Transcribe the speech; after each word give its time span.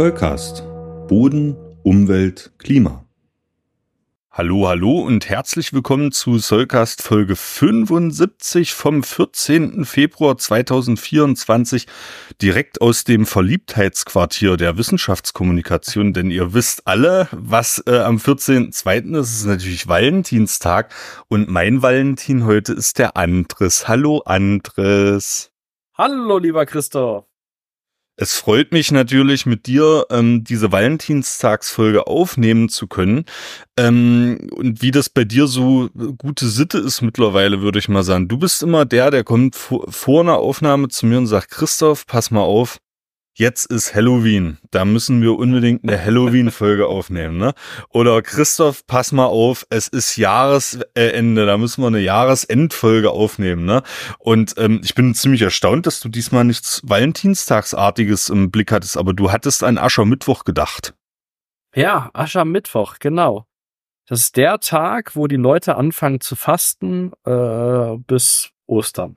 Zollcast. 0.00 0.64
Boden, 1.08 1.58
Umwelt, 1.82 2.52
Klima. 2.56 3.04
Hallo, 4.30 4.66
hallo 4.66 5.00
und 5.00 5.28
herzlich 5.28 5.74
willkommen 5.74 6.10
zu 6.10 6.38
Sollcast 6.38 7.02
Folge 7.02 7.36
75 7.36 8.72
vom 8.72 9.02
14. 9.02 9.84
Februar 9.84 10.38
2024 10.38 11.86
direkt 12.40 12.80
aus 12.80 13.04
dem 13.04 13.26
Verliebtheitsquartier 13.26 14.56
der 14.56 14.78
Wissenschaftskommunikation, 14.78 16.14
denn 16.14 16.30
ihr 16.30 16.54
wisst 16.54 16.86
alle, 16.86 17.28
was 17.32 17.82
äh, 17.86 17.98
am 17.98 18.16
14.2. 18.16 19.20
ist, 19.20 19.32
ist 19.34 19.44
natürlich 19.44 19.86
Valentinstag 19.86 20.94
und 21.28 21.50
mein 21.50 21.82
Valentin 21.82 22.46
heute 22.46 22.72
ist 22.72 22.98
der 22.98 23.18
Andres. 23.18 23.86
Hallo 23.86 24.22
Andres. 24.24 25.52
Hallo 25.92 26.38
lieber 26.38 26.64
Christoph. 26.64 27.29
Es 28.22 28.36
freut 28.36 28.70
mich 28.70 28.92
natürlich, 28.92 29.46
mit 29.46 29.66
dir 29.66 30.04
ähm, 30.10 30.44
diese 30.44 30.70
Valentinstagsfolge 30.70 32.06
aufnehmen 32.06 32.68
zu 32.68 32.86
können. 32.86 33.24
Ähm, 33.78 34.50
und 34.52 34.82
wie 34.82 34.90
das 34.90 35.08
bei 35.08 35.24
dir 35.24 35.46
so 35.46 35.88
gute 36.18 36.46
Sitte 36.50 36.76
ist 36.76 37.00
mittlerweile, 37.00 37.62
würde 37.62 37.78
ich 37.78 37.88
mal 37.88 38.02
sagen. 38.02 38.28
Du 38.28 38.36
bist 38.36 38.62
immer 38.62 38.84
der, 38.84 39.10
der 39.10 39.24
kommt 39.24 39.56
vor, 39.56 39.90
vor 39.90 40.20
einer 40.20 40.36
Aufnahme 40.36 40.88
zu 40.88 41.06
mir 41.06 41.16
und 41.16 41.28
sagt, 41.28 41.50
Christoph, 41.50 42.06
pass 42.06 42.30
mal 42.30 42.42
auf, 42.42 42.76
jetzt 43.40 43.66
ist 43.66 43.94
Halloween. 43.94 44.58
Da 44.70 44.84
müssen 44.84 45.22
wir 45.22 45.36
unbedingt 45.36 45.82
eine 45.82 46.00
Halloween-Folge 46.00 46.86
aufnehmen, 46.86 47.38
ne? 47.38 47.54
Oder 47.88 48.22
Christoph, 48.22 48.86
pass 48.86 49.10
mal 49.10 49.26
auf, 49.26 49.66
es 49.70 49.88
ist 49.88 50.16
Jahresende, 50.16 51.46
da 51.46 51.58
müssen 51.58 51.82
wir 51.82 51.88
eine 51.88 51.98
Jahresendfolge 51.98 53.10
aufnehmen, 53.10 53.64
ne? 53.64 53.82
Und 54.18 54.54
ähm, 54.58 54.80
ich 54.84 54.94
bin 54.94 55.14
ziemlich 55.14 55.42
erstaunt, 55.42 55.86
dass 55.86 56.00
du 56.00 56.08
diesmal 56.08 56.44
nichts 56.44 56.82
Valentinstagsartiges 56.84 58.28
im 58.28 58.50
Blick 58.50 58.70
hattest, 58.70 58.96
aber 58.96 59.14
du 59.14 59.32
hattest 59.32 59.64
an 59.64 59.78
Aschermittwoch 59.78 60.44
gedacht. 60.44 60.94
Ja, 61.74 62.10
Aschermittwoch, 62.12 62.98
genau. 63.00 63.46
Das 64.06 64.20
ist 64.20 64.36
der 64.36 64.58
Tag, 64.58 65.16
wo 65.16 65.28
die 65.28 65.36
Leute 65.36 65.76
anfangen 65.76 66.20
zu 66.20 66.36
fasten 66.36 67.12
äh, 67.24 67.96
bis 68.06 68.50
Ostern. 68.66 69.16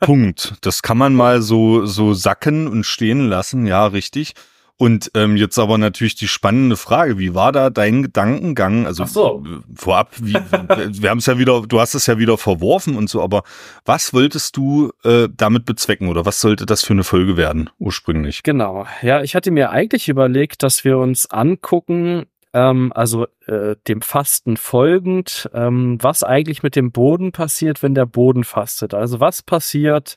Punkt. 0.00 0.54
Das 0.62 0.82
kann 0.82 0.98
man 0.98 1.14
mal 1.14 1.42
so, 1.42 1.86
so 1.86 2.14
sacken 2.14 2.68
und 2.68 2.84
stehen 2.84 3.28
lassen. 3.28 3.66
Ja, 3.66 3.86
richtig. 3.86 4.34
Und 4.80 5.10
ähm, 5.14 5.36
jetzt 5.36 5.58
aber 5.58 5.76
natürlich 5.76 6.14
die 6.14 6.26
spannende 6.26 6.74
Frage, 6.74 7.18
wie 7.18 7.34
war 7.34 7.52
da 7.52 7.68
dein 7.68 8.02
Gedankengang? 8.02 8.86
Also 8.86 9.04
so. 9.04 9.44
vorab, 9.74 10.14
wie, 10.22 10.32
wir 10.32 11.10
haben 11.10 11.18
es 11.18 11.26
ja 11.26 11.36
wieder, 11.36 11.60
du 11.68 11.80
hast 11.80 11.92
es 11.92 12.06
ja 12.06 12.16
wieder 12.16 12.38
verworfen 12.38 12.96
und 12.96 13.10
so, 13.10 13.20
aber 13.20 13.42
was 13.84 14.14
wolltest 14.14 14.56
du 14.56 14.90
äh, 15.04 15.28
damit 15.36 15.66
bezwecken 15.66 16.08
oder 16.08 16.24
was 16.24 16.40
sollte 16.40 16.64
das 16.64 16.82
für 16.82 16.94
eine 16.94 17.04
Folge 17.04 17.36
werden 17.36 17.68
ursprünglich? 17.78 18.42
Genau, 18.42 18.86
ja, 19.02 19.20
ich 19.20 19.34
hatte 19.34 19.50
mir 19.50 19.68
eigentlich 19.68 20.08
überlegt, 20.08 20.62
dass 20.62 20.82
wir 20.82 20.96
uns 20.96 21.30
angucken, 21.30 22.24
ähm, 22.52 22.92
also 22.94 23.26
äh, 23.46 23.76
dem 23.88 24.02
Fasten 24.02 24.56
folgend, 24.56 25.48
ähm, 25.54 25.98
was 26.00 26.22
eigentlich 26.22 26.62
mit 26.62 26.76
dem 26.76 26.92
Boden 26.92 27.32
passiert, 27.32 27.82
wenn 27.82 27.94
der 27.94 28.06
Boden 28.06 28.44
fastet. 28.44 28.94
Also 28.94 29.20
was 29.20 29.42
passiert, 29.42 30.16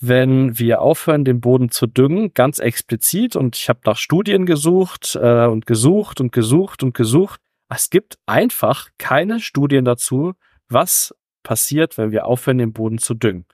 wenn 0.00 0.58
wir 0.58 0.80
aufhören, 0.80 1.24
den 1.24 1.40
Boden 1.40 1.70
zu 1.70 1.86
düngen, 1.86 2.32
ganz 2.34 2.58
explizit. 2.58 3.36
Und 3.36 3.56
ich 3.56 3.68
habe 3.68 3.80
nach 3.84 3.96
Studien 3.96 4.46
gesucht 4.46 5.18
äh, 5.20 5.46
und 5.46 5.66
gesucht 5.66 6.20
und 6.20 6.32
gesucht 6.32 6.82
und 6.82 6.94
gesucht. 6.94 7.40
Es 7.68 7.90
gibt 7.90 8.18
einfach 8.26 8.88
keine 8.98 9.40
Studien 9.40 9.84
dazu, 9.84 10.34
was 10.68 11.14
passiert, 11.42 11.98
wenn 11.98 12.12
wir 12.12 12.26
aufhören, 12.26 12.58
den 12.58 12.72
Boden 12.72 12.98
zu 12.98 13.14
düngen. 13.14 13.44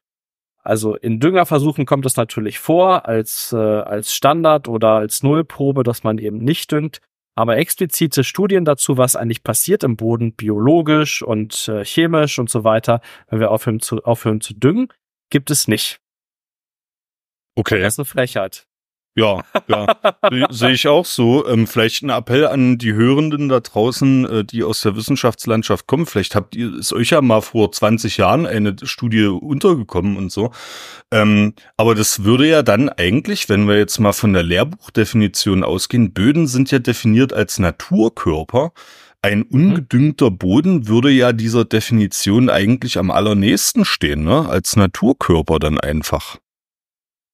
Also 0.62 0.96
in 0.96 1.20
Düngerversuchen 1.20 1.84
kommt 1.84 2.06
es 2.06 2.16
natürlich 2.16 2.58
vor 2.58 3.06
als, 3.06 3.52
äh, 3.52 3.56
als 3.56 4.14
Standard 4.14 4.66
oder 4.66 4.92
als 4.92 5.22
Nullprobe, 5.22 5.82
dass 5.82 6.04
man 6.04 6.18
eben 6.18 6.38
nicht 6.38 6.72
düngt. 6.72 7.00
Aber 7.36 7.56
explizite 7.56 8.22
Studien 8.22 8.64
dazu, 8.64 8.96
was 8.96 9.16
eigentlich 9.16 9.42
passiert 9.42 9.82
im 9.82 9.96
Boden, 9.96 10.34
biologisch 10.34 11.22
und 11.22 11.68
äh, 11.68 11.84
chemisch 11.84 12.38
und 12.38 12.48
so 12.48 12.62
weiter, 12.62 13.00
wenn 13.28 13.40
wir 13.40 13.50
aufhören 13.50 13.80
zu, 13.80 14.02
aufhören 14.04 14.40
zu 14.40 14.54
düngen, 14.54 14.88
gibt 15.30 15.50
es 15.50 15.66
nicht. 15.66 16.00
Okay. 17.56 17.80
Das 17.80 17.94
ist 17.94 17.98
eine 17.98 18.04
Frechheit. 18.06 18.66
Ja, 19.16 19.42
ja, 19.68 19.86
sehe 20.50 20.72
ich 20.72 20.88
auch 20.88 21.04
so. 21.04 21.46
Ähm, 21.46 21.68
vielleicht 21.68 22.02
ein 22.02 22.10
Appell 22.10 22.48
an 22.48 22.78
die 22.78 22.94
Hörenden 22.94 23.48
da 23.48 23.60
draußen, 23.60 24.24
äh, 24.24 24.44
die 24.44 24.64
aus 24.64 24.80
der 24.80 24.96
Wissenschaftslandschaft 24.96 25.86
kommen. 25.86 26.06
Vielleicht 26.06 26.34
habt 26.34 26.56
ihr, 26.56 26.76
ist 26.76 26.92
euch 26.92 27.10
ja 27.10 27.20
mal 27.20 27.40
vor 27.40 27.70
20 27.70 28.16
Jahren 28.16 28.44
eine 28.44 28.74
Studie 28.82 29.26
untergekommen 29.26 30.16
und 30.16 30.32
so. 30.32 30.50
Ähm, 31.12 31.54
aber 31.76 31.94
das 31.94 32.24
würde 32.24 32.48
ja 32.48 32.62
dann 32.62 32.88
eigentlich, 32.88 33.48
wenn 33.48 33.68
wir 33.68 33.78
jetzt 33.78 34.00
mal 34.00 34.12
von 34.12 34.32
der 34.32 34.42
Lehrbuchdefinition 34.42 35.62
ausgehen, 35.62 36.12
Böden 36.12 36.48
sind 36.48 36.72
ja 36.72 36.80
definiert 36.80 37.32
als 37.32 37.60
Naturkörper. 37.60 38.72
Ein 39.22 39.46
mhm. 39.48 39.68
ungedüngter 39.68 40.32
Boden 40.32 40.88
würde 40.88 41.10
ja 41.10 41.32
dieser 41.32 41.64
Definition 41.64 42.50
eigentlich 42.50 42.98
am 42.98 43.12
allernächsten 43.12 43.84
stehen, 43.84 44.24
ne? 44.24 44.48
Als 44.48 44.74
Naturkörper 44.74 45.60
dann 45.60 45.78
einfach. 45.78 46.38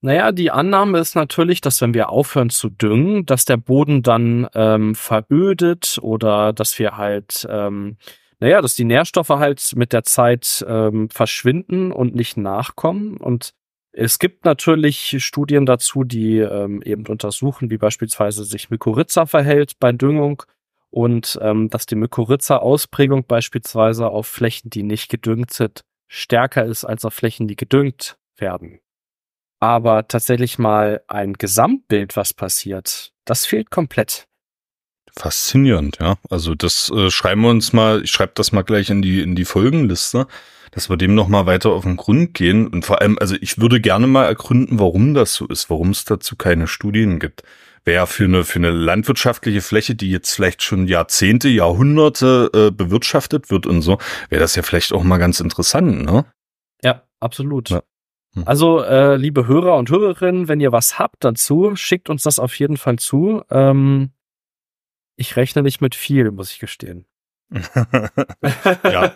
Naja, 0.03 0.33
die 0.33 0.51
Annahme 0.51 0.99
ist 0.99 1.15
natürlich, 1.15 1.61
dass 1.61 1.83
wenn 1.83 1.93
wir 1.93 2.09
aufhören 2.09 2.49
zu 2.49 2.71
düngen, 2.71 3.27
dass 3.27 3.45
der 3.45 3.59
Boden 3.59 4.03
dann 4.03 4.49
ähm, 4.55 4.95
verödet 4.95 5.99
oder 6.01 6.55
dass 6.55 6.79
wir 6.79 6.97
halt, 6.97 7.47
ähm, 7.51 7.99
naja, 8.39 8.63
dass 8.63 8.75
die 8.75 8.85
Nährstoffe 8.85 9.29
halt 9.29 9.73
mit 9.77 9.93
der 9.93 10.03
Zeit 10.05 10.65
ähm, 10.67 11.11
verschwinden 11.11 11.93
und 11.93 12.15
nicht 12.15 12.39
nachkommen. 12.39 13.19
Und 13.19 13.51
es 13.93 14.19
gibt 14.19 14.47
natürlich 14.47 15.23
Studien 15.23 15.67
dazu, 15.67 16.05
die 16.05 16.39
ähm, 16.39 16.81
eben 16.81 17.05
untersuchen, 17.07 17.69
wie 17.69 17.77
beispielsweise 17.77 18.45
sich 18.45 18.71
Mykorrhiza 18.71 19.27
verhält 19.27 19.79
bei 19.81 19.93
Düngung 19.93 20.43
und 20.89 21.39
ähm, 21.43 21.69
dass 21.69 21.85
die 21.85 21.97
Mykorrhiza-Ausprägung 21.97 23.27
beispielsweise 23.27 24.09
auf 24.09 24.27
Flächen, 24.27 24.71
die 24.71 24.83
nicht 24.83 25.11
gedüngt 25.11 25.53
sind, 25.53 25.83
stärker 26.09 26.65
ist 26.65 26.87
als 26.87 27.05
auf 27.05 27.13
Flächen, 27.13 27.49
die 27.49 27.57
gedüngt 27.57 28.17
werden 28.39 28.81
aber 29.61 30.09
tatsächlich 30.09 30.59
mal 30.59 31.03
ein 31.07 31.35
Gesamtbild, 31.35 32.17
was 32.17 32.35
passiert, 32.35 33.13
das 33.25 33.47
fehlt 33.47 33.71
komplett. 33.71 34.27
Faszinierend, 35.17 35.99
ja. 36.01 36.17
Also 36.31 36.55
das 36.55 36.91
äh, 36.91 37.11
schreiben 37.11 37.43
wir 37.43 37.51
uns 37.51 37.73
mal, 37.73 38.03
ich 38.03 38.11
schreibe 38.11 38.33
das 38.35 38.53
mal 38.53 38.63
gleich 38.63 38.91
in 38.91 39.03
die 39.03 39.21
in 39.21 39.35
die 39.35 39.45
Folgenliste, 39.45 40.27
dass 40.71 40.89
wir 40.89 40.97
dem 40.97 41.15
noch 41.15 41.29
mal 41.29 41.47
weiter 41.47 41.71
auf 41.71 41.83
den 41.83 41.97
Grund 41.97 42.35
gehen 42.35 42.69
und 42.69 42.85
vor 42.85 43.01
allem, 43.01 43.19
also 43.19 43.35
ich 43.41 43.59
würde 43.59 43.81
gerne 43.81 44.07
mal 44.07 44.27
ergründen, 44.27 44.79
warum 44.79 45.15
das 45.15 45.35
so 45.35 45.47
ist, 45.47 45.69
warum 45.69 45.91
es 45.91 46.05
dazu 46.05 46.37
keine 46.37 46.67
Studien 46.69 47.19
gibt. 47.19 47.43
Wäre 47.85 48.07
für 48.07 48.25
eine 48.25 48.45
für 48.45 48.59
eine 48.59 48.71
landwirtschaftliche 48.71 49.63
Fläche, 49.63 49.95
die 49.95 50.11
jetzt 50.11 50.35
vielleicht 50.35 50.63
schon 50.63 50.87
Jahrzehnte, 50.87 51.49
Jahrhunderte 51.49 52.51
äh, 52.55 52.71
bewirtschaftet 52.71 53.51
wird 53.51 53.67
und 53.67 53.83
so, 53.83 53.99
wäre 54.29 54.41
das 54.41 54.55
ja 54.55 54.63
vielleicht 54.63 54.93
auch 54.93 55.03
mal 55.03 55.19
ganz 55.19 55.41
interessant, 55.41 56.05
ne? 56.05 56.25
Ja, 56.83 57.03
absolut. 57.21 57.71
Ja. 57.71 57.83
Hm. 58.35 58.45
Also, 58.47 58.83
äh, 58.83 59.17
liebe 59.17 59.47
Hörer 59.47 59.77
und 59.77 59.91
Hörerinnen, 59.91 60.49
wenn 60.49 60.61
ihr 60.61 60.73
was 60.73 60.99
habt 60.99 61.25
dazu, 61.25 61.75
schickt 61.75 62.11
uns 62.11 62.23
das 62.23 62.39
auf 62.39 62.55
jeden 62.59 62.77
Fall 62.77 62.99
zu. 62.99 63.43
Ähm, 63.51 64.11
ich 65.17 65.37
rechne 65.37 65.63
nicht 65.63 65.81
mit 65.81 65.95
viel, 65.95 66.31
muss 66.31 66.53
ich 66.53 66.61
gestehen. 66.61 67.07
ja. 68.85 69.13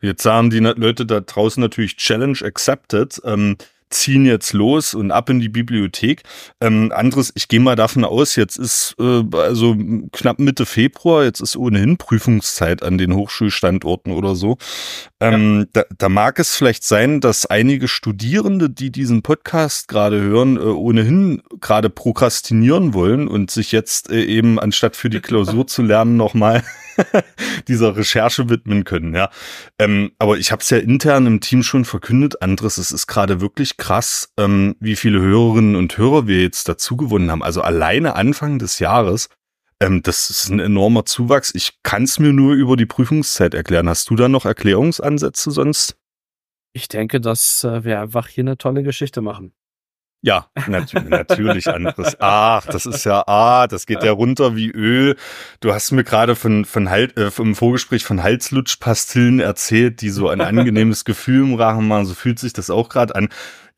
Jetzt 0.00 0.22
sagen 0.22 0.50
die 0.50 0.58
Leute 0.58 1.06
da 1.06 1.20
draußen 1.20 1.60
natürlich 1.60 1.96
Challenge 1.96 2.38
accepted. 2.42 3.20
Ähm, 3.24 3.56
ziehen 3.90 4.26
jetzt 4.26 4.52
los 4.52 4.94
und 4.94 5.10
ab 5.10 5.30
in 5.30 5.40
die 5.40 5.48
Bibliothek. 5.48 6.22
Ähm, 6.60 6.92
anderes, 6.94 7.32
ich 7.34 7.48
gehe 7.48 7.60
mal 7.60 7.76
davon 7.76 8.04
aus, 8.04 8.36
jetzt 8.36 8.58
ist 8.58 8.94
äh, 8.98 9.22
also 9.36 9.76
knapp 10.12 10.38
Mitte 10.38 10.66
Februar, 10.66 11.24
jetzt 11.24 11.40
ist 11.40 11.56
ohnehin 11.56 11.96
Prüfungszeit 11.96 12.82
an 12.82 12.98
den 12.98 13.14
Hochschulstandorten 13.14 14.12
oder 14.12 14.34
so. 14.34 14.58
Ähm, 15.20 15.60
ja. 15.60 15.66
da, 15.72 15.84
da 15.96 16.08
mag 16.08 16.38
es 16.38 16.54
vielleicht 16.56 16.84
sein, 16.84 17.20
dass 17.20 17.46
einige 17.46 17.88
Studierende, 17.88 18.68
die 18.68 18.90
diesen 18.90 19.22
Podcast 19.22 19.88
gerade 19.88 20.20
hören, 20.20 20.56
äh, 20.56 20.60
ohnehin 20.60 21.42
gerade 21.60 21.90
prokrastinieren 21.90 22.94
wollen 22.94 23.28
und 23.28 23.50
sich 23.50 23.72
jetzt 23.72 24.10
äh, 24.10 24.24
eben 24.24 24.58
anstatt 24.58 24.96
für 24.96 25.10
die 25.10 25.20
Klausur 25.20 25.66
zu 25.66 25.82
lernen 25.82 26.16
nochmal 26.16 26.62
dieser 27.68 27.96
Recherche 27.96 28.48
widmen 28.48 28.84
können, 28.84 29.14
ja. 29.14 29.30
Ähm, 29.78 30.12
aber 30.18 30.38
ich 30.38 30.52
habe 30.52 30.62
es 30.62 30.70
ja 30.70 30.78
intern 30.78 31.26
im 31.26 31.40
Team 31.40 31.62
schon 31.62 31.84
verkündet, 31.84 32.42
Andres, 32.42 32.78
es 32.78 32.92
ist 32.92 33.06
gerade 33.06 33.40
wirklich 33.40 33.76
krass, 33.76 34.32
ähm, 34.38 34.76
wie 34.80 34.96
viele 34.96 35.20
Hörerinnen 35.20 35.76
und 35.76 35.96
Hörer 35.96 36.26
wir 36.26 36.42
jetzt 36.42 36.68
dazu 36.68 36.96
gewonnen 36.96 37.30
haben. 37.30 37.42
Also 37.42 37.62
alleine 37.62 38.14
Anfang 38.14 38.58
des 38.58 38.78
Jahres, 38.78 39.28
ähm, 39.80 40.02
das 40.02 40.30
ist 40.30 40.48
ein 40.48 40.60
enormer 40.60 41.04
Zuwachs. 41.04 41.54
Ich 41.54 41.82
kann 41.82 42.04
es 42.04 42.18
mir 42.18 42.32
nur 42.32 42.54
über 42.54 42.76
die 42.76 42.86
Prüfungszeit 42.86 43.54
erklären. 43.54 43.88
Hast 43.88 44.08
du 44.10 44.16
da 44.16 44.28
noch 44.28 44.46
Erklärungsansätze 44.46 45.50
sonst? 45.50 45.96
Ich 46.72 46.88
denke, 46.88 47.20
dass 47.20 47.64
äh, 47.64 47.84
wir 47.84 48.00
einfach 48.00 48.28
hier 48.28 48.44
eine 48.44 48.58
tolle 48.58 48.82
Geschichte 48.82 49.20
machen. 49.20 49.52
Ja, 50.26 50.48
natürlich, 50.66 51.08
natürlich 51.08 51.68
anderes. 51.68 52.16
Ach, 52.18 52.66
das 52.66 52.84
ist 52.84 53.04
ja, 53.04 53.22
ah, 53.28 53.68
das 53.68 53.86
geht 53.86 54.02
ja 54.02 54.10
runter 54.10 54.56
wie 54.56 54.72
Öl. 54.72 55.14
Du 55.60 55.72
hast 55.72 55.92
mir 55.92 56.02
gerade 56.02 56.34
von, 56.34 56.64
von 56.64 56.90
halt, 56.90 57.16
äh, 57.16 57.30
vom 57.30 57.54
Vorgespräch 57.54 58.02
von 58.04 58.24
Halslutschpastillen 58.24 59.38
erzählt, 59.38 60.00
die 60.00 60.08
so 60.08 60.28
ein 60.28 60.40
angenehmes 60.40 61.04
Gefühl 61.04 61.44
im 61.44 61.54
Rachen 61.54 61.86
machen. 61.86 62.06
So 62.06 62.14
fühlt 62.14 62.40
sich 62.40 62.52
das 62.52 62.70
auch 62.70 62.88
gerade 62.88 63.14
an. 63.14 63.28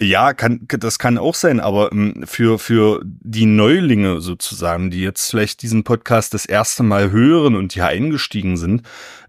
Ja, 0.01 0.33
kann, 0.33 0.61
das 0.67 0.99
kann 0.99 1.19
auch 1.19 1.35
sein, 1.35 1.61
aber 1.61 1.93
ähm, 1.93 2.25
für, 2.25 2.59
für 2.59 3.03
die 3.05 3.45
Neulinge 3.45 4.23
sozusagen, 4.23 4.91
die 4.91 5.03
jetzt 5.03 5.29
vielleicht 5.29 5.61
diesen 5.61 5.85
Podcast 5.85 6.33
das 6.33 6.47
erste 6.47 6.83
Mal 6.83 7.11
hören 7.11 7.57
und 7.57 7.75
hier 7.75 7.89
eingestiegen 7.89 8.57
sind, 8.57 8.85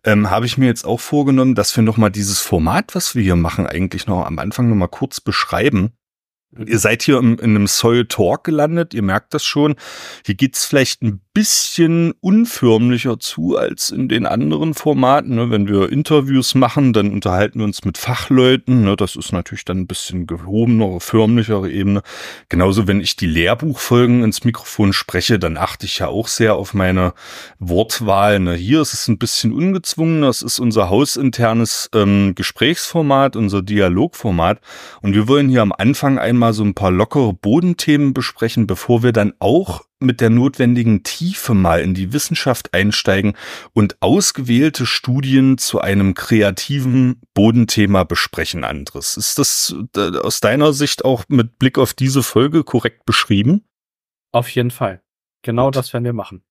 ähm, 0.05 0.29
habe 0.29 0.45
ich 0.45 0.57
mir 0.57 0.67
jetzt 0.67 0.85
auch 0.85 1.01
vorgenommen, 1.01 1.53
dass 1.53 1.75
wir 1.75 1.83
nochmal 1.83 2.11
dieses 2.11 2.39
Format, 2.39 2.95
was 2.95 3.13
wir 3.13 3.23
hier 3.23 3.35
machen, 3.35 3.67
eigentlich 3.67 4.07
noch 4.07 4.25
am 4.25 4.39
Anfang 4.39 4.69
nochmal 4.69 4.87
kurz 4.87 5.19
beschreiben 5.19 5.91
Ihr 6.57 6.79
seid 6.79 7.03
hier 7.03 7.19
in, 7.19 7.37
in 7.37 7.51
einem 7.51 7.67
Soil 7.67 8.05
Talk 8.05 8.43
gelandet, 8.43 8.95
ihr 8.95 9.03
merkt 9.03 9.35
das 9.35 9.45
schon. 9.45 9.75
Hier 10.25 10.33
geht's 10.33 10.65
vielleicht 10.65 11.03
ein 11.03 11.21
bisschen 11.31 12.13
unförmlicher 12.21 13.19
zu 13.19 13.55
als 13.55 13.91
in 13.91 14.09
den 14.09 14.25
anderen 14.25 14.73
Formaten. 14.73 15.35
Ne? 15.35 15.51
Wenn 15.51 15.67
wir 15.67 15.91
Interviews 15.91 16.55
machen, 16.55 16.91
dann 16.91 17.11
unterhalten 17.11 17.59
wir 17.59 17.65
uns 17.65 17.85
mit 17.85 17.99
Fachleuten. 17.99 18.83
Ne? 18.83 18.95
Das 18.95 19.15
ist 19.15 19.31
natürlich 19.31 19.63
dann 19.63 19.81
ein 19.81 19.87
bisschen 19.87 20.25
gehobenere, 20.25 20.99
förmlichere 20.99 21.69
Ebene. 21.69 22.01
Genauso, 22.49 22.87
wenn 22.87 22.99
ich 22.99 23.15
die 23.15 23.27
Lehrbuchfolgen 23.27 24.23
ins 24.23 24.43
Mikrofon 24.43 24.91
spreche, 24.91 25.37
dann 25.37 25.55
achte 25.55 25.85
ich 25.85 25.99
ja 25.99 26.07
auch 26.07 26.27
sehr 26.27 26.55
auf 26.55 26.73
meine 26.73 27.13
Wortwahl. 27.59 28.39
Ne? 28.39 28.55
Hier 28.55 28.81
ist 28.81 28.93
es 28.93 29.07
ein 29.07 29.19
bisschen 29.19 29.53
ungezwungen. 29.53 30.23
Das 30.23 30.41
ist 30.41 30.57
unser 30.57 30.89
hausinternes 30.89 31.91
ähm, 31.93 32.33
Gesprächsformat, 32.33 33.35
unser 33.35 33.61
Dialogformat. 33.61 34.59
Und 35.03 35.13
wir 35.13 35.27
wollen 35.27 35.47
hier 35.47 35.61
am 35.61 35.73
Anfang 35.77 36.17
einmal 36.17 36.38
so 36.53 36.63
ein 36.63 36.73
paar 36.73 36.91
lockere 36.91 37.33
Bodenthemen 37.33 38.13
besprechen, 38.13 38.67
bevor 38.67 39.03
wir 39.03 39.11
dann 39.11 39.33
auch 39.39 39.85
mit 39.99 40.21
der 40.21 40.29
notwendigen 40.29 41.03
Tiefe 41.03 41.53
mal 41.53 41.81
in 41.81 41.93
die 41.93 42.13
Wissenschaft 42.13 42.73
einsteigen 42.73 43.35
und 43.73 43.97
ausgewählte 44.01 44.85
Studien 44.85 45.57
zu 45.57 45.81
einem 45.81 46.13
kreativen 46.13 47.21
Bodenthema 47.33 48.05
besprechen, 48.05 48.63
Andres. 48.63 49.17
Ist 49.17 49.37
das 49.37 49.75
äh, 49.95 50.17
aus 50.17 50.39
deiner 50.39 50.73
Sicht 50.73 51.03
auch 51.05 51.25
mit 51.27 51.59
Blick 51.59 51.77
auf 51.77 51.93
diese 51.93 52.23
Folge 52.23 52.63
korrekt 52.63 53.05
beschrieben? 53.05 53.65
Auf 54.31 54.49
jeden 54.49 54.71
Fall. 54.71 55.01
Genau 55.41 55.65
Gut. 55.65 55.75
das 55.75 55.93
werden 55.93 56.05
wir 56.05 56.13
machen. 56.13 56.43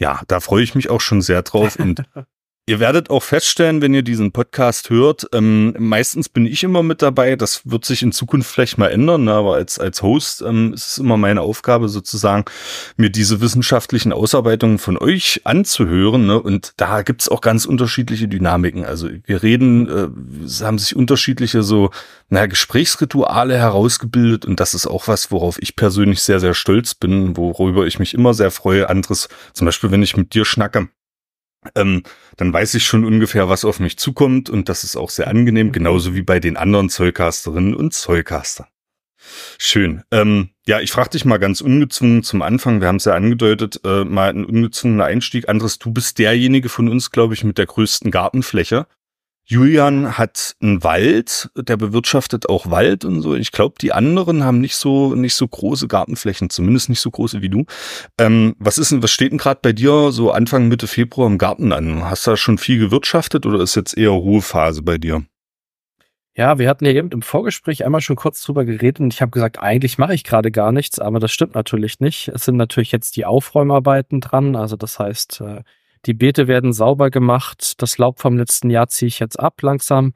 Ja, 0.00 0.22
da 0.26 0.40
freue 0.40 0.62
ich 0.62 0.74
mich 0.74 0.90
auch 0.90 1.00
schon 1.00 1.22
sehr 1.22 1.42
drauf 1.42 1.76
und 1.76 2.02
Ihr 2.66 2.80
werdet 2.80 3.10
auch 3.10 3.22
feststellen, 3.22 3.82
wenn 3.82 3.92
ihr 3.92 4.00
diesen 4.00 4.32
Podcast 4.32 4.88
hört, 4.88 5.26
ähm, 5.34 5.74
meistens 5.78 6.30
bin 6.30 6.46
ich 6.46 6.64
immer 6.64 6.82
mit 6.82 7.02
dabei. 7.02 7.36
Das 7.36 7.60
wird 7.66 7.84
sich 7.84 8.02
in 8.02 8.10
Zukunft 8.10 8.50
vielleicht 8.50 8.78
mal 8.78 8.90
ändern, 8.90 9.24
ne? 9.24 9.34
aber 9.34 9.56
als, 9.56 9.78
als 9.78 10.00
Host 10.00 10.40
ähm, 10.40 10.72
ist 10.72 10.86
es 10.86 10.98
immer 10.98 11.18
meine 11.18 11.42
Aufgabe 11.42 11.90
sozusagen, 11.90 12.46
mir 12.96 13.10
diese 13.10 13.42
wissenschaftlichen 13.42 14.14
Ausarbeitungen 14.14 14.78
von 14.78 14.96
euch 14.96 15.42
anzuhören. 15.44 16.24
Ne? 16.26 16.40
Und 16.40 16.72
da 16.78 17.02
gibt's 17.02 17.28
auch 17.28 17.42
ganz 17.42 17.66
unterschiedliche 17.66 18.28
Dynamiken. 18.28 18.86
Also 18.86 19.10
wir 19.26 19.42
reden, 19.42 19.86
äh, 19.86 20.44
es 20.46 20.62
haben 20.62 20.78
sich 20.78 20.96
unterschiedliche 20.96 21.62
so 21.62 21.90
naja, 22.30 22.46
Gesprächsrituale 22.46 23.58
herausgebildet 23.58 24.46
und 24.46 24.58
das 24.58 24.72
ist 24.72 24.86
auch 24.86 25.06
was, 25.06 25.30
worauf 25.30 25.60
ich 25.60 25.76
persönlich 25.76 26.22
sehr, 26.22 26.40
sehr 26.40 26.54
stolz 26.54 26.94
bin, 26.94 27.36
worüber 27.36 27.86
ich 27.86 27.98
mich 27.98 28.14
immer 28.14 28.32
sehr 28.32 28.50
freue. 28.50 28.88
Anderes, 28.88 29.28
zum 29.52 29.66
Beispiel, 29.66 29.90
wenn 29.90 30.02
ich 30.02 30.16
mit 30.16 30.32
dir 30.32 30.46
schnacke, 30.46 30.88
ähm, 31.74 32.02
dann 32.36 32.52
weiß 32.52 32.74
ich 32.74 32.84
schon 32.84 33.04
ungefähr, 33.04 33.48
was 33.48 33.64
auf 33.64 33.80
mich 33.80 33.98
zukommt 33.98 34.50
und 34.50 34.68
das 34.68 34.84
ist 34.84 34.96
auch 34.96 35.10
sehr 35.10 35.28
angenehm, 35.28 35.72
genauso 35.72 36.14
wie 36.14 36.22
bei 36.22 36.40
den 36.40 36.56
anderen 36.56 36.88
Zollcasterinnen 36.88 37.74
und 37.74 37.94
Zollcaster. 37.94 38.68
Schön. 39.58 40.02
Ähm, 40.10 40.50
ja, 40.66 40.80
ich 40.80 40.92
frage 40.92 41.10
dich 41.10 41.24
mal 41.24 41.38
ganz 41.38 41.60
ungezwungen 41.60 42.22
zum 42.22 42.42
Anfang, 42.42 42.80
wir 42.80 42.88
haben 42.88 42.96
es 42.96 43.04
ja 43.04 43.14
angedeutet, 43.14 43.80
äh, 43.84 44.04
mal 44.04 44.30
ein 44.30 44.44
ungezwungener 44.44 45.04
Einstieg. 45.04 45.48
Andres, 45.48 45.78
du 45.78 45.92
bist 45.92 46.18
derjenige 46.18 46.68
von 46.68 46.88
uns, 46.88 47.10
glaube 47.10 47.34
ich, 47.34 47.44
mit 47.44 47.58
der 47.58 47.66
größten 47.66 48.10
Gartenfläche. 48.10 48.86
Julian 49.46 50.16
hat 50.16 50.56
einen 50.62 50.82
Wald, 50.82 51.50
der 51.54 51.76
bewirtschaftet 51.76 52.48
auch 52.48 52.70
Wald 52.70 53.04
und 53.04 53.20
so. 53.20 53.34
Ich 53.34 53.52
glaube, 53.52 53.74
die 53.78 53.92
anderen 53.92 54.42
haben 54.42 54.60
nicht 54.60 54.76
so 54.76 55.14
nicht 55.14 55.34
so 55.34 55.46
große 55.46 55.86
Gartenflächen, 55.86 56.48
zumindest 56.48 56.88
nicht 56.88 57.00
so 57.00 57.10
große 57.10 57.42
wie 57.42 57.50
du. 57.50 57.66
Ähm, 58.18 58.56
was 58.58 58.78
ist 58.78 58.90
denn, 58.90 59.02
was 59.02 59.10
steht 59.10 59.32
denn 59.32 59.38
gerade 59.38 59.60
bei 59.62 59.74
dir 59.74 60.12
so 60.12 60.30
Anfang 60.30 60.68
Mitte 60.68 60.86
Februar 60.86 61.26
im 61.26 61.36
Garten 61.36 61.72
an? 61.72 62.04
Hast 62.04 62.26
du 62.26 62.30
da 62.30 62.36
schon 62.38 62.56
viel 62.56 62.78
gewirtschaftet 62.78 63.44
oder 63.44 63.60
ist 63.60 63.74
jetzt 63.74 63.98
eher 63.98 64.10
Ruhephase 64.10 64.82
bei 64.82 64.96
dir? 64.96 65.24
Ja, 66.36 66.58
wir 66.58 66.68
hatten 66.68 66.84
ja 66.84 66.92
eben 66.92 67.10
im 67.10 67.22
Vorgespräch 67.22 67.84
einmal 67.84 68.00
schon 68.00 68.16
kurz 68.16 68.42
drüber 68.42 68.64
geredet 68.64 68.98
und 68.98 69.12
ich 69.12 69.20
habe 69.20 69.30
gesagt, 69.30 69.60
eigentlich 69.60 69.98
mache 69.98 70.14
ich 70.14 70.24
gerade 70.24 70.50
gar 70.50 70.72
nichts, 70.72 70.98
aber 70.98 71.20
das 71.20 71.30
stimmt 71.30 71.54
natürlich 71.54 72.00
nicht. 72.00 72.28
Es 72.28 72.44
sind 72.46 72.56
natürlich 72.56 72.90
jetzt 72.90 73.16
die 73.16 73.24
Aufräumarbeiten 73.24 74.20
dran, 74.20 74.56
also 74.56 74.74
das 74.76 74.98
heißt, 74.98 75.42
äh, 75.42 75.62
die 76.06 76.14
Beete 76.14 76.48
werden 76.48 76.72
sauber 76.72 77.10
gemacht. 77.10 77.80
Das 77.82 77.98
Laub 77.98 78.20
vom 78.20 78.36
letzten 78.36 78.70
Jahr 78.70 78.88
ziehe 78.88 79.08
ich 79.08 79.18
jetzt 79.18 79.38
ab 79.38 79.60
langsam, 79.62 80.12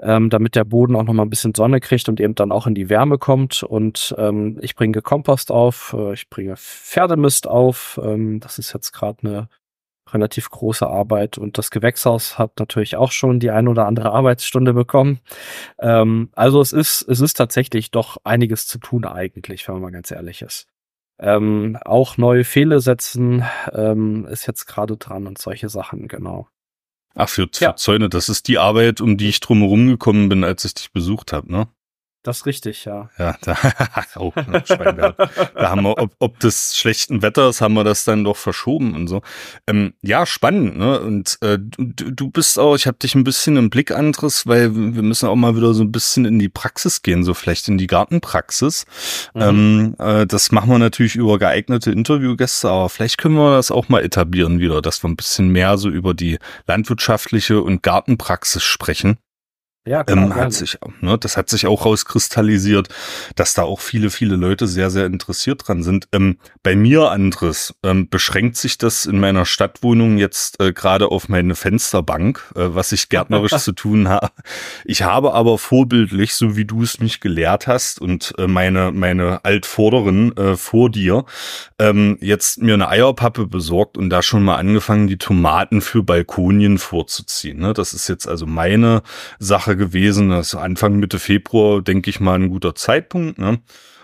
ähm, 0.00 0.30
damit 0.30 0.54
der 0.54 0.64
Boden 0.64 0.96
auch 0.96 1.04
noch 1.04 1.12
mal 1.12 1.22
ein 1.22 1.30
bisschen 1.30 1.54
Sonne 1.54 1.80
kriegt 1.80 2.08
und 2.08 2.20
eben 2.20 2.34
dann 2.34 2.52
auch 2.52 2.66
in 2.66 2.74
die 2.74 2.88
Wärme 2.88 3.18
kommt. 3.18 3.62
Und 3.62 4.14
ähm, 4.18 4.58
ich 4.60 4.74
bringe 4.74 5.02
Kompost 5.02 5.50
auf, 5.50 5.94
äh, 5.98 6.14
ich 6.14 6.28
bringe 6.30 6.56
Pferdemist 6.56 7.46
auf. 7.46 8.00
Ähm, 8.02 8.40
das 8.40 8.58
ist 8.58 8.72
jetzt 8.72 8.92
gerade 8.92 9.26
eine 9.26 9.48
relativ 10.12 10.50
große 10.50 10.86
Arbeit 10.86 11.38
und 11.38 11.58
das 11.58 11.70
Gewächshaus 11.70 12.38
hat 12.38 12.58
natürlich 12.58 12.96
auch 12.96 13.10
schon 13.10 13.40
die 13.40 13.50
ein 13.50 13.68
oder 13.68 13.86
andere 13.86 14.12
Arbeitsstunde 14.12 14.72
bekommen. 14.72 15.20
Ähm, 15.78 16.30
also 16.32 16.60
es 16.60 16.72
ist, 16.72 17.02
es 17.08 17.20
ist 17.20 17.34
tatsächlich 17.34 17.90
doch 17.90 18.18
einiges 18.24 18.66
zu 18.66 18.78
tun 18.78 19.04
eigentlich, 19.04 19.66
wenn 19.66 19.74
man 19.74 19.82
mal 19.82 19.92
ganz 19.92 20.10
ehrlich 20.10 20.42
ist. 20.42 20.68
Ähm, 21.18 21.78
auch 21.84 22.16
neue 22.16 22.44
Fehler 22.44 22.80
setzen 22.80 23.44
ähm, 23.72 24.26
ist 24.26 24.46
jetzt 24.46 24.66
gerade 24.66 24.96
dran 24.96 25.26
und 25.26 25.38
solche 25.38 25.68
Sachen, 25.68 26.08
genau. 26.08 26.48
Ach, 27.14 27.28
für, 27.28 27.48
für 27.52 27.64
ja. 27.64 27.76
Zäune, 27.76 28.08
das 28.08 28.28
ist 28.28 28.48
die 28.48 28.58
Arbeit, 28.58 29.00
um 29.00 29.16
die 29.16 29.28
ich 29.28 29.40
drumherum 29.40 29.86
gekommen 29.86 30.28
bin, 30.28 30.42
als 30.42 30.64
ich 30.64 30.74
dich 30.74 30.92
besucht 30.92 31.32
habe, 31.32 31.50
ne? 31.50 31.68
Das 32.24 32.38
ist 32.38 32.46
richtig, 32.46 32.86
ja. 32.86 33.10
Ja, 33.18 33.36
da, 33.42 33.54
oh, 34.16 34.32
da 34.34 35.70
haben 35.70 35.82
wir, 35.82 35.98
ob, 35.98 36.16
ob 36.18 36.40
des 36.40 36.74
schlechten 36.74 37.20
Wetters 37.20 37.60
haben 37.60 37.74
wir 37.74 37.84
das 37.84 38.04
dann 38.04 38.24
doch 38.24 38.38
verschoben 38.38 38.94
und 38.94 39.08
so. 39.08 39.20
Ähm, 39.66 39.92
ja, 40.00 40.24
spannend, 40.24 40.78
ne? 40.78 41.00
Und 41.00 41.36
äh, 41.42 41.58
du, 41.60 42.10
du 42.10 42.30
bist 42.30 42.58
auch, 42.58 42.76
ich 42.76 42.86
habe 42.86 42.96
dich 42.96 43.14
ein 43.14 43.24
bisschen 43.24 43.58
im 43.58 43.68
Blick, 43.68 43.90
Andres, 43.90 44.46
weil 44.46 44.74
wir 44.74 45.02
müssen 45.02 45.28
auch 45.28 45.36
mal 45.36 45.54
wieder 45.54 45.74
so 45.74 45.82
ein 45.82 45.92
bisschen 45.92 46.24
in 46.24 46.38
die 46.38 46.48
Praxis 46.48 47.02
gehen, 47.02 47.24
so 47.24 47.34
vielleicht 47.34 47.68
in 47.68 47.76
die 47.76 47.88
Gartenpraxis. 47.88 48.86
Mhm. 49.34 49.42
Ähm, 49.42 49.96
äh, 49.98 50.26
das 50.26 50.50
machen 50.50 50.70
wir 50.70 50.78
natürlich 50.78 51.16
über 51.16 51.38
geeignete 51.38 51.90
Interviewgäste, 51.90 52.70
aber 52.70 52.88
vielleicht 52.88 53.18
können 53.18 53.34
wir 53.34 53.56
das 53.56 53.70
auch 53.70 53.90
mal 53.90 54.02
etablieren 54.02 54.60
wieder, 54.60 54.80
dass 54.80 55.04
wir 55.04 55.10
ein 55.10 55.16
bisschen 55.16 55.50
mehr 55.50 55.76
so 55.76 55.90
über 55.90 56.14
die 56.14 56.38
landwirtschaftliche 56.66 57.60
und 57.60 57.82
Gartenpraxis 57.82 58.62
sprechen. 58.62 59.18
Ja, 59.86 60.02
klar, 60.02 60.24
ähm, 60.24 60.34
hat 60.34 60.54
sich, 60.54 60.78
ne, 61.02 61.18
das 61.18 61.36
hat 61.36 61.50
sich 61.50 61.66
auch 61.66 61.84
rauskristallisiert, 61.84 62.88
dass 63.36 63.52
da 63.52 63.64
auch 63.64 63.80
viele, 63.80 64.08
viele 64.08 64.36
Leute 64.36 64.66
sehr, 64.66 64.88
sehr 64.88 65.04
interessiert 65.04 65.68
dran 65.68 65.82
sind. 65.82 66.08
Ähm, 66.12 66.38
bei 66.62 66.74
mir, 66.74 67.10
Andres, 67.10 67.74
ähm, 67.82 68.08
beschränkt 68.08 68.56
sich 68.56 68.78
das 68.78 69.04
in 69.04 69.20
meiner 69.20 69.44
Stadtwohnung 69.44 70.16
jetzt 70.16 70.58
äh, 70.58 70.72
gerade 70.72 71.08
auf 71.08 71.28
meine 71.28 71.54
Fensterbank, 71.54 72.50
äh, 72.56 72.74
was 72.74 72.92
ich 72.92 73.10
gärtnerisch 73.10 73.52
zu 73.58 73.72
tun 73.72 74.08
habe. 74.08 74.30
Ich 74.86 75.02
habe 75.02 75.34
aber 75.34 75.58
vorbildlich, 75.58 76.34
so 76.34 76.56
wie 76.56 76.64
du 76.64 76.82
es 76.82 76.98
mich 77.00 77.20
gelehrt 77.20 77.66
hast 77.66 78.00
und 78.00 78.32
äh, 78.38 78.46
meine, 78.46 78.90
meine 78.90 79.44
Altvorderen 79.44 80.34
äh, 80.38 80.56
vor 80.56 80.88
dir, 80.88 81.26
ähm, 81.78 82.16
jetzt 82.22 82.62
mir 82.62 82.72
eine 82.72 82.88
Eierpappe 82.88 83.46
besorgt 83.46 83.98
und 83.98 84.08
da 84.08 84.22
schon 84.22 84.44
mal 84.44 84.56
angefangen, 84.56 85.08
die 85.08 85.18
Tomaten 85.18 85.82
für 85.82 86.02
Balkonien 86.02 86.78
vorzuziehen. 86.78 87.58
Ne? 87.58 87.74
Das 87.74 87.92
ist 87.92 88.08
jetzt 88.08 88.26
also 88.26 88.46
meine 88.46 89.02
Sache 89.38 89.73
gewesen. 89.76 90.30
Das 90.30 90.54
Anfang 90.54 90.96
Mitte 90.96 91.18
Februar, 91.18 91.82
denke 91.82 92.10
ich 92.10 92.20
mal, 92.20 92.34
ein 92.34 92.50
guter 92.50 92.74
Zeitpunkt. 92.74 93.38
Ne? 93.38 93.60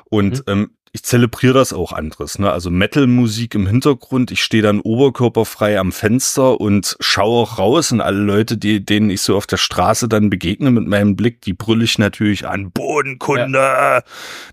Und 0.09 0.39
mhm. 0.39 0.53
ähm, 0.53 0.71
ich 0.93 1.05
zelebriere 1.05 1.55
das 1.55 1.73
auch 1.73 1.93
anderes, 1.93 2.41
ne? 2.41 2.50
Also 2.50 2.69
Metal-Musik 2.69 3.55
im 3.55 3.69
Hintergrund. 3.69 4.33
Ich 4.33 4.43
stehe 4.43 4.62
dann 4.62 4.81
oberkörperfrei 4.81 5.79
am 5.79 5.93
Fenster 5.93 6.61
und 6.61 6.97
schaue 6.99 7.43
auch 7.43 7.59
raus 7.59 7.93
und 7.93 8.00
alle 8.00 8.19
Leute, 8.19 8.57
die, 8.57 8.85
denen 8.85 9.09
ich 9.09 9.21
so 9.23 9.37
auf 9.37 9.47
der 9.47 9.57
Straße 9.57 10.09
dann 10.09 10.31
begegne 10.31 10.73
mit 10.73 10.89
meinem 10.89 11.15
Blick, 11.15 11.43
die 11.43 11.53
brülle 11.53 11.85
ich 11.85 11.99
natürlich 11.99 12.49
an. 12.49 12.73
Bodenkunde! 12.73 13.59
Ja. 13.59 14.03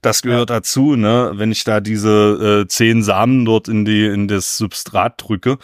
Das 0.04 0.22
gehört 0.22 0.52
ja. 0.52 0.58
dazu, 0.58 0.96
ne? 0.96 1.32
Wenn 1.36 1.52
ich 1.52 1.64
da 1.64 1.80
diese 1.80 2.64
äh, 2.66 2.68
zehn 2.68 3.02
Samen 3.02 3.44
dort 3.44 3.68
in 3.68 3.84
die, 3.84 4.06
in 4.06 4.28
das 4.28 4.58
Substrat 4.58 5.24
drücke. 5.24 5.58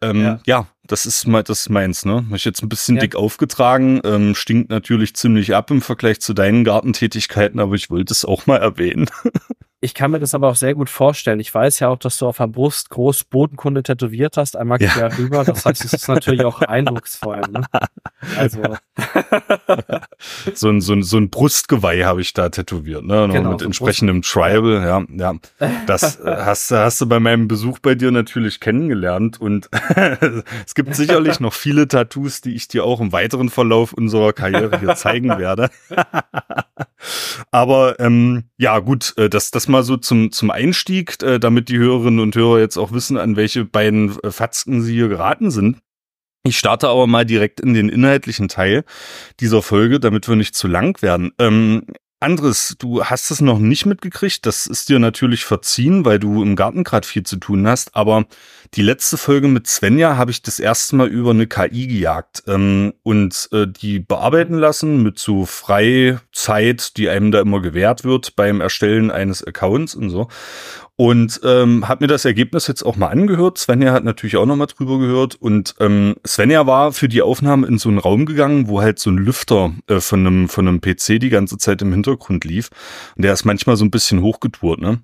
Ähm, 0.00 0.22
ja. 0.22 0.40
ja 0.46 0.66
das 0.90 1.06
ist 1.06 1.26
mal, 1.26 1.42
das 1.42 1.60
ist 1.60 1.68
meins, 1.70 2.04
ne? 2.04 2.16
Habe 2.26 2.36
ich 2.36 2.44
jetzt 2.44 2.62
ein 2.62 2.68
bisschen 2.68 2.96
ja. 2.96 3.02
dick 3.02 3.14
aufgetragen, 3.14 4.00
ähm, 4.04 4.34
stinkt 4.34 4.70
natürlich 4.70 5.14
ziemlich 5.14 5.54
ab 5.54 5.70
im 5.70 5.82
Vergleich 5.82 6.20
zu 6.20 6.34
deinen 6.34 6.64
Gartentätigkeiten, 6.64 7.60
aber 7.60 7.74
ich 7.74 7.90
wollte 7.90 8.12
es 8.12 8.24
auch 8.24 8.46
mal 8.46 8.58
erwähnen. 8.58 9.06
Ich 9.82 9.94
kann 9.94 10.10
mir 10.10 10.20
das 10.20 10.34
aber 10.34 10.50
auch 10.50 10.56
sehr 10.56 10.74
gut 10.74 10.90
vorstellen. 10.90 11.40
Ich 11.40 11.54
weiß 11.54 11.78
ja 11.78 11.88
auch, 11.88 11.96
dass 11.96 12.18
du 12.18 12.26
auf 12.26 12.36
der 12.36 12.48
Brust 12.48 12.90
groß 12.90 13.24
Bodenkunde 13.24 13.82
tätowiert 13.82 14.36
hast, 14.36 14.54
einmal 14.54 14.78
ja. 14.78 14.90
quer 14.90 15.16
rüber. 15.16 15.42
Das 15.42 15.64
heißt, 15.64 15.82
es 15.86 15.94
ist 15.94 16.06
natürlich 16.06 16.44
auch 16.44 16.60
eindrucksvoll. 16.60 17.40
Ne? 17.50 17.62
Also. 18.36 18.62
so 20.54 20.68
ein, 20.68 20.80
so 20.80 20.92
ein, 20.92 21.02
so 21.02 21.16
ein 21.16 21.30
Brustgeweih 21.30 22.04
habe 22.04 22.20
ich 22.20 22.32
da 22.32 22.48
tätowiert, 22.48 23.04
ne? 23.04 23.28
Genau, 23.32 23.50
mit 23.52 23.60
so 23.60 23.66
entsprechendem 23.66 24.20
Brust 24.20 24.32
Tribal, 24.32 24.82
ja, 24.82 25.04
ja. 25.16 25.34
Das 25.86 26.18
hast, 26.24 26.70
hast 26.70 27.00
du 27.00 27.06
bei 27.06 27.20
meinem 27.20 27.48
Besuch 27.48 27.78
bei 27.78 27.94
dir 27.94 28.10
natürlich 28.10 28.60
kennengelernt 28.60 29.40
und 29.40 29.70
es 30.66 30.74
gibt 30.74 30.94
sicherlich 30.94 31.40
noch 31.40 31.54
viele 31.54 31.88
Tattoos, 31.88 32.40
die 32.40 32.54
ich 32.54 32.68
dir 32.68 32.84
auch 32.84 33.00
im 33.00 33.12
weiteren 33.12 33.48
Verlauf 33.48 33.92
unserer 33.92 34.32
Karriere 34.32 34.78
hier 34.78 34.94
zeigen 34.96 35.38
werde. 35.38 35.70
Aber 37.50 37.98
ähm, 37.98 38.44
ja, 38.58 38.78
gut, 38.78 39.14
äh, 39.16 39.28
das, 39.28 39.50
das 39.50 39.68
mal 39.68 39.82
so 39.82 39.96
zum, 39.96 40.32
zum 40.32 40.50
Einstieg, 40.50 41.22
äh, 41.22 41.38
damit 41.38 41.68
die 41.68 41.78
Hörerinnen 41.78 42.20
und 42.20 42.36
Hörer 42.36 42.60
jetzt 42.60 42.76
auch 42.76 42.92
wissen, 42.92 43.16
an 43.16 43.36
welche 43.36 43.64
beiden 43.64 44.18
äh, 44.22 44.30
Fatzken 44.30 44.82
sie 44.82 44.94
hier 44.94 45.08
geraten 45.08 45.50
sind. 45.50 45.78
Ich 46.42 46.58
starte 46.58 46.88
aber 46.88 47.06
mal 47.06 47.26
direkt 47.26 47.60
in 47.60 47.74
den 47.74 47.90
inhaltlichen 47.90 48.48
Teil 48.48 48.84
dieser 49.40 49.62
Folge, 49.62 50.00
damit 50.00 50.26
wir 50.26 50.36
nicht 50.36 50.54
zu 50.54 50.68
lang 50.68 51.02
werden. 51.02 51.32
Ähm, 51.38 51.84
Andres, 52.18 52.76
du 52.78 53.04
hast 53.04 53.30
es 53.30 53.40
noch 53.40 53.58
nicht 53.58 53.86
mitgekriegt. 53.86 54.44
Das 54.44 54.66
ist 54.66 54.90
dir 54.90 54.98
natürlich 54.98 55.44
verziehen, 55.44 56.04
weil 56.04 56.18
du 56.18 56.42
im 56.42 56.56
Garten 56.56 56.84
gerade 56.84 57.06
viel 57.06 57.22
zu 57.22 57.36
tun 57.36 57.66
hast. 57.66 57.94
Aber 57.96 58.26
die 58.74 58.82
letzte 58.82 59.16
Folge 59.16 59.48
mit 59.48 59.66
Svenja 59.66 60.16
habe 60.16 60.30
ich 60.30 60.42
das 60.42 60.60
erste 60.60 60.94
Mal 60.94 61.08
über 61.08 61.30
eine 61.30 61.48
KI 61.48 61.88
gejagt 61.88 62.44
ähm, 62.46 62.94
und 63.02 63.48
äh, 63.52 63.66
die 63.66 63.98
bearbeiten 63.98 64.54
lassen 64.54 65.02
mit 65.02 65.18
so 65.18 65.44
Freizeit, 65.44 66.96
die 66.96 67.08
einem 67.08 67.32
da 67.32 67.40
immer 67.40 67.60
gewährt 67.60 68.04
wird 68.04 68.36
beim 68.36 68.60
Erstellen 68.60 69.10
eines 69.10 69.42
Accounts 69.42 69.96
und 69.96 70.10
so. 70.10 70.28
Und 70.94 71.40
ähm, 71.44 71.88
habe 71.88 72.04
mir 72.04 72.08
das 72.08 72.26
Ergebnis 72.26 72.66
jetzt 72.66 72.82
auch 72.82 72.94
mal 72.94 73.08
angehört. 73.08 73.56
Svenja 73.56 73.92
hat 73.92 74.04
natürlich 74.04 74.36
auch 74.36 74.44
noch 74.44 74.56
mal 74.56 74.66
drüber 74.66 74.98
gehört. 74.98 75.34
Und 75.34 75.74
ähm, 75.80 76.16
Svenja 76.26 76.66
war 76.66 76.92
für 76.92 77.08
die 77.08 77.22
Aufnahme 77.22 77.66
in 77.66 77.78
so 77.78 77.88
einen 77.88 77.96
Raum 77.96 78.26
gegangen, 78.26 78.68
wo 78.68 78.82
halt 78.82 78.98
so 78.98 79.10
ein 79.10 79.16
Lüfter 79.16 79.72
äh, 79.86 80.00
von 80.00 80.26
einem 80.26 80.48
von 80.50 80.68
einem 80.68 80.82
PC 80.82 81.18
die 81.18 81.30
ganze 81.30 81.56
Zeit 81.56 81.80
im 81.80 81.90
Hintergrund 81.90 82.44
lief. 82.44 82.68
Und 83.16 83.24
der 83.24 83.32
ist 83.32 83.46
manchmal 83.46 83.76
so 83.76 83.84
ein 83.86 83.90
bisschen 83.90 84.20
hochgetourt, 84.20 84.80
ne? 84.80 85.00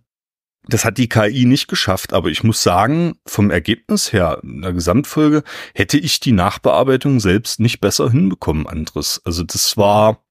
Das 0.69 0.85
hat 0.85 0.99
die 0.99 1.09
KI 1.09 1.45
nicht 1.45 1.69
geschafft, 1.69 2.13
aber 2.13 2.29
ich 2.29 2.43
muss 2.43 2.63
sagen, 2.63 3.19
vom 3.25 3.51
Ergebnis 3.51 4.13
her, 4.13 4.41
in 4.43 4.63
der 4.63 4.73
Gesamtfolge, 4.73 5.45
hätte 5.75 5.97
ich 5.97 6.19
die 6.19 6.33
Nachbearbeitung 6.33 7.21
selbst 7.21 7.61
nicht 7.61 7.81
besser 7.81 8.11
hinbekommen, 8.11 8.67
Andres. 8.67 9.21
Also 9.25 9.45
das 9.45 9.77
war 9.77 10.23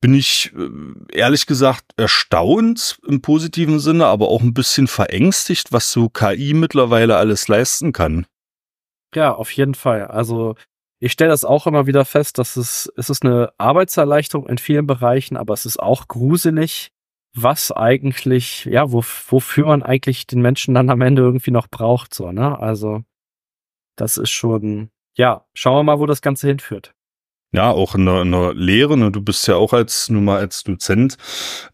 bin 0.00 0.14
ich 0.14 0.52
äh, 0.54 1.16
ehrlich 1.16 1.46
gesagt 1.46 1.84
erstaunt 1.96 2.98
im 3.06 3.22
positiven 3.22 3.80
Sinne, 3.80 4.06
aber 4.06 4.28
auch 4.28 4.42
ein 4.42 4.54
bisschen 4.54 4.88
verängstigt, 4.88 5.72
was 5.72 5.90
so 5.90 6.08
KI 6.08 6.54
mittlerweile 6.54 7.16
alles 7.16 7.48
leisten 7.48 7.92
kann. 7.92 8.26
Ja, 9.14 9.32
auf 9.32 9.50
jeden 9.52 9.74
Fall. 9.74 10.06
Also 10.06 10.54
ich 10.98 11.12
stelle 11.12 11.30
das 11.30 11.44
auch 11.44 11.66
immer 11.66 11.86
wieder 11.86 12.04
fest, 12.04 12.38
dass 12.38 12.56
es, 12.56 12.92
es 12.96 13.10
ist 13.10 13.24
eine 13.24 13.50
Arbeitserleichterung 13.58 14.46
in 14.46 14.58
vielen 14.58 14.86
Bereichen, 14.86 15.36
aber 15.36 15.54
es 15.54 15.66
ist 15.66 15.78
auch 15.78 16.08
gruselig, 16.08 16.90
was 17.36 17.70
eigentlich, 17.70 18.64
ja, 18.64 18.90
wo, 18.90 19.04
wofür 19.28 19.66
man 19.66 19.82
eigentlich 19.82 20.26
den 20.26 20.40
Menschen 20.40 20.74
dann 20.74 20.90
am 20.90 21.02
Ende 21.02 21.22
irgendwie 21.22 21.50
noch 21.50 21.68
braucht, 21.68 22.14
so, 22.14 22.32
ne? 22.32 22.58
Also, 22.58 23.02
das 23.96 24.16
ist 24.16 24.30
schon, 24.30 24.90
ja, 25.16 25.46
schauen 25.54 25.76
wir 25.76 25.82
mal, 25.82 26.00
wo 26.00 26.06
das 26.06 26.22
Ganze 26.22 26.48
hinführt. 26.48 26.94
Ja, 27.52 27.70
auch 27.70 27.94
in 27.94 28.04
der, 28.04 28.22
in 28.22 28.32
der 28.32 28.54
Lehre, 28.54 28.98
ne? 28.98 29.10
du 29.10 29.22
bist 29.22 29.46
ja 29.46 29.54
auch 29.54 29.72
als 29.72 30.10
nun 30.10 30.24
mal 30.24 30.38
als 30.38 30.64
Dozent 30.64 31.16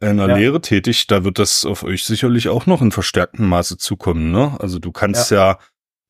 in 0.00 0.18
der 0.18 0.28
ja. 0.28 0.36
Lehre 0.36 0.60
tätig, 0.60 1.06
da 1.06 1.24
wird 1.24 1.38
das 1.38 1.64
auf 1.64 1.82
euch 1.82 2.04
sicherlich 2.04 2.48
auch 2.48 2.66
noch 2.66 2.82
in 2.82 2.92
verstärktem 2.92 3.48
Maße 3.48 3.78
zukommen, 3.78 4.30
ne? 4.30 4.56
Also 4.60 4.78
du 4.78 4.92
kannst 4.92 5.30
ja, 5.30 5.52
ja 5.52 5.58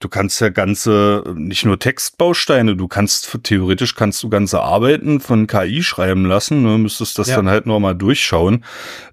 du 0.03 0.09
kannst 0.09 0.41
ja 0.41 0.49
ganze, 0.49 1.25
nicht 1.35 1.65
nur 1.65 1.79
Textbausteine, 1.79 2.77
du 2.77 2.89
kannst, 2.89 3.39
theoretisch 3.43 3.95
kannst 3.95 4.23
du 4.23 4.29
ganze 4.29 4.61
Arbeiten 4.61 5.21
von 5.21 5.47
KI 5.47 5.83
schreiben 5.83 6.25
lassen, 6.25 6.63
ne, 6.63 6.79
müsstest 6.79 7.19
das 7.19 7.29
ja. 7.29 7.37
dann 7.37 7.49
halt 7.49 7.67
nochmal 7.67 7.95
durchschauen. 7.95 8.65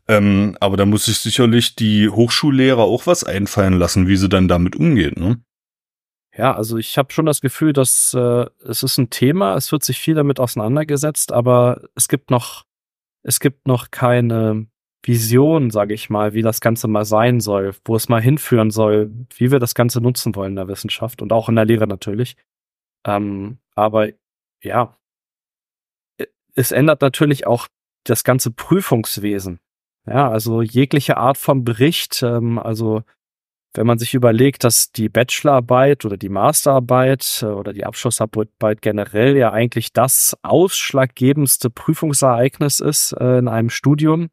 Ähm, 0.07 0.57
aber 0.59 0.77
da 0.77 0.85
muss 0.85 1.05
sich 1.05 1.19
sicherlich 1.19 1.75
die 1.75 2.09
Hochschullehrer 2.09 2.81
auch 2.81 3.07
was 3.07 3.23
einfallen 3.23 3.77
lassen, 3.77 4.07
wie 4.07 4.17
sie 4.17 4.29
dann 4.29 4.47
damit 4.47 4.75
umgehen, 4.75 5.15
ne? 5.17 5.41
Ja, 6.37 6.55
also 6.55 6.77
ich 6.77 6.97
habe 6.97 7.11
schon 7.11 7.25
das 7.25 7.41
Gefühl, 7.41 7.73
dass 7.73 8.13
äh, 8.13 8.45
es 8.63 8.81
ist 8.83 8.97
ein 8.97 9.09
Thema, 9.09 9.55
es 9.55 9.71
wird 9.71 9.83
sich 9.83 9.99
viel 9.99 10.15
damit 10.15 10.39
auseinandergesetzt, 10.39 11.33
aber 11.33 11.81
es 11.95 12.07
gibt 12.07 12.31
noch, 12.31 12.63
es 13.23 13.39
gibt 13.41 13.67
noch 13.67 13.91
keine 13.91 14.67
Vision, 15.03 15.69
sage 15.69 15.93
ich 15.93 16.09
mal, 16.09 16.33
wie 16.33 16.41
das 16.41 16.61
Ganze 16.61 16.87
mal 16.87 17.05
sein 17.05 17.39
soll, 17.39 17.73
wo 17.85 17.95
es 17.95 18.09
mal 18.09 18.21
hinführen 18.21 18.69
soll, 18.69 19.11
wie 19.35 19.51
wir 19.51 19.59
das 19.59 19.73
Ganze 19.73 20.01
nutzen 20.01 20.35
wollen 20.35 20.51
in 20.51 20.55
der 20.57 20.67
Wissenschaft 20.67 21.21
und 21.21 21.31
auch 21.31 21.49
in 21.49 21.55
der 21.55 21.65
Lehre 21.65 21.87
natürlich. 21.87 22.35
Ähm, 23.05 23.59
aber 23.75 24.09
ja, 24.61 24.97
es 26.55 26.71
ändert 26.71 27.01
natürlich 27.01 27.47
auch 27.47 27.67
das 28.03 28.23
ganze 28.23 28.51
Prüfungswesen. 28.51 29.59
Ja, 30.05 30.29
also 30.29 30.61
jegliche 30.61 31.17
Art 31.17 31.37
von 31.37 31.63
Bericht, 31.63 32.23
ähm, 32.23 32.57
also 32.59 33.03
wenn 33.73 33.85
man 33.85 33.99
sich 33.99 34.15
überlegt, 34.15 34.63
dass 34.63 34.91
die 34.91 35.09
Bachelorarbeit 35.09 36.03
oder 36.03 36.17
die 36.17 36.29
Masterarbeit 36.29 37.41
äh, 37.43 37.45
oder 37.45 37.71
die 37.71 37.85
Abschlussarbeit 37.85 38.81
generell 38.81 39.37
ja 39.37 39.51
eigentlich 39.51 39.93
das 39.93 40.35
ausschlaggebendste 40.41 41.69
Prüfungsereignis 41.69 42.79
ist 42.79 43.13
äh, 43.13 43.37
in 43.37 43.47
einem 43.47 43.69
Studium 43.69 44.29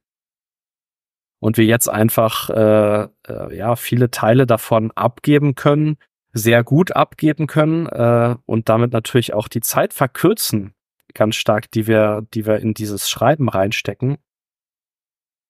und 1.39 1.57
wir 1.57 1.65
jetzt 1.65 1.89
einfach 1.89 2.51
äh, 2.51 3.09
äh, 3.29 3.57
ja 3.57 3.77
viele 3.77 4.11
Teile 4.11 4.47
davon 4.47 4.91
abgeben 4.93 5.55
können, 5.55 5.97
sehr 6.33 6.65
gut 6.65 6.93
abgeben 6.93 7.47
können 7.47 7.87
äh, 7.87 8.37
und 8.47 8.69
damit 8.69 8.93
natürlich 8.93 9.35
auch 9.35 9.49
die 9.49 9.61
Zeit 9.61 9.93
verkürzen 9.93 10.73
ganz 11.15 11.37
stark, 11.37 11.71
die 11.71 11.87
wir 11.87 12.27
die 12.35 12.47
wir 12.47 12.59
in 12.59 12.75
dieses 12.75 13.09
Schreiben 13.09 13.49
reinstecken. 13.49 14.19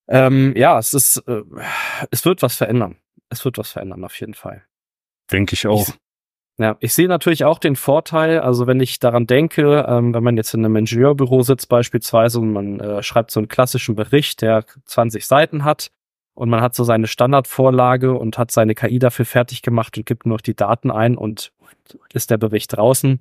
Ähm, 0.08 0.54
ja, 0.56 0.78
es 0.78 0.94
ist 0.94 1.16
äh, 1.26 1.42
es 2.10 2.24
wird 2.24 2.42
was 2.42 2.56
verändern 2.56 2.98
es 3.28 3.44
wird 3.44 3.58
was 3.58 3.70
verändern, 3.70 4.04
auf 4.04 4.18
jeden 4.20 4.34
Fall. 4.34 4.64
Denke 5.30 5.54
ich 5.54 5.66
auch. 5.66 5.88
Ich, 5.88 5.94
ja, 6.58 6.76
ich 6.80 6.94
sehe 6.94 7.08
natürlich 7.08 7.44
auch 7.44 7.58
den 7.58 7.76
Vorteil, 7.76 8.40
also 8.40 8.66
wenn 8.66 8.80
ich 8.80 8.98
daran 8.98 9.26
denke, 9.26 9.84
ähm, 9.86 10.14
wenn 10.14 10.24
man 10.24 10.36
jetzt 10.36 10.54
in 10.54 10.64
einem 10.64 10.76
Ingenieurbüro 10.76 11.42
sitzt 11.42 11.68
beispielsweise 11.68 12.40
und 12.40 12.52
man 12.52 12.80
äh, 12.80 13.02
schreibt 13.02 13.30
so 13.30 13.40
einen 13.40 13.48
klassischen 13.48 13.94
Bericht, 13.94 14.40
der 14.40 14.64
20 14.86 15.26
Seiten 15.26 15.64
hat 15.64 15.90
und 16.34 16.48
man 16.48 16.62
hat 16.62 16.74
so 16.74 16.82
seine 16.82 17.08
Standardvorlage 17.08 18.14
und 18.14 18.38
hat 18.38 18.50
seine 18.50 18.74
KI 18.74 18.98
dafür 18.98 19.26
fertig 19.26 19.60
gemacht 19.60 19.98
und 19.98 20.06
gibt 20.06 20.24
nur 20.24 20.36
noch 20.36 20.40
die 20.40 20.56
Daten 20.56 20.90
ein 20.90 21.18
und 21.18 21.52
ist 22.12 22.30
der 22.30 22.38
Bericht 22.38 22.76
draußen. 22.76 23.20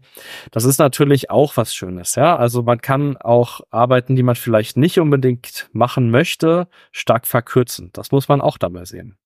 Das 0.51 0.63
ist 0.63 0.79
natürlich 0.79 1.29
auch 1.29 1.57
was 1.57 1.75
Schönes, 1.75 2.15
ja. 2.15 2.35
Also 2.37 2.63
man 2.63 2.81
kann 2.81 3.17
auch 3.17 3.61
Arbeiten, 3.69 4.15
die 4.15 4.23
man 4.23 4.35
vielleicht 4.35 4.77
nicht 4.77 4.99
unbedingt 4.99 5.69
machen 5.73 6.09
möchte, 6.09 6.67
stark 6.91 7.27
verkürzen. 7.27 7.89
Das 7.93 8.11
muss 8.11 8.29
man 8.29 8.39
auch 8.39 8.57
dabei 8.57 8.85
sehen. 8.85 9.17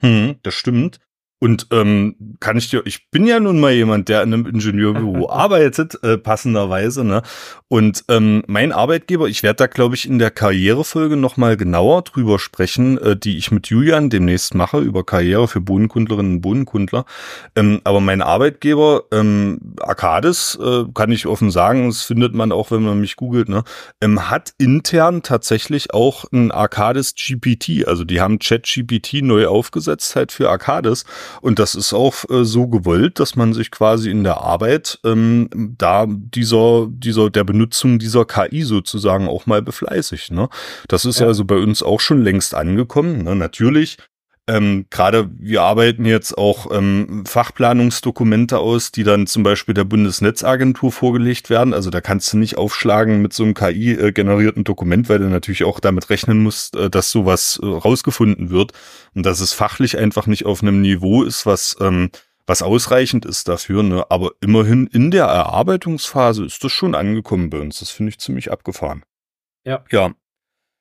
Hm, 0.00 0.36
das 0.42 0.54
stimmt. 0.54 0.98
Und 1.38 1.66
ähm, 1.70 2.16
kann 2.40 2.56
ich 2.56 2.70
dir, 2.70 2.82
ich 2.86 3.10
bin 3.10 3.26
ja 3.26 3.38
nun 3.40 3.60
mal 3.60 3.72
jemand, 3.72 4.08
der 4.08 4.22
in 4.22 4.32
einem 4.32 4.46
Ingenieurbüro 4.46 5.28
arbeitet, 5.30 6.02
äh, 6.02 6.16
passenderweise, 6.16 7.04
ne? 7.04 7.22
Und 7.68 8.04
ähm, 8.08 8.42
mein 8.46 8.72
Arbeitgeber, 8.72 9.28
ich 9.28 9.42
werde 9.42 9.56
da, 9.56 9.66
glaube 9.66 9.96
ich, 9.96 10.08
in 10.08 10.18
der 10.18 10.30
Karrierefolge 10.30 11.16
nochmal 11.16 11.56
genauer 11.56 12.02
drüber 12.02 12.38
sprechen, 12.38 12.96
äh, 12.98 13.16
die 13.16 13.36
ich 13.36 13.50
mit 13.50 13.66
Julian 13.66 14.08
demnächst 14.08 14.54
mache, 14.54 14.78
über 14.78 15.04
Karriere 15.04 15.46
für 15.46 15.60
Bodenkundlerinnen 15.60 16.36
und 16.36 16.40
Bodenkundler. 16.40 17.04
Ähm, 17.54 17.80
aber 17.84 18.00
mein 18.00 18.22
Arbeitgeber, 18.22 19.04
ähm, 19.12 19.74
Arcadis, 19.80 20.58
äh, 20.62 20.84
kann 20.94 21.12
ich 21.12 21.26
offen 21.26 21.50
sagen, 21.50 21.88
das 21.88 22.02
findet 22.02 22.34
man 22.34 22.52
auch, 22.52 22.70
wenn 22.70 22.82
man 22.82 23.00
mich 23.00 23.16
googelt, 23.16 23.48
ne, 23.48 23.64
ähm, 24.00 24.30
hat 24.30 24.54
intern 24.58 25.22
tatsächlich 25.22 25.92
auch 25.92 26.24
ein 26.32 26.50
Arcadis 26.50 27.14
GPT. 27.14 27.86
Also 27.86 28.04
die 28.04 28.20
haben 28.20 28.38
ChatGPT 28.38 29.22
neu 29.22 29.48
aufgesetzt 29.48 30.16
halt 30.16 30.32
für 30.32 30.48
Arcadis. 30.48 31.04
Und 31.40 31.58
das 31.58 31.74
ist 31.74 31.92
auch 31.92 32.28
äh, 32.30 32.44
so 32.44 32.66
gewollt, 32.68 33.20
dass 33.20 33.36
man 33.36 33.52
sich 33.52 33.70
quasi 33.70 34.10
in 34.10 34.24
der 34.24 34.40
Arbeit 34.40 34.98
ähm, 35.04 35.74
da 35.78 36.06
dieser, 36.08 36.88
dieser, 36.90 37.30
der 37.30 37.44
Benutzung 37.44 37.98
dieser 37.98 38.24
KI 38.24 38.62
sozusagen 38.62 39.28
auch 39.28 39.46
mal 39.46 39.62
befleißigt. 39.62 40.32
Ne? 40.32 40.48
Das 40.88 41.04
ist 41.04 41.20
ja. 41.20 41.26
also 41.26 41.44
bei 41.44 41.56
uns 41.56 41.82
auch 41.82 42.00
schon 42.00 42.22
längst 42.22 42.54
angekommen. 42.54 43.24
Ne? 43.24 43.36
Natürlich 43.36 43.98
ähm, 44.48 44.86
Gerade 44.90 45.28
wir 45.38 45.62
arbeiten 45.62 46.04
jetzt 46.04 46.38
auch 46.38 46.70
ähm, 46.70 47.24
Fachplanungsdokumente 47.26 48.58
aus, 48.58 48.92
die 48.92 49.02
dann 49.02 49.26
zum 49.26 49.42
Beispiel 49.42 49.74
der 49.74 49.84
Bundesnetzagentur 49.84 50.92
vorgelegt 50.92 51.50
werden. 51.50 51.74
Also 51.74 51.90
da 51.90 52.00
kannst 52.00 52.32
du 52.32 52.36
nicht 52.38 52.56
aufschlagen 52.56 53.22
mit 53.22 53.32
so 53.32 53.42
einem 53.42 53.54
KI-generierten 53.54 54.62
Dokument, 54.62 55.08
weil 55.08 55.18
du 55.18 55.24
natürlich 55.24 55.64
auch 55.64 55.80
damit 55.80 56.10
rechnen 56.10 56.42
musst, 56.42 56.76
äh, 56.76 56.88
dass 56.88 57.10
sowas 57.10 57.58
äh, 57.60 57.66
rausgefunden 57.66 58.50
wird 58.50 58.72
und 59.14 59.26
dass 59.26 59.40
es 59.40 59.52
fachlich 59.52 59.98
einfach 59.98 60.26
nicht 60.26 60.46
auf 60.46 60.62
einem 60.62 60.80
Niveau 60.80 61.24
ist, 61.24 61.44
was 61.44 61.76
ähm, 61.80 62.10
was 62.46 62.62
ausreichend 62.62 63.24
ist 63.24 63.48
dafür. 63.48 63.82
Ne? 63.82 64.04
Aber 64.08 64.30
immerhin 64.40 64.86
in 64.86 65.10
der 65.10 65.24
Erarbeitungsphase 65.24 66.44
ist 66.44 66.62
das 66.62 66.70
schon 66.70 66.94
angekommen 66.94 67.50
bei 67.50 67.58
uns. 67.58 67.80
Das 67.80 67.90
finde 67.90 68.10
ich 68.10 68.18
ziemlich 68.18 68.52
abgefahren. 68.52 69.02
Ja. 69.64 69.84
Ja. 69.90 70.14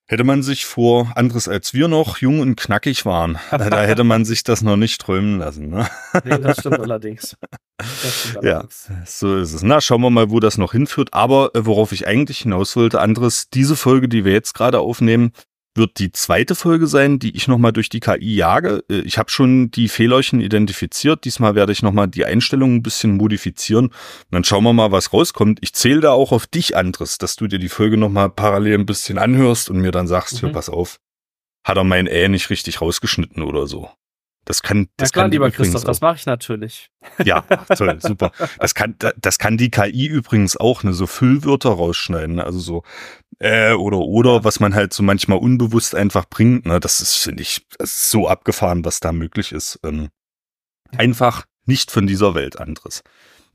Hätte 0.07 0.23
man 0.23 0.43
sich 0.43 0.65
vor 0.65 1.11
anderes 1.15 1.47
als 1.47 1.73
wir 1.73 1.87
noch 1.87 2.17
jung 2.17 2.39
und 2.39 2.55
knackig 2.55 3.05
waren, 3.05 3.39
da 3.51 3.81
hätte 3.81 4.03
man 4.03 4.23
sich 4.23 4.43
das 4.43 4.61
noch 4.61 4.77
nicht 4.77 5.01
träumen 5.01 5.39
lassen. 5.39 5.69
Ne? 5.69 5.87
Nee, 6.23 6.37
das 6.37 6.59
stimmt 6.59 6.79
allerdings. 6.79 7.35
Das 7.77 8.19
stimmt 8.19 8.45
allerdings. 8.45 8.87
Ja, 8.87 9.03
so 9.05 9.37
ist 9.37 9.53
es. 9.53 9.63
Na, 9.63 9.81
schauen 9.81 10.01
wir 10.01 10.11
mal, 10.11 10.29
wo 10.29 10.39
das 10.39 10.59
noch 10.59 10.73
hinführt. 10.73 11.09
Aber 11.13 11.49
äh, 11.55 11.65
worauf 11.65 11.91
ich 11.91 12.07
eigentlich 12.07 12.39
hinaus 12.39 12.75
wollte, 12.75 13.01
anderes, 13.01 13.49
diese 13.49 13.75
Folge, 13.75 14.07
die 14.07 14.25
wir 14.25 14.33
jetzt 14.33 14.53
gerade 14.53 14.79
aufnehmen, 14.79 15.31
wird 15.75 15.99
die 15.99 16.11
zweite 16.11 16.55
Folge 16.55 16.87
sein, 16.87 17.19
die 17.19 17.35
ich 17.35 17.47
nochmal 17.47 17.73
durch 17.73 17.89
die 17.89 17.99
KI 17.99 18.35
jage. 18.35 18.83
Äh, 18.89 19.01
ich 19.01 19.17
habe 19.17 19.29
schon 19.29 19.71
die 19.71 19.89
Fehlerchen 19.89 20.39
identifiziert. 20.39 21.25
Diesmal 21.25 21.55
werde 21.55 21.71
ich 21.71 21.83
nochmal 21.83 22.07
die 22.07 22.25
Einstellungen 22.25 22.77
ein 22.77 22.83
bisschen 22.83 23.17
modifizieren. 23.17 23.87
Und 23.87 23.93
dann 24.31 24.43
schauen 24.43 24.63
wir 24.63 24.73
mal, 24.73 24.91
was 24.91 25.13
rauskommt. 25.13 25.59
Ich 25.61 25.73
zähle 25.73 26.01
da 26.01 26.11
auch 26.11 26.31
auf 26.31 26.47
dich, 26.47 26.75
Andres, 26.75 27.17
dass 27.17 27.35
du 27.35 27.47
dir 27.47 27.59
die 27.59 27.69
Folge 27.69 27.97
nochmal 27.97 28.29
parallel 28.29 28.79
ein 28.79 28.85
bisschen 28.85 29.17
anhörst 29.17 29.69
und 29.69 29.79
mir 29.79 29.91
dann 29.91 30.07
sagst, 30.07 30.35
mhm. 30.35 30.47
hör, 30.47 30.53
pass 30.53 30.69
auf, 30.69 30.99
hat 31.63 31.77
er 31.77 31.83
mein 31.83 32.07
Ä 32.07 32.29
nicht 32.29 32.49
richtig 32.49 32.81
rausgeschnitten 32.81 33.43
oder 33.43 33.67
so. 33.67 33.89
Das 34.45 34.61
kann, 34.61 34.87
das 34.97 35.09
ja, 35.09 35.13
klar, 35.13 35.23
kann 35.23 35.31
lieber 35.31 35.51
Christoph, 35.51 35.81
auch. 35.81 35.85
das 35.85 36.01
mache 36.01 36.17
ich 36.17 36.25
natürlich. 36.27 36.89
Ja, 37.23 37.41
toll, 37.41 37.97
super. 37.99 38.31
Das 38.59 38.75
kann, 38.75 38.95
das 39.17 39.39
kann 39.39 39.57
die 39.57 39.71
KI 39.71 40.05
übrigens 40.05 40.55
auch, 40.55 40.83
ne, 40.83 40.93
so 40.93 41.07
Füllwörter 41.07 41.71
rausschneiden, 41.71 42.39
also 42.39 42.59
so 42.59 42.83
äh 43.39 43.73
oder 43.73 43.97
oder, 43.97 44.43
was 44.43 44.59
man 44.59 44.75
halt 44.75 44.93
so 44.93 45.01
manchmal 45.01 45.39
unbewusst 45.39 45.95
einfach 45.95 46.25
bringt. 46.29 46.67
Ne, 46.67 46.79
das 46.79 47.01
ist 47.01 47.15
finde 47.15 47.41
ich 47.41 47.65
ist 47.79 48.11
so 48.11 48.27
abgefahren, 48.27 48.85
was 48.85 48.99
da 48.99 49.11
möglich 49.11 49.51
ist. 49.51 49.79
Ähm, 49.83 50.09
einfach 50.95 51.45
nicht 51.65 51.91
von 51.91 52.05
dieser 52.05 52.35
Welt 52.35 52.59
anderes. 52.59 53.03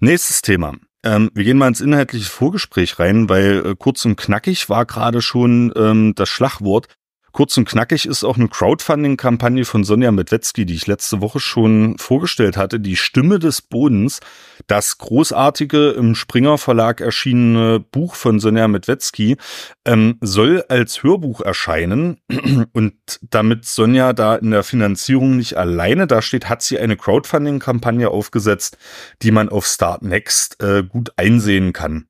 Nächstes 0.01 0.43
Thema. 0.43 0.75
Ähm, 1.03 1.31
wir 1.35 1.45
gehen 1.45 1.57
mal 1.57 1.69
ins 1.69 1.81
inhaltliche 1.81 2.29
Vorgespräch 2.29 2.99
rein, 2.99 3.29
weil 3.29 3.65
äh, 3.65 3.75
kurz 3.79 4.05
und 4.05 4.17
knackig 4.17 4.69
war 4.69 4.85
gerade 4.85 5.23
schon 5.23 5.73
ähm, 5.77 6.15
das 6.15 6.29
Schlagwort. 6.29 6.89
Kurz 7.33 7.57
und 7.57 7.69
knackig 7.69 8.07
ist 8.07 8.25
auch 8.25 8.37
eine 8.37 8.49
Crowdfunding-Kampagne 8.49 9.65
von 9.65 9.85
Sonja 9.85 10.11
Medwetzki, 10.11 10.67
die 10.67 10.75
ich 10.75 10.87
letzte 10.87 11.21
Woche 11.21 11.39
schon 11.39 11.97
vorgestellt 11.99 12.57
hatte. 12.57 12.81
Die 12.81 12.97
Stimme 12.97 13.39
des 13.39 13.63
Bodens, 13.63 14.21
das 14.67 14.99
großartige 14.99 15.91
im 15.91 16.15
Springer 16.15 16.59
Verlag 16.59 17.01
erschienene 17.01 17.81
Buch 17.81 18.15
von 18.17 18.41
Sonja 18.41 18.67
Medwetzki, 18.67 19.37
ähm, 19.85 20.19
soll 20.21 20.65
als 20.69 21.03
Hörbuch 21.03 21.41
erscheinen. 21.41 22.19
Und 22.73 22.95
damit 23.23 23.65
Sonja 23.65 24.13
da 24.13 24.37
in 24.37 24.51
der 24.51 24.65
Finanzierung 24.65 25.37
nicht 25.37 25.57
alleine 25.57 26.07
dasteht, 26.07 26.49
hat 26.49 26.63
sie 26.63 26.79
eine 26.79 26.97
Crowdfunding-Kampagne 26.97 28.11
aufgesetzt, 28.11 28.77
die 29.23 29.31
man 29.31 29.49
auf 29.49 29.67
Start 29.67 30.03
Next 30.03 30.63
äh, 30.63 30.83
gut 30.83 31.13
einsehen 31.17 31.73
kann. 31.73 32.10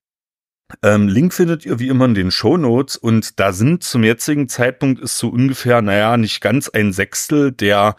Ähm, 0.82 1.08
Link 1.08 1.34
findet 1.34 1.64
ihr 1.66 1.78
wie 1.78 1.88
immer 1.88 2.04
in 2.06 2.14
den 2.14 2.30
Show 2.30 2.56
Notes 2.56 2.96
und 2.96 3.38
da 3.40 3.52
sind 3.52 3.84
zum 3.84 4.04
jetzigen 4.04 4.48
Zeitpunkt 4.48 5.00
ist 5.00 5.18
so 5.18 5.28
ungefähr, 5.28 5.82
naja, 5.82 6.16
nicht 6.16 6.40
ganz 6.40 6.68
ein 6.68 6.92
Sechstel 6.92 7.52
der 7.52 7.96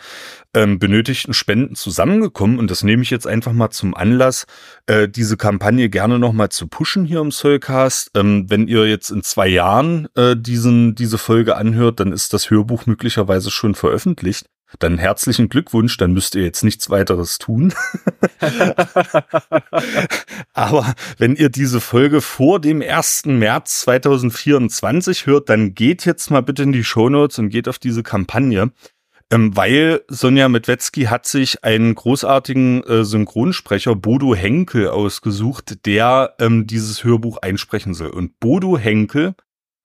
ähm, 0.54 0.80
benötigten 0.80 1.34
Spenden 1.34 1.76
zusammengekommen 1.76 2.60
und 2.60 2.72
das 2.72 2.84
nehme 2.84 3.04
ich 3.04 3.10
jetzt 3.10 3.28
einfach 3.28 3.54
mal 3.54 3.70
zum 3.70 3.96
Anlass, 3.96 4.46
äh, 4.88 5.08
diese 5.08 5.38
Kampagne 5.38 5.90
gerne 5.90 6.20
nochmal 6.20 6.50
zu 6.50 6.68
pushen 6.68 7.06
hier 7.06 7.22
im 7.22 7.32
Soulcast. 7.32 8.12
Ähm, 8.16 8.50
wenn 8.50 8.68
ihr 8.68 8.88
jetzt 8.88 9.12
in 9.12 9.24
zwei 9.24 9.48
Jahren 9.48 10.08
äh, 10.16 10.36
diesen, 10.36 10.96
diese 10.96 11.18
Folge 11.18 11.56
anhört, 11.56 12.00
dann 12.00 12.12
ist 12.12 12.34
das 12.34 12.50
Hörbuch 12.50 12.86
möglicherweise 12.86 13.52
schon 13.52 13.76
veröffentlicht. 13.76 14.46
Dann 14.80 14.98
herzlichen 14.98 15.50
Glückwunsch, 15.50 15.98
dann 15.98 16.14
müsst 16.14 16.36
ihr 16.36 16.44
jetzt 16.44 16.64
nichts 16.64 16.90
weiteres 16.90 17.38
tun. 17.38 17.74
Aber 20.54 20.94
wenn 21.18 21.36
ihr 21.36 21.50
diese 21.50 21.82
Folge 21.82 22.22
vor 22.22 22.60
dem 22.60 22.82
1. 22.82 23.26
März 23.26 23.82
2024 23.82 25.26
hört, 25.26 25.50
dann 25.50 25.76
geht 25.76 26.06
jetzt 26.06 26.32
mal 26.32 26.42
bitte 26.42 26.64
in 26.64 26.72
die 26.72 26.84
Shownotes 26.84 27.40
und 27.40 27.50
geht 27.50 27.68
auf 27.68 27.80
diese 27.80 28.04
Kampagne. 28.04 28.72
Ähm, 29.32 29.56
weil 29.56 30.02
Sonja 30.10 30.50
Medwetzki 30.50 31.04
hat 31.04 31.26
sich 31.26 31.64
einen 31.64 31.96
großartigen 31.96 32.84
äh, 32.84 33.06
Synchronsprecher, 33.06 33.96
Bodo 33.96 34.36
Henkel, 34.36 34.90
ausgesucht, 34.90 35.86
der 35.86 36.36
ähm, 36.40 36.68
dieses 36.68 37.06
Hörbuch 37.06 37.38
einsprechen 37.38 37.94
soll. 37.94 38.10
Und 38.10 38.42
Bodo 38.42 38.78
Henkel 38.78 39.36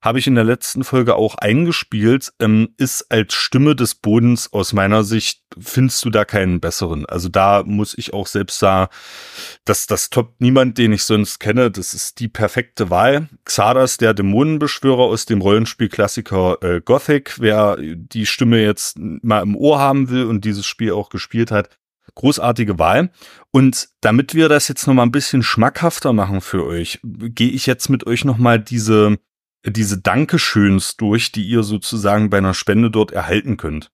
habe 0.06 0.20
ich 0.20 0.28
in 0.28 0.36
der 0.36 0.44
letzten 0.44 0.84
Folge 0.84 1.16
auch 1.16 1.34
eingespielt, 1.34 2.32
ähm, 2.38 2.68
ist 2.76 3.10
als 3.10 3.34
Stimme 3.34 3.74
des 3.74 3.96
Bodens 3.96 4.52
aus 4.52 4.72
meiner 4.72 5.02
Sicht, 5.02 5.42
findest 5.58 6.04
du 6.04 6.10
da 6.10 6.24
keinen 6.24 6.60
besseren. 6.60 7.06
Also 7.06 7.28
da 7.28 7.64
muss 7.66 7.92
ich 7.98 8.14
auch 8.14 8.28
selbst 8.28 8.60
sagen, 8.60 8.88
dass 9.64 9.88
das 9.88 10.08
toppt 10.08 10.40
niemand, 10.40 10.78
den 10.78 10.92
ich 10.92 11.02
sonst 11.02 11.40
kenne. 11.40 11.72
Das 11.72 11.92
ist 11.92 12.20
die 12.20 12.28
perfekte 12.28 12.88
Wahl. 12.88 13.28
Xardas, 13.44 13.96
der 13.96 14.14
Dämonenbeschwörer 14.14 15.02
aus 15.02 15.26
dem 15.26 15.40
Rollenspielklassiker 15.40 16.62
äh, 16.62 16.80
Gothic, 16.80 17.40
wer 17.40 17.76
die 17.76 18.26
Stimme 18.26 18.62
jetzt 18.62 18.96
mal 18.98 19.42
im 19.42 19.56
Ohr 19.56 19.80
haben 19.80 20.08
will 20.08 20.26
und 20.26 20.44
dieses 20.44 20.66
Spiel 20.66 20.92
auch 20.92 21.08
gespielt 21.08 21.50
hat, 21.50 21.68
großartige 22.14 22.78
Wahl. 22.78 23.10
Und 23.50 23.88
damit 24.02 24.34
wir 24.36 24.48
das 24.48 24.68
jetzt 24.68 24.86
noch 24.86 24.94
mal 24.94 25.02
ein 25.02 25.10
bisschen 25.10 25.42
schmackhafter 25.42 26.12
machen 26.12 26.40
für 26.42 26.64
euch, 26.64 27.00
gehe 27.02 27.50
ich 27.50 27.66
jetzt 27.66 27.88
mit 27.88 28.06
euch 28.06 28.24
noch 28.24 28.38
mal 28.38 28.60
diese 28.60 29.18
diese 29.70 29.98
Dankeschöns 29.98 30.96
durch, 30.96 31.32
die 31.32 31.46
ihr 31.46 31.62
sozusagen 31.62 32.30
bei 32.30 32.38
einer 32.38 32.54
Spende 32.54 32.90
dort 32.90 33.12
erhalten 33.12 33.56
könnt. 33.56 33.90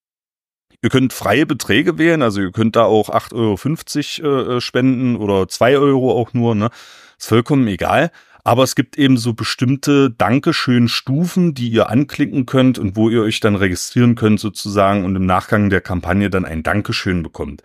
Ihr 0.82 0.90
könnt 0.90 1.12
freie 1.12 1.46
Beträge 1.46 1.96
wählen, 1.96 2.22
also 2.22 2.40
ihr 2.40 2.50
könnt 2.50 2.74
da 2.74 2.84
auch 2.84 3.08
8,50 3.08 4.24
Euro 4.24 4.56
äh, 4.56 4.60
spenden 4.60 5.16
oder 5.16 5.46
2 5.46 5.78
Euro 5.78 6.12
auch 6.12 6.32
nur, 6.32 6.54
ne? 6.54 6.70
Ist 7.18 7.28
vollkommen 7.28 7.68
egal. 7.68 8.10
Aber 8.44 8.64
es 8.64 8.74
gibt 8.74 8.98
eben 8.98 9.16
so 9.16 9.34
bestimmte 9.34 10.10
Dankeschön-Stufen, 10.10 11.54
die 11.54 11.68
ihr 11.68 11.88
anklicken 11.88 12.44
könnt 12.44 12.78
und 12.78 12.96
wo 12.96 13.08
ihr 13.08 13.22
euch 13.22 13.38
dann 13.38 13.54
registrieren 13.54 14.16
könnt 14.16 14.40
sozusagen 14.40 15.04
und 15.04 15.14
im 15.14 15.26
Nachgang 15.26 15.70
der 15.70 15.80
Kampagne 15.80 16.28
dann 16.28 16.44
ein 16.44 16.64
Dankeschön 16.64 17.22
bekommt. 17.22 17.62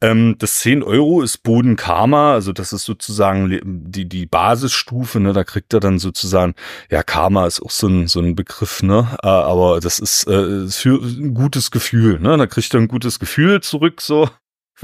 Ähm, 0.00 0.36
das 0.38 0.60
10 0.60 0.82
Euro 0.82 1.20
ist 1.20 1.42
Boden 1.42 1.76
Karma, 1.76 2.32
also 2.32 2.52
das 2.52 2.72
ist 2.72 2.84
sozusagen 2.84 3.60
die, 3.64 4.08
die 4.08 4.26
Basisstufe, 4.26 5.20
ne? 5.20 5.34
da 5.34 5.44
kriegt 5.44 5.74
er 5.74 5.80
dann 5.80 5.98
sozusagen, 5.98 6.54
ja, 6.90 7.02
Karma 7.02 7.46
ist 7.46 7.62
auch 7.62 7.70
so 7.70 7.88
ein, 7.88 8.06
so 8.06 8.20
ein 8.20 8.34
Begriff, 8.34 8.82
ne? 8.82 9.06
Äh, 9.22 9.26
aber 9.26 9.80
das 9.80 9.98
ist 9.98 10.26
äh, 10.26 10.68
für 10.68 11.02
ein 11.02 11.34
gutes 11.34 11.70
Gefühl, 11.70 12.18
ne? 12.18 12.36
Da 12.36 12.46
kriegt 12.46 12.72
er 12.72 12.80
ein 12.80 12.88
gutes 12.88 13.18
Gefühl 13.18 13.60
zurück, 13.60 14.00
so 14.00 14.28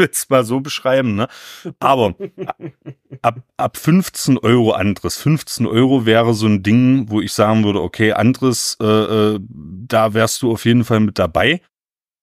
will's 0.00 0.28
mal 0.28 0.44
so 0.44 0.60
beschreiben, 0.60 1.14
ne? 1.14 1.28
Aber 1.78 2.14
ab, 3.22 3.40
ab 3.56 3.76
15 3.76 4.38
Euro 4.38 4.72
anderes. 4.72 5.16
15 5.18 5.66
Euro 5.66 6.06
wäre 6.06 6.34
so 6.34 6.46
ein 6.46 6.62
Ding, 6.62 7.08
wo 7.08 7.20
ich 7.20 7.32
sagen 7.32 7.64
würde, 7.64 7.80
okay, 7.80 8.12
anderes, 8.12 8.76
äh, 8.80 8.84
äh, 8.86 9.40
da 9.48 10.14
wärst 10.14 10.42
du 10.42 10.50
auf 10.50 10.64
jeden 10.64 10.84
Fall 10.84 11.00
mit 11.00 11.18
dabei. 11.18 11.60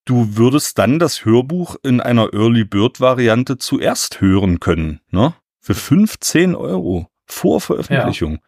Du 0.05 0.37
würdest 0.37 0.77
dann 0.77 0.99
das 0.99 1.25
Hörbuch 1.25 1.75
in 1.83 2.01
einer 2.01 2.33
Early 2.33 2.63
Bird 2.65 2.99
Variante 2.99 3.57
zuerst 3.57 4.21
hören 4.21 4.59
können, 4.59 5.01
ne? 5.11 5.33
Für 5.59 5.75
15 5.75 6.55
Euro 6.55 7.09
vor 7.25 7.59
Veröffentlichung. 7.61 8.39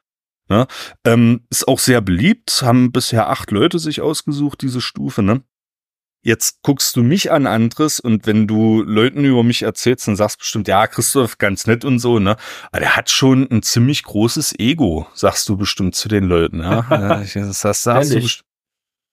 Ja. 0.49 0.59
Ne? 0.59 0.67
Ähm, 1.05 1.41
ist 1.49 1.67
auch 1.67 1.79
sehr 1.79 2.01
beliebt, 2.01 2.61
haben 2.63 2.91
bisher 2.91 3.29
acht 3.29 3.51
Leute 3.51 3.77
sich 3.77 4.01
ausgesucht, 4.01 4.61
diese 4.61 4.81
Stufe, 4.81 5.21
ne? 5.21 5.43
Jetzt 6.21 6.61
guckst 6.63 6.95
du 6.97 7.03
mich 7.03 7.31
an, 7.31 7.47
Andres, 7.47 7.99
und 7.99 8.27
wenn 8.27 8.45
du 8.45 8.83
Leuten 8.83 9.23
über 9.23 9.43
mich 9.43 9.61
erzählst, 9.61 10.07
dann 10.07 10.17
sagst 10.17 10.37
du 10.37 10.39
bestimmt, 10.39 10.67
ja, 10.67 10.85
Christoph, 10.87 11.37
ganz 11.37 11.65
nett 11.65 11.85
und 11.85 11.99
so, 11.99 12.19
ne? 12.19 12.35
Aber 12.71 12.79
der 12.81 12.97
hat 12.97 13.09
schon 13.09 13.49
ein 13.49 13.63
ziemlich 13.63 14.03
großes 14.03 14.59
Ego, 14.59 15.07
sagst 15.13 15.47
du 15.47 15.55
bestimmt 15.55 15.95
zu 15.95 16.09
den 16.09 16.25
Leuten, 16.25 16.59
ja? 16.59 16.81
das, 17.33 17.61
sagst 17.61 18.11
du 18.11 18.21
bestimmt. 18.21 18.49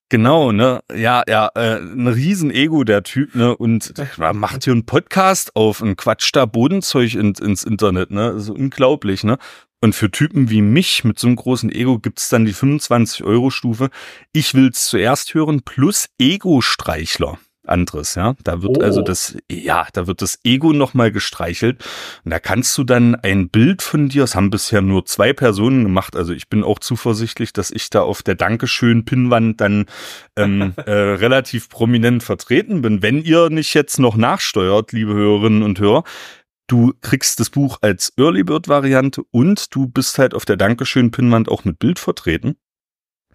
Genau, 0.09 0.53
ne? 0.53 0.81
Ja, 0.95 1.25
ja, 1.27 1.51
äh, 1.57 1.79
ein 1.79 2.07
Riesen-Ego, 2.07 2.85
der 2.85 3.03
Typ, 3.03 3.35
ne? 3.35 3.57
Und 3.57 3.93
macht 4.35 4.63
hier 4.63 4.73
einen 4.73 4.87
Podcast 4.87 5.57
auf 5.57 5.81
und 5.81 5.97
quatscht 5.97 6.37
da 6.37 6.47
Bodenzeug 6.47 7.15
in, 7.15 7.35
ins 7.35 7.65
Internet, 7.65 8.13
ne? 8.13 8.39
So 8.39 8.55
unglaublich, 8.55 9.25
ne? 9.25 9.39
Und 9.87 9.93
für 9.93 10.11
Typen 10.11 10.51
wie 10.51 10.63
mich 10.63 11.05
mit 11.05 11.17
so 11.17 11.29
einem 11.29 11.37
großen 11.37 11.71
Ego 11.71 12.01
gibt's 12.01 12.29
dann 12.29 12.45
die 12.45 12.53
25-Euro-Stufe. 12.53 13.91
Ich 14.33 14.53
will's 14.53 14.89
zuerst 14.89 15.33
hören, 15.33 15.63
plus 15.63 16.09
Ego-Streichler. 16.19 17.39
Anderes, 17.65 18.17
ja. 18.17 18.35
Da 18.43 18.63
wird 18.63 18.83
also 18.83 18.83
oh. 18.83 18.85
also 18.85 19.03
das, 19.03 19.37
ja, 19.49 19.87
da 19.93 20.09
wird 20.09 20.23
das 20.23 20.41
Ego 20.43 20.73
nochmal 20.73 21.13
gestreichelt. 21.13 21.85
Und 22.25 22.33
da 22.33 22.41
kannst 22.41 22.77
du 22.79 22.83
dann 22.83 23.15
ein 23.15 23.49
Bild 23.49 23.81
von 23.81 24.09
dir, 24.09 24.25
es 24.25 24.35
haben 24.35 24.51
bisher 24.51 24.83
nur 24.83 25.07
zwei 25.07 25.33
Personen 25.33 25.85
gemacht, 25.85 26.17
also 26.17 26.33
ich 26.33 26.49
bin 26.49 26.65
auch 26.65 26.81
zuversichtlich, 26.81 27.53
dass 27.53 27.71
ich 27.71 27.89
da 27.89 28.03
auf 28.03 28.25
der 28.25 28.35
Dankeschön-Pinnwand 28.35 29.61
dann 29.61 29.87
ähm, 30.35 30.75
äh, 30.85 30.91
relativ 30.91 31.69
prominent 31.69 32.25
vertreten 32.25 32.83
bin. 32.83 33.03
Wenn 33.03 33.23
ihr 33.23 33.51
nicht 33.51 33.73
jetzt 33.75 34.01
noch 34.01 34.17
nachsteuert, 34.17 34.91
liebe 34.91 35.15
Hörerinnen 35.15 35.63
und 35.63 35.79
Hörer, 35.79 36.03
Du 36.67 36.93
kriegst 37.01 37.39
das 37.39 37.51
Buch 37.51 37.79
als 37.81 38.13
Early 38.17 38.43
Bird 38.43 38.69
Variante 38.69 39.23
und 39.31 39.75
du 39.75 39.87
bist 39.87 40.19
halt 40.19 40.35
auf 40.35 40.45
der 40.45 40.57
Dankeschön-Pinnwand 40.57 41.49
auch 41.49 41.65
mit 41.65 41.79
Bild 41.79 41.99
vertreten. 41.99 42.57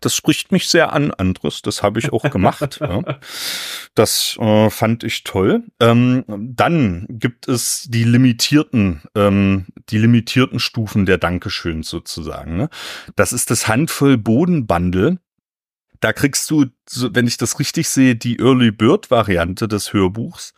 Das 0.01 0.15
spricht 0.15 0.51
mich 0.51 0.67
sehr 0.67 0.93
an, 0.93 1.11
Andres. 1.11 1.61
Das 1.61 1.83
habe 1.83 1.99
ich 1.99 2.11
auch 2.11 2.29
gemacht. 2.31 2.79
ja. 2.81 3.19
Das 3.93 4.35
äh, 4.39 4.69
fand 4.71 5.03
ich 5.03 5.23
toll. 5.23 5.63
Ähm, 5.79 6.25
dann 6.27 7.05
gibt 7.07 7.47
es 7.47 7.85
die 7.87 8.03
limitierten, 8.03 9.03
ähm, 9.15 9.67
die 9.89 9.99
limitierten 9.99 10.59
Stufen 10.59 11.05
der 11.05 11.19
Dankeschön 11.19 11.83
sozusagen. 11.83 12.57
Ne? 12.57 12.69
Das 13.15 13.31
ist 13.31 13.51
das 13.51 13.67
Handvoll 13.67 14.17
Bodenbundle 14.17 15.19
Da 16.01 16.13
kriegst 16.13 16.49
du, 16.49 16.65
wenn 17.11 17.27
ich 17.27 17.37
das 17.37 17.59
richtig 17.59 17.87
sehe, 17.87 18.15
die 18.15 18.39
Early 18.39 18.71
Bird 18.71 19.11
Variante 19.11 19.67
des 19.67 19.93
Hörbuchs. 19.93 20.53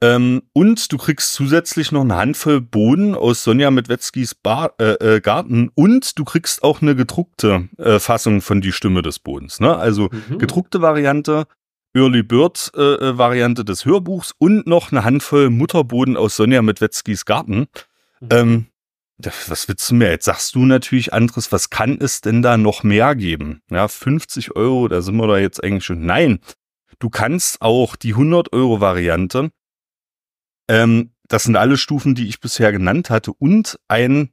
Ähm, 0.00 0.42
und 0.52 0.92
du 0.92 0.98
kriegst 0.98 1.32
zusätzlich 1.32 1.92
noch 1.92 2.02
eine 2.02 2.16
Handvoll 2.16 2.60
Boden 2.60 3.14
aus 3.14 3.44
Sonja 3.44 3.70
Medwetzkis 3.70 4.34
Bar, 4.34 4.74
äh, 4.78 5.16
äh, 5.16 5.20
Garten 5.20 5.70
und 5.74 6.18
du 6.18 6.24
kriegst 6.24 6.64
auch 6.64 6.82
eine 6.82 6.96
gedruckte 6.96 7.68
äh, 7.78 8.00
Fassung 8.00 8.40
von 8.40 8.60
die 8.60 8.72
Stimme 8.72 9.02
des 9.02 9.20
Bodens. 9.20 9.60
Ne? 9.60 9.74
Also 9.74 10.10
mhm. 10.28 10.38
gedruckte 10.38 10.82
Variante, 10.82 11.46
Early 11.94 12.24
Bird 12.24 12.72
äh, 12.76 12.80
äh, 12.80 13.18
Variante 13.18 13.64
des 13.64 13.84
Hörbuchs 13.84 14.34
und 14.38 14.66
noch 14.66 14.90
eine 14.90 15.04
Handvoll 15.04 15.50
Mutterboden 15.50 16.16
aus 16.16 16.34
Sonja 16.34 16.60
Medwetzkis 16.60 17.24
Garten. 17.24 17.68
Mhm. 18.20 18.28
Ähm, 18.30 18.66
was 19.18 19.68
willst 19.68 19.90
du 19.90 19.94
mir 19.94 20.10
jetzt? 20.10 20.24
Sagst 20.24 20.54
du 20.54 20.64
natürlich 20.64 21.12
anderes, 21.12 21.52
was 21.52 21.70
kann 21.70 21.98
es 22.00 22.20
denn 22.20 22.42
da 22.42 22.56
noch 22.56 22.82
mehr 22.82 23.14
geben? 23.14 23.62
Ja, 23.70 23.88
50 23.88 24.56
Euro, 24.56 24.88
da 24.88 25.02
sind 25.02 25.16
wir 25.16 25.26
da 25.26 25.38
jetzt 25.38 25.62
eigentlich 25.62 25.84
schon. 25.84 26.04
Nein, 26.04 26.40
du 26.98 27.10
kannst 27.10 27.62
auch 27.62 27.96
die 27.96 28.12
100 28.12 28.52
Euro 28.52 28.80
Variante, 28.80 29.50
ähm, 30.68 31.12
das 31.28 31.44
sind 31.44 31.56
alle 31.56 31.76
Stufen, 31.76 32.14
die 32.14 32.28
ich 32.28 32.40
bisher 32.40 32.72
genannt 32.72 33.10
hatte, 33.10 33.32
und 33.32 33.78
ein 33.88 34.30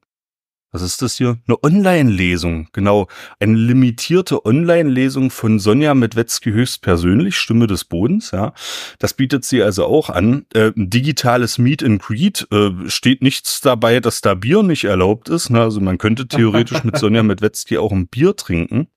was 0.71 0.81
ist 0.81 1.01
das 1.01 1.17
hier? 1.17 1.37
Eine 1.47 1.63
Online-Lesung, 1.63 2.67
genau. 2.73 3.07
Eine 3.39 3.55
limitierte 3.55 4.45
Online-Lesung 4.45 5.31
von 5.31 5.59
Sonja 5.59 5.95
Medwetzki 5.95 6.51
höchstpersönlich, 6.51 7.37
Stimme 7.37 7.65
des 7.67 7.85
Bodens, 7.85 8.31
ja. 8.31 8.53
Das 8.99 9.13
bietet 9.13 9.45
sie 9.45 9.63
also 9.63 9.85
auch 9.85 10.09
an. 10.09 10.45
Äh, 10.53 10.71
digitales 10.75 11.57
Meet 11.57 11.83
and 11.83 12.01
Greet, 12.01 12.47
äh, 12.51 12.69
steht 12.87 13.23
nichts 13.23 13.61
dabei, 13.61 13.99
dass 13.99 14.21
da 14.21 14.35
Bier 14.35 14.61
nicht 14.61 14.83
erlaubt 14.83 15.29
ist. 15.29 15.49
Ne? 15.49 15.61
Also 15.61 15.81
man 15.81 15.97
könnte 15.97 16.27
theoretisch 16.27 16.83
mit 16.83 16.97
Sonja 16.97 17.23
Medwetzki 17.23 17.77
auch 17.77 17.91
ein 17.91 18.07
Bier 18.07 18.35
trinken. 18.35 18.87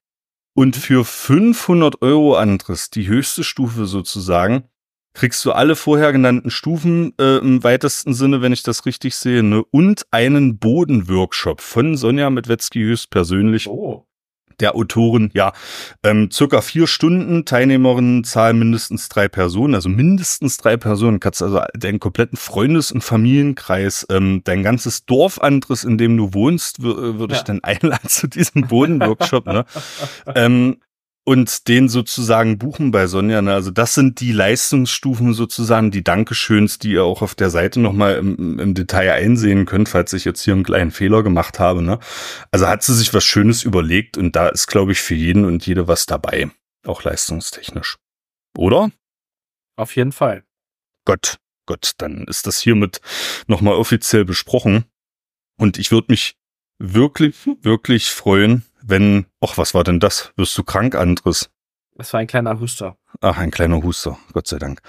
Und 0.55 0.75
für 0.75 1.03
500 1.03 2.03
Euro 2.03 2.35
Andres, 2.35 2.91
die 2.91 3.07
höchste 3.07 3.43
Stufe 3.43 3.87
sozusagen, 3.87 4.65
kriegst 5.13 5.43
du 5.45 5.51
alle 5.51 5.75
vorher 5.75 6.11
genannten 6.11 6.49
Stufen 6.49 7.13
äh, 7.19 7.37
im 7.37 7.63
weitesten 7.63 8.13
Sinne, 8.13 8.41
wenn 8.41 8.53
ich 8.53 8.63
das 8.63 8.85
richtig 8.85 9.15
sehe, 9.15 9.43
ne? 9.43 9.63
und 9.71 10.05
einen 10.11 10.57
Bodenworkshop 10.57 11.61
von 11.61 11.95
Sonja 11.97 12.29
Medwetzki 12.29 12.79
höchstpersönlich. 12.79 13.67
Oh. 13.67 14.05
Der 14.59 14.75
Autorin, 14.75 15.31
ja, 15.33 15.51
ähm, 16.03 16.29
circa 16.31 16.61
vier 16.61 16.85
Stunden, 16.85 17.43
Teilnehmerinnenzahl 17.43 18.53
mindestens 18.53 19.09
drei 19.09 19.27
Personen, 19.27 19.73
also 19.73 19.89
mindestens 19.89 20.57
drei 20.57 20.77
Personen, 20.77 21.19
kannst 21.19 21.41
also 21.41 21.59
deinen 21.73 21.99
kompletten 21.99 22.37
Freundes- 22.37 22.91
und 22.91 23.03
Familienkreis, 23.03 24.05
ähm, 24.11 24.41
dein 24.43 24.61
ganzes 24.61 25.07
Dorf 25.07 25.39
anderes, 25.39 25.83
in 25.83 25.97
dem 25.97 26.17
du 26.17 26.35
wohnst, 26.35 26.83
würde 26.83 27.33
ja. 27.33 27.39
ich 27.39 27.43
dann 27.43 27.63
einladen 27.63 28.07
zu 28.07 28.27
diesem 28.27 28.67
Bodenworkshop, 28.67 29.47
ne? 29.47 29.65
ähm, 30.35 30.77
und 31.25 31.67
den 31.67 31.87
sozusagen 31.87 32.57
buchen 32.57 32.91
bei 32.91 33.07
Sonja. 33.07 33.41
Ne? 33.41 33.53
Also 33.53 33.71
das 33.71 33.93
sind 33.93 34.19
die 34.19 34.31
Leistungsstufen 34.31 35.33
sozusagen, 35.33 35.91
die 35.91 36.03
Dankeschöns, 36.03 36.79
die 36.79 36.91
ihr 36.91 37.03
auch 37.03 37.21
auf 37.21 37.35
der 37.35 37.49
Seite 37.49 37.79
nochmal 37.79 38.15
im, 38.15 38.59
im 38.59 38.73
Detail 38.73 39.13
einsehen 39.13 39.65
könnt, 39.65 39.89
falls 39.89 40.11
ich 40.13 40.25
jetzt 40.25 40.43
hier 40.43 40.53
einen 40.53 40.63
kleinen 40.63 40.91
Fehler 40.91 41.23
gemacht 41.23 41.59
habe. 41.59 41.81
Ne? 41.81 41.99
Also 42.51 42.67
hat 42.67 42.83
sie 42.83 42.93
sich 42.93 43.13
was 43.13 43.23
Schönes 43.23 43.63
überlegt 43.63 44.17
und 44.17 44.35
da 44.35 44.49
ist, 44.49 44.67
glaube 44.67 44.91
ich, 44.91 45.01
für 45.01 45.15
jeden 45.15 45.45
und 45.45 45.65
jede 45.65 45.87
was 45.87 46.05
dabei. 46.05 46.51
Auch 46.85 47.03
leistungstechnisch. 47.03 47.97
Oder? 48.57 48.91
Auf 49.77 49.95
jeden 49.95 50.11
Fall. 50.11 50.43
Gott, 51.05 51.37
Gott, 51.65 51.93
dann 51.97 52.25
ist 52.25 52.47
das 52.47 52.59
hiermit 52.59 52.99
nochmal 53.47 53.75
offiziell 53.75 54.25
besprochen. 54.25 54.85
Und 55.57 55.77
ich 55.77 55.91
würde 55.91 56.07
mich 56.09 56.35
wirklich, 56.79 57.35
wirklich 57.61 58.09
freuen, 58.09 58.65
wenn, 58.85 59.25
ach, 59.41 59.57
was 59.57 59.73
war 59.73 59.83
denn 59.83 59.99
das? 59.99 60.31
Wirst 60.35 60.57
du 60.57 60.63
krank, 60.63 60.95
Andres? 60.95 61.49
Das 61.95 62.11
war 62.11 62.19
ein 62.19 62.27
kleiner 62.27 62.59
Huster. 62.59 62.97
Ach, 63.21 63.37
ein 63.37 63.51
kleiner 63.51 63.83
Huster, 63.83 64.17
Gott 64.33 64.47
sei 64.47 64.57
Dank. 64.57 64.81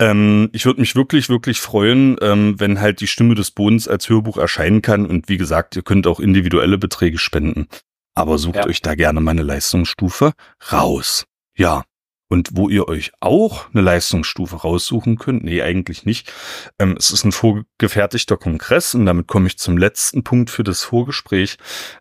Ähm, 0.00 0.50
ich 0.52 0.66
würde 0.66 0.80
mich 0.80 0.96
wirklich, 0.96 1.28
wirklich 1.28 1.60
freuen, 1.60 2.16
ähm, 2.20 2.58
wenn 2.58 2.80
halt 2.80 3.00
die 3.00 3.06
Stimme 3.06 3.36
des 3.36 3.52
Bodens 3.52 3.86
als 3.86 4.08
Hörbuch 4.08 4.38
erscheinen 4.38 4.82
kann. 4.82 5.06
Und 5.06 5.28
wie 5.28 5.36
gesagt, 5.36 5.76
ihr 5.76 5.82
könnt 5.82 6.06
auch 6.06 6.18
individuelle 6.18 6.78
Beträge 6.78 7.18
spenden. 7.18 7.68
Aber 8.14 8.38
sucht 8.38 8.56
ja. 8.56 8.66
euch 8.66 8.82
da 8.82 8.96
gerne 8.96 9.20
meine 9.20 9.42
Leistungsstufe 9.42 10.32
raus. 10.72 11.24
Ja, 11.56 11.84
und 12.28 12.50
wo 12.52 12.68
ihr 12.68 12.88
euch 12.88 13.12
auch 13.20 13.72
eine 13.72 13.82
Leistungsstufe 13.82 14.56
raussuchen 14.56 15.16
könnt, 15.16 15.44
nee, 15.44 15.62
eigentlich 15.62 16.04
nicht. 16.04 16.32
Ähm, 16.78 16.94
es 16.98 17.10
ist 17.10 17.24
ein 17.24 17.32
vorgefertigter 17.32 18.36
Kongress 18.36 18.94
und 18.94 19.06
damit 19.06 19.26
komme 19.26 19.46
ich 19.46 19.58
zum 19.58 19.76
letzten 19.78 20.24
Punkt 20.24 20.50
für 20.50 20.64
das 20.64 20.82
Vorgespräch, 20.82 21.56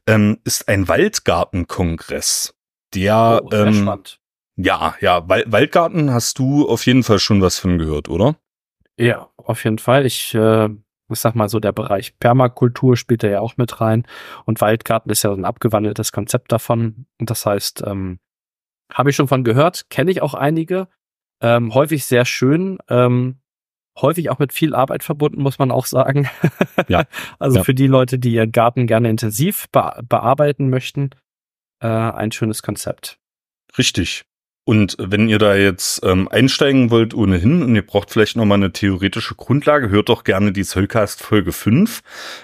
ähm, 0.06 0.38
ist 0.44 0.68
ein 0.68 0.88
Waldgartenkongress. 0.88 2.54
Der, 2.94 3.42
oh, 3.44 3.50
ähm, 3.52 3.74
spannend. 3.74 4.20
ja, 4.56 4.96
ja, 5.02 5.28
Wal 5.28 5.44
Waldgarten 5.48 6.12
hast 6.12 6.40
du 6.40 6.68
auf 6.68 6.86
jeden 6.86 7.04
Fall 7.04 7.20
schon 7.20 7.42
was 7.42 7.60
von 7.60 7.78
gehört, 7.78 8.08
oder? 8.08 8.36
Ja, 8.98 9.30
auf 9.38 9.64
jeden 9.64 9.78
Fall. 9.78 10.06
Ich, 10.06 10.34
äh, 10.34 10.70
ich 11.10 11.20
sag 11.20 11.36
mal 11.36 11.50
so, 11.50 11.60
der 11.60 11.72
Bereich 11.72 12.18
Permakultur 12.18 12.98
spielt 12.98 13.24
da 13.24 13.28
ja 13.28 13.40
auch 13.42 13.58
mit 13.58 13.80
rein 13.80 14.06
und 14.46 14.60
Waldgarten 14.62 15.10
ist 15.10 15.24
ja 15.24 15.32
ein 15.32 15.46
abgewandeltes 15.46 16.12
Konzept 16.12 16.52
davon. 16.52 17.06
Das 17.20 17.46
heißt, 17.46 17.84
ähm, 17.86 18.20
habe 18.94 19.10
ich 19.10 19.16
schon 19.16 19.28
von 19.28 19.44
gehört, 19.44 19.90
kenne 19.90 20.12
ich 20.12 20.22
auch 20.22 20.34
einige. 20.34 20.88
Ähm, 21.42 21.74
häufig 21.74 22.06
sehr 22.06 22.26
schön, 22.26 22.80
ähm, 22.90 23.40
häufig 24.02 24.30
auch 24.30 24.40
mit 24.40 24.54
viel 24.54 24.74
Arbeit 24.74 25.04
verbunden, 25.04 25.42
muss 25.42 25.60
man 25.60 25.72
auch 25.72 25.86
sagen. 25.86 26.30
Ja. 26.88 27.06
also 27.40 27.58
ja. 27.58 27.64
für 27.64 27.74
die 27.74 27.88
Leute, 27.88 28.20
die 28.20 28.34
ihren 28.34 28.52
Garten 28.52 28.86
gerne 28.86 29.10
intensiv 29.10 29.68
be 29.72 30.00
bearbeiten 30.08 30.70
möchten, 30.70 31.10
äh, 31.82 31.88
ein 31.88 32.32
schönes 32.32 32.62
Konzept. 32.62 33.20
Richtig. 33.78 34.26
Und 34.68 34.98
wenn 35.00 35.30
ihr 35.30 35.40
da 35.40 35.56
jetzt 35.56 36.02
ähm, 36.04 36.28
einsteigen 36.28 36.92
wollt 36.92 37.14
ohnehin 37.14 37.64
und 37.64 37.74
ihr 37.74 37.88
braucht 37.88 38.12
vielleicht 38.12 38.36
nochmal 38.36 38.58
eine 38.58 38.74
theoretische 38.74 39.34
Grundlage, 39.36 39.88
hört 39.88 40.10
doch 40.10 40.26
gerne 40.26 40.52
die 40.52 40.66
Zollcast 40.66 41.24
Folge 41.24 41.54
5, 41.54 42.02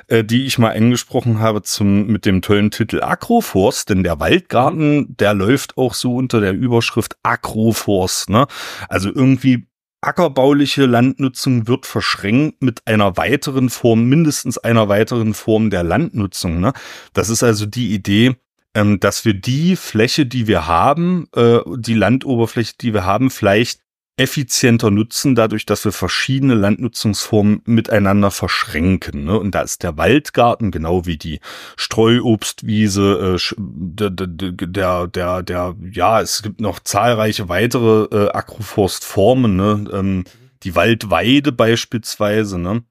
äh, 0.07 0.23
die 0.23 0.45
ich 0.45 0.57
mal 0.57 0.73
angesprochen 0.73 1.39
habe 1.39 1.63
zum, 1.63 2.07
mit 2.07 2.25
dem 2.25 2.41
tollen 2.41 2.71
Titel 2.71 3.03
Agroforst, 3.03 3.89
denn 3.89 4.03
der 4.03 4.21
Waldgarten, 4.21 5.17
der 5.17 5.33
läuft 5.33 5.77
auch 5.77 5.93
so 5.93 6.15
unter 6.15 6.39
der 6.39 6.53
Überschrift 6.53 7.17
Agroforst, 7.23 8.29
ne? 8.29 8.47
Also 8.87 9.09
irgendwie 9.13 9.67
ackerbauliche 9.99 10.85
Landnutzung 10.85 11.67
wird 11.67 11.85
verschränkt 11.85 12.61
mit 12.61 12.87
einer 12.87 13.17
weiteren 13.17 13.69
Form, 13.69 14.05
mindestens 14.05 14.57
einer 14.57 14.87
weiteren 14.87 15.33
Form 15.33 15.69
der 15.69 15.83
Landnutzung. 15.83 16.59
Ne? 16.59 16.73
Das 17.13 17.29
ist 17.29 17.43
also 17.43 17.65
die 17.65 17.93
Idee, 17.93 18.35
ähm, 18.75 18.99
dass 18.99 19.25
wir 19.25 19.33
die 19.33 19.75
Fläche, 19.75 20.25
die 20.25 20.47
wir 20.47 20.67
haben, 20.67 21.27
äh, 21.35 21.59
die 21.77 21.93
Landoberfläche, 21.93 22.73
die 22.79 22.93
wir 22.93 23.05
haben, 23.05 23.29
vielleicht 23.29 23.81
effizienter 24.15 24.91
nutzen, 24.91 25.33
dadurch, 25.33 25.65
dass 25.65 25.85
wir 25.85 25.91
verschiedene 25.91 26.53
Landnutzungsformen 26.53 27.61
miteinander 27.65 28.29
verschränken. 28.29 29.23
Ne? 29.23 29.39
Und 29.39 29.55
da 29.55 29.61
ist 29.61 29.81
der 29.81 29.97
Waldgarten, 29.97 30.69
genau 30.69 31.07
wie 31.07 31.17
die 31.17 31.39
Streuobstwiese, 31.77 33.37
äh, 33.37 33.55
der, 33.57 34.11
der, 34.11 35.07
der, 35.07 35.43
der, 35.43 35.75
ja, 35.91 36.21
es 36.21 36.43
gibt 36.43 36.61
noch 36.61 36.79
zahlreiche 36.79 37.49
weitere 37.49 38.03
äh, 38.15 38.31
Agroforstformen, 38.31 39.55
ne? 39.55 39.85
ähm, 39.91 40.23
die 40.61 40.75
Waldweide 40.75 41.51
beispielsweise, 41.51 42.59
ne? 42.59 42.83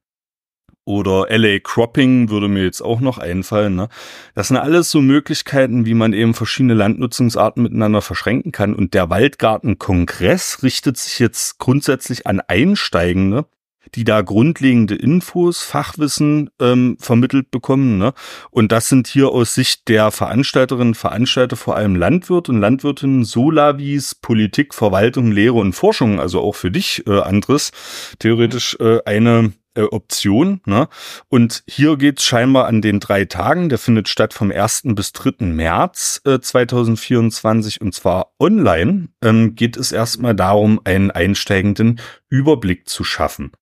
Oder 0.84 1.26
LA 1.30 1.60
Cropping 1.60 2.28
würde 2.30 2.48
mir 2.48 2.64
jetzt 2.64 2.80
auch 2.80 3.00
noch 3.00 3.18
einfallen. 3.18 3.76
Ne? 3.76 3.88
Das 4.34 4.48
sind 4.48 4.56
alles 4.56 4.90
so 4.90 5.00
Möglichkeiten, 5.00 5.86
wie 5.86 5.94
man 5.94 6.12
eben 6.12 6.34
verschiedene 6.34 6.74
Landnutzungsarten 6.74 7.62
miteinander 7.62 8.02
verschränken 8.02 8.52
kann. 8.52 8.74
Und 8.74 8.94
der 8.94 9.10
Waldgartenkongress 9.10 10.62
richtet 10.62 10.96
sich 10.96 11.18
jetzt 11.18 11.58
grundsätzlich 11.58 12.26
an 12.26 12.40
Einsteigende, 12.40 13.46
die 13.94 14.04
da 14.04 14.22
grundlegende 14.22 14.94
Infos, 14.94 15.62
Fachwissen 15.62 16.50
ähm, 16.60 16.96
vermittelt 16.98 17.50
bekommen. 17.50 17.98
Ne? 17.98 18.12
Und 18.50 18.72
das 18.72 18.88
sind 18.88 19.06
hier 19.06 19.28
aus 19.28 19.54
Sicht 19.54 19.88
der 19.88 20.10
Veranstalterinnen, 20.10 20.94
Veranstalter 20.94 21.56
vor 21.56 21.76
allem 21.76 21.94
Landwirt 21.94 22.48
und 22.48 22.60
Landwirtinnen, 22.60 23.24
Solavis, 23.24 24.14
Politik, 24.14 24.74
Verwaltung, 24.74 25.30
Lehre 25.30 25.54
und 25.54 25.74
Forschung, 25.74 26.18
also 26.20 26.40
auch 26.40 26.54
für 26.54 26.70
dich, 26.70 27.06
äh, 27.06 27.20
Andres, 27.20 27.70
theoretisch 28.18 28.76
äh, 28.80 29.00
eine 29.04 29.52
äh, 29.74 29.82
Option. 29.82 30.60
Ne? 30.66 30.88
Und 31.28 31.62
hier 31.66 31.96
geht's 31.96 32.24
scheinbar 32.24 32.66
an 32.66 32.82
den 32.82 33.00
drei 33.00 33.24
Tagen. 33.24 33.68
Der 33.68 33.78
findet 33.78 34.08
statt 34.08 34.34
vom 34.34 34.50
1. 34.50 34.82
bis 34.94 35.12
3. 35.12 35.46
März 35.46 36.20
äh, 36.24 36.40
2024 36.40 37.80
und 37.80 37.94
zwar 37.94 38.32
online. 38.38 39.08
Ähm, 39.22 39.54
geht 39.54 39.76
es 39.76 39.92
erstmal 39.92 40.34
darum, 40.34 40.80
einen 40.84 41.10
einsteigenden 41.10 42.00
Überblick 42.28 42.88
zu 42.88 43.04
schaffen. 43.04 43.52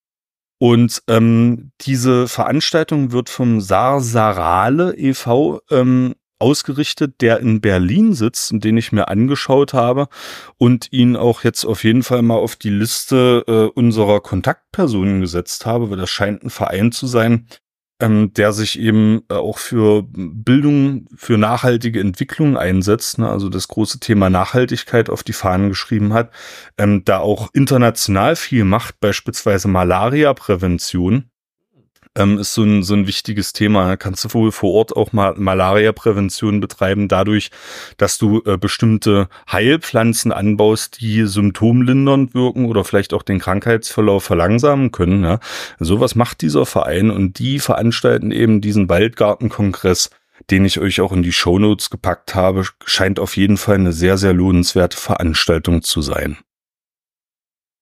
Und 0.63 1.03
ähm, 1.09 1.73
diese 1.81 2.29
Veranstaltung 2.29 3.13
wird 3.13 3.31
vom 3.31 3.63
Sarsarale 3.63 4.95
e.V. 4.95 5.61
Ähm, 5.71 6.15
ausgerichtet, 6.41 7.21
der 7.21 7.41
in 7.41 7.61
Berlin 7.61 8.15
sitzt 8.15 8.53
und 8.53 8.65
den 8.65 8.77
ich 8.77 8.93
mir 8.93 9.09
angeschaut 9.09 9.75
habe 9.75 10.09
und 10.59 10.93
ihn 10.93 11.17
auch 11.17 11.45
jetzt 11.45 11.65
auf 11.65 11.85
jeden 11.85 12.03
Fall 12.03 12.23
mal 12.23 12.37
auf 12.37 12.57
die 12.57 12.71
Liste 12.71 13.45
äh, 13.47 13.79
unserer 13.79 14.21
Kontaktpersonen 14.21 15.21
gesetzt 15.21 15.67
habe, 15.67 15.91
weil 15.91 15.99
das 15.99 16.11
scheint 16.11 16.43
ein 16.43 16.51
Verein 16.51 16.93
zu 16.93 17.07
sein, 17.07 17.47
ähm, 18.01 18.33
der 18.35 18.53
sich 18.53 18.79
eben 18.79 19.23
äh, 19.29 19.35
auch 19.35 19.59
für 19.59 20.05
Bildung, 20.07 21.07
für 21.15 21.39
nachhaltige 21.39 22.01
Entwicklung 22.01 22.57
einsetzt, 22.57 23.19
ne, 23.19 23.29
also 23.29 23.49
das 23.49 23.69
große 23.69 24.01
Thema 24.01 24.31
Nachhaltigkeit 24.31 25.11
auf 25.11 25.23
die 25.23 25.33
Fahnen 25.33 25.69
geschrieben 25.69 26.13
hat, 26.13 26.31
ähm, 26.79 27.05
da 27.05 27.19
auch 27.19 27.51
international 27.53 28.37
viel 28.37 28.65
macht, 28.65 29.01
beispielsweise 29.01 29.69
Malaria-Prävention 29.69 31.30
ähm, 32.17 32.39
ist 32.39 32.55
so 32.55 32.63
ein, 32.63 32.83
so 32.83 32.95
ein 32.95 33.07
wichtiges 33.07 33.53
Thema. 33.53 33.97
Kannst 33.97 34.25
du 34.25 34.35
wohl 34.35 34.53
vor 34.53 34.73
Ort 34.73 34.97
auch 34.97 35.13
mal 35.13 35.35
Malaria-Prävention 35.37 36.61
betreiben, 36.61 37.09
dadurch, 37.09 37.51
dass 37.97 38.19
du 38.19 38.43
äh, 38.45 38.57
bestimmte 38.57 39.29
Heilpflanzen 39.51 40.33
anbaust, 40.33 41.01
die 41.01 41.27
symptomlindernd 41.27 42.35
wirken 42.35 42.67
oder 42.67 42.85
vielleicht 42.85 43.15
auch 43.15 43.23
den 43.23 43.39
Krankheitsverlauf 43.39 44.25
verlangsamen 44.25 44.91
können. 44.91 45.25
Ja. 45.25 45.41
Sowas 45.79 46.15
macht 46.15 46.43
dieser 46.43 46.67
Verein 46.67 47.11
und 47.11 47.39
die 47.39 47.59
veranstalten 47.59 48.33
eben 48.33 48.61
diesen 48.61 48.89
Waldgartenkongress 48.89 50.11
den 50.49 50.65
ich 50.65 50.81
euch 50.81 51.03
auch 51.03 51.13
in 51.13 51.23
die 51.23 51.35
Shownotes 51.35 51.91
gepackt 51.91 52.35
habe, 52.35 52.65
scheint 52.87 53.19
auf 53.19 53.37
jeden 53.37 53.59
Fall 53.59 53.75
eine 53.75 53.93
sehr, 53.93 54.17
sehr 54.17 54.33
lohnenswerte 54.33 54.97
Veranstaltung 54.97 55.83
zu 55.83 56.01
sein. 56.01 56.39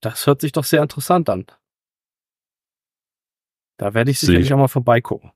Das 0.01 0.27
hört 0.27 0.41
sich 0.41 0.53
doch 0.53 0.65
sehr 0.65 0.83
interessant 0.83 1.31
an. 1.31 1.47
Da 3.79 3.95
werde 3.95 4.11
ich 4.11 4.21
sicherlich 4.21 4.53
auch 4.53 4.59
mal 4.59 4.69
vorbeigucken. 4.69 5.31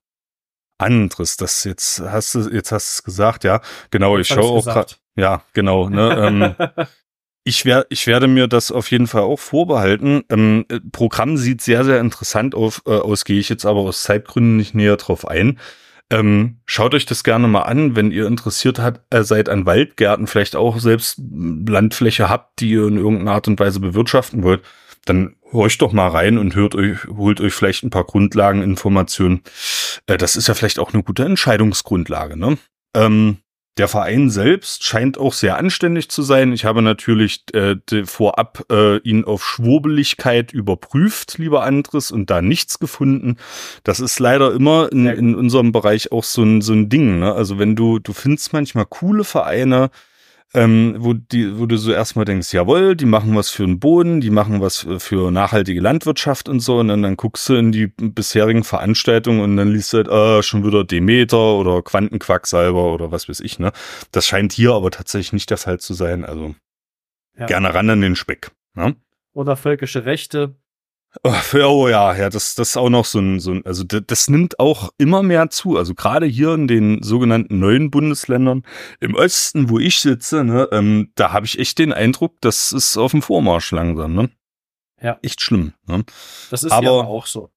Anderes, 0.78 1.36
das 1.36 1.64
jetzt 1.64 2.00
hast 2.00 2.34
du, 2.34 2.40
jetzt 2.50 2.72
hast 2.72 2.88
du 2.88 2.98
es 2.98 3.02
gesagt, 3.04 3.44
ja. 3.44 3.60
Genau, 3.90 4.18
ich 4.18 4.28
schaue 4.28 4.58
auch 4.58 4.64
gerade. 4.64 4.94
Ja, 5.14 5.42
genau. 5.52 5.88
Ne, 5.88 6.56
ähm, 6.58 6.86
ich, 7.44 7.64
werde, 7.64 7.86
ich 7.88 8.06
werde 8.08 8.26
mir 8.26 8.48
das 8.48 8.72
auf 8.72 8.90
jeden 8.90 9.06
Fall 9.06 9.22
auch 9.22 9.38
vorbehalten. 9.38 10.24
Ähm, 10.28 10.66
Programm 10.90 11.36
sieht 11.36 11.60
sehr, 11.60 11.84
sehr 11.84 12.00
interessant 12.00 12.56
auf, 12.56 12.82
äh, 12.86 12.90
aus, 12.90 13.24
gehe 13.24 13.38
ich 13.38 13.48
jetzt 13.48 13.64
aber 13.64 13.80
aus 13.80 14.02
Zeitgründen 14.02 14.56
nicht 14.56 14.74
näher 14.74 14.96
drauf 14.96 15.26
ein. 15.26 15.60
Ähm, 16.10 16.60
schaut 16.66 16.94
euch 16.94 17.06
das 17.06 17.22
gerne 17.22 17.46
mal 17.46 17.62
an, 17.62 17.94
wenn 17.94 18.10
ihr 18.10 18.26
interessiert 18.26 18.80
hat, 18.80 19.02
äh, 19.10 19.22
seid 19.22 19.48
an 19.48 19.66
Waldgärten, 19.66 20.26
vielleicht 20.26 20.56
auch 20.56 20.78
selbst 20.80 21.20
Landfläche 21.20 22.28
habt, 22.28 22.60
die 22.60 22.70
ihr 22.70 22.88
in 22.88 22.98
irgendeiner 22.98 23.32
Art 23.32 23.46
und 23.48 23.60
Weise 23.60 23.78
bewirtschaften 23.78 24.42
wollt 24.42 24.62
dann 25.04 25.36
horcht 25.52 25.82
doch 25.82 25.92
mal 25.92 26.08
rein 26.08 26.38
und 26.38 26.54
hört 26.54 26.74
euch, 26.74 27.04
holt 27.06 27.40
euch 27.40 27.52
vielleicht 27.52 27.82
ein 27.84 27.90
paar 27.90 28.04
Grundlageninformationen. 28.04 29.42
Äh, 30.06 30.16
das 30.16 30.36
ist 30.36 30.48
ja 30.48 30.54
vielleicht 30.54 30.78
auch 30.78 30.92
eine 30.92 31.02
gute 31.02 31.24
Entscheidungsgrundlage, 31.24 32.36
ne? 32.36 32.58
Ähm, 32.94 33.38
der 33.78 33.88
Verein 33.88 34.28
selbst 34.28 34.84
scheint 34.84 35.16
auch 35.16 35.32
sehr 35.32 35.56
anständig 35.56 36.10
zu 36.10 36.20
sein. 36.20 36.52
Ich 36.52 36.66
habe 36.66 36.82
natürlich 36.82 37.42
äh, 37.54 37.76
vorab 38.04 38.66
äh, 38.70 38.98
ihn 38.98 39.24
auf 39.24 39.42
Schwurbeligkeit 39.42 40.52
überprüft, 40.52 41.38
lieber 41.38 41.64
Andres, 41.64 42.10
und 42.10 42.28
da 42.28 42.42
nichts 42.42 42.78
gefunden. 42.78 43.38
Das 43.82 43.98
ist 43.98 44.18
leider 44.18 44.52
immer 44.52 44.92
in, 44.92 45.06
in 45.06 45.34
unserem 45.34 45.72
Bereich 45.72 46.12
auch 46.12 46.24
so 46.24 46.42
ein, 46.42 46.60
so 46.60 46.74
ein 46.74 46.90
Ding. 46.90 47.20
Ne? 47.20 47.32
Also 47.32 47.58
wenn 47.58 47.74
du, 47.74 47.98
du 47.98 48.12
findest 48.12 48.52
manchmal 48.52 48.84
coole 48.84 49.24
Vereine, 49.24 49.90
ähm, 50.54 50.96
wo, 50.98 51.14
die, 51.14 51.58
wo 51.58 51.66
du 51.66 51.76
so 51.76 51.92
erstmal 51.92 52.24
denkst, 52.24 52.52
jawohl, 52.52 52.94
die 52.94 53.06
machen 53.06 53.34
was 53.34 53.50
für 53.50 53.64
den 53.64 53.80
Boden, 53.80 54.20
die 54.20 54.30
machen 54.30 54.60
was 54.60 54.86
für 54.98 55.30
nachhaltige 55.30 55.80
Landwirtschaft 55.80 56.48
und 56.48 56.60
so, 56.60 56.78
und 56.78 56.88
dann, 56.88 57.02
dann 57.02 57.16
guckst 57.16 57.48
du 57.48 57.54
in 57.54 57.72
die 57.72 57.86
bisherigen 57.86 58.64
Veranstaltungen 58.64 59.40
und 59.40 59.56
dann 59.56 59.72
liest 59.72 59.92
du 59.92 59.98
halt, 59.98 60.08
äh, 60.08 60.42
schon 60.42 60.64
wieder 60.64 60.84
Demeter 60.84 61.54
oder 61.54 61.82
Quantenquacksalber 61.82 62.92
oder 62.92 63.10
was 63.10 63.28
weiß 63.28 63.40
ich, 63.40 63.58
ne? 63.58 63.72
Das 64.10 64.26
scheint 64.26 64.52
hier 64.52 64.72
aber 64.72 64.90
tatsächlich 64.90 65.32
nicht 65.32 65.50
der 65.50 65.58
Fall 65.58 65.80
zu 65.80 65.94
sein, 65.94 66.24
also 66.24 66.54
ja. 67.38 67.46
gerne 67.46 67.72
ran 67.74 67.90
an 67.90 68.00
den 68.00 68.16
Speck. 68.16 68.50
Ne? 68.74 68.96
Oder 69.32 69.56
völkische 69.56 70.04
Rechte. 70.04 70.56
Oh, 71.24 71.34
oh 71.58 71.88
ja, 71.88 72.14
ja, 72.16 72.30
das, 72.30 72.54
das 72.54 72.70
ist 72.70 72.76
auch 72.76 72.88
noch 72.88 73.04
so 73.04 73.18
ein, 73.18 73.38
so 73.38 73.52
ein, 73.52 73.66
also 73.66 73.84
das, 73.84 74.02
das 74.06 74.28
nimmt 74.28 74.58
auch 74.58 74.90
immer 74.96 75.22
mehr 75.22 75.50
zu. 75.50 75.76
Also 75.76 75.94
gerade 75.94 76.26
hier 76.26 76.54
in 76.54 76.66
den 76.66 77.02
sogenannten 77.02 77.58
neuen 77.58 77.90
Bundesländern 77.90 78.62
im 79.00 79.14
Osten, 79.14 79.68
wo 79.68 79.78
ich 79.78 80.00
sitze, 80.00 80.42
ne, 80.42 80.68
ähm, 80.72 81.12
da 81.14 81.32
habe 81.32 81.44
ich 81.44 81.58
echt 81.58 81.78
den 81.78 81.92
Eindruck, 81.92 82.36
das 82.40 82.72
ist 82.72 82.96
auf 82.96 83.10
dem 83.10 83.20
Vormarsch 83.20 83.72
langsam, 83.72 84.14
ne? 84.14 84.30
Ja. 85.02 85.18
Echt 85.22 85.40
schlimm. 85.40 85.74
Ne? 85.86 86.04
Das 86.50 86.62
ist 86.62 86.72
aber 86.72 86.84
ja 86.84 86.90
auch 86.92 87.26
so. 87.26 87.50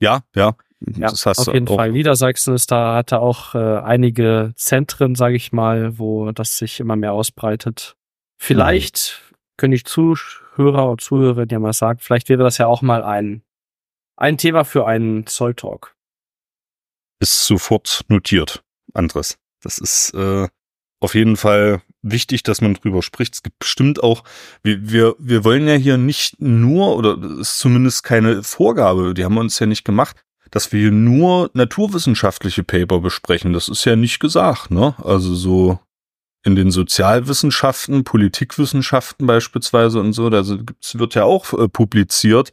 Ja, 0.00 0.22
ja. 0.34 0.54
Ja, 0.96 1.10
das 1.10 1.26
hast 1.26 1.46
auf 1.46 1.54
jeden 1.54 1.68
auch. 1.68 1.76
Fall. 1.76 1.92
Niedersachsen 1.92 2.54
ist 2.54 2.70
da, 2.70 2.94
hatte 2.94 3.20
auch 3.20 3.54
äh, 3.54 3.58
einige 3.58 4.52
Zentren, 4.56 5.14
sage 5.14 5.36
ich 5.36 5.52
mal, 5.52 5.98
wo 5.98 6.32
das 6.32 6.56
sich 6.56 6.80
immer 6.80 6.96
mehr 6.96 7.12
ausbreitet. 7.12 7.96
Vielleicht. 8.38 9.22
Können 9.60 9.74
ich 9.74 9.84
zu 9.84 10.16
Hörer 10.56 10.90
und 10.90 11.00
Zuhörer, 11.00 11.46
die 11.46 11.58
mal 11.58 11.72
sagt, 11.74 12.02
vielleicht 12.02 12.28
wäre 12.30 12.42
das 12.42 12.58
ja 12.58 12.66
auch 12.66 12.82
mal 12.82 13.04
ein, 13.04 13.42
ein 14.16 14.38
Thema 14.38 14.64
für 14.64 14.86
einen 14.86 15.26
Zoll-Talk. 15.26 15.94
Ist 17.20 17.44
sofort 17.44 18.04
notiert, 18.08 18.64
Andres. 18.94 19.38
Das 19.62 19.78
ist 19.78 20.14
äh, 20.14 20.48
auf 21.00 21.14
jeden 21.14 21.36
Fall 21.36 21.82
wichtig, 22.00 22.42
dass 22.42 22.62
man 22.62 22.72
drüber 22.72 23.02
spricht. 23.02 23.34
Es 23.34 23.42
gibt 23.42 23.58
bestimmt 23.58 24.02
auch, 24.02 24.24
wir, 24.62 24.90
wir, 24.90 25.14
wir 25.18 25.44
wollen 25.44 25.68
ja 25.68 25.74
hier 25.74 25.98
nicht 25.98 26.40
nur, 26.40 26.96
oder 26.96 27.18
ist 27.38 27.58
zumindest 27.58 28.02
keine 28.02 28.42
Vorgabe, 28.42 29.12
die 29.12 29.24
haben 29.24 29.34
wir 29.34 29.42
uns 29.42 29.58
ja 29.58 29.66
nicht 29.66 29.84
gemacht, 29.84 30.16
dass 30.50 30.72
wir 30.72 30.90
nur 30.90 31.50
naturwissenschaftliche 31.52 32.64
Paper 32.64 33.00
besprechen. 33.00 33.52
Das 33.52 33.68
ist 33.68 33.84
ja 33.84 33.94
nicht 33.94 34.20
gesagt, 34.20 34.70
ne? 34.70 34.94
Also 35.04 35.34
so 35.34 35.78
in 36.42 36.56
den 36.56 36.70
Sozialwissenschaften, 36.70 38.04
Politikwissenschaften 38.04 39.26
beispielsweise 39.26 40.00
und 40.00 40.12
so, 40.12 40.30
da 40.30 40.44
wird 40.46 41.14
ja 41.14 41.24
auch 41.24 41.52
äh, 41.52 41.68
publiziert. 41.68 42.52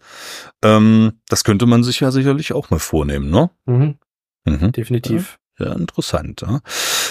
Ähm, 0.63 1.13
das 1.29 1.43
könnte 1.43 1.65
man 1.65 1.83
sich 1.83 2.01
ja 2.01 2.11
sicherlich 2.11 2.53
auch 2.53 2.69
mal 2.69 2.79
vornehmen, 2.79 3.29
ne? 3.29 3.49
Mhm. 3.65 3.95
Mhm. 4.45 4.71
Definitiv. 4.71 5.39
Ja, 5.57 5.67
ja 5.67 5.73
interessant. 5.73 6.41
Ja. 6.41 6.59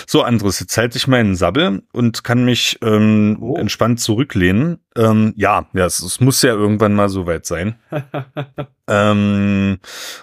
So, 0.07 0.23
Andres, 0.23 0.61
jetzt 0.61 0.77
halte 0.77 0.99
ich 0.99 1.09
meinen 1.09 1.35
Sabbel 1.35 1.83
und 1.93 2.25
kann 2.25 2.45
mich 2.45 2.79
ähm, 2.83 3.39
oh. 3.41 3.57
entspannt 3.57 4.01
zurücklehnen. 4.01 4.79
Ähm, 4.97 5.33
ja, 5.37 5.67
ja, 5.73 5.87
es, 5.87 6.01
es, 6.01 6.21
muss 6.21 6.43
ja 6.43 6.53
irgendwann 6.53 6.95
mal 6.95 7.09
soweit 7.09 7.47
sein. 7.47 7.77
ähm, 8.89 9.79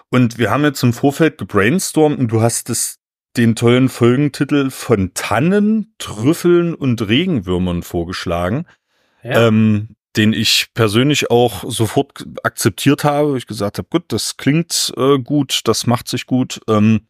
und 0.10 0.38
wir 0.38 0.52
haben 0.52 0.63
jetzt 0.63 0.84
im 0.84 0.94
Vorfeld 0.94 1.38
gebrainstormt 1.38 2.20
und 2.20 2.28
du 2.30 2.42
hast 2.42 2.70
es 2.70 3.00
den 3.38 3.56
tollen 3.56 3.89
Folgentitel 3.89 4.69
von 4.69 5.13
Tannen, 5.13 5.93
Trüffeln 5.98 6.74
und 6.76 7.08
Regenwürmern 7.08 7.84
vorgeschlagen, 7.84 8.65
ja. 9.24 9.48
ähm, 9.48 9.96
den 10.15 10.34
ich 10.34 10.67
persönlich 10.74 11.32
auch 11.32 11.63
sofort 11.67 12.26
akzeptiert 12.43 13.04
habe. 13.04 13.38
Ich 13.38 13.48
gesagt 13.48 13.80
habe, 13.80 13.88
gut, 13.89 14.04
das 14.10 14.38
klingt 14.38 14.93
äh, 14.98 15.17
gut, 15.17 15.62
das 15.65 15.88
macht 15.88 16.08
sich 16.08 16.28
gut. 16.28 16.62
Ähm, 16.67 17.08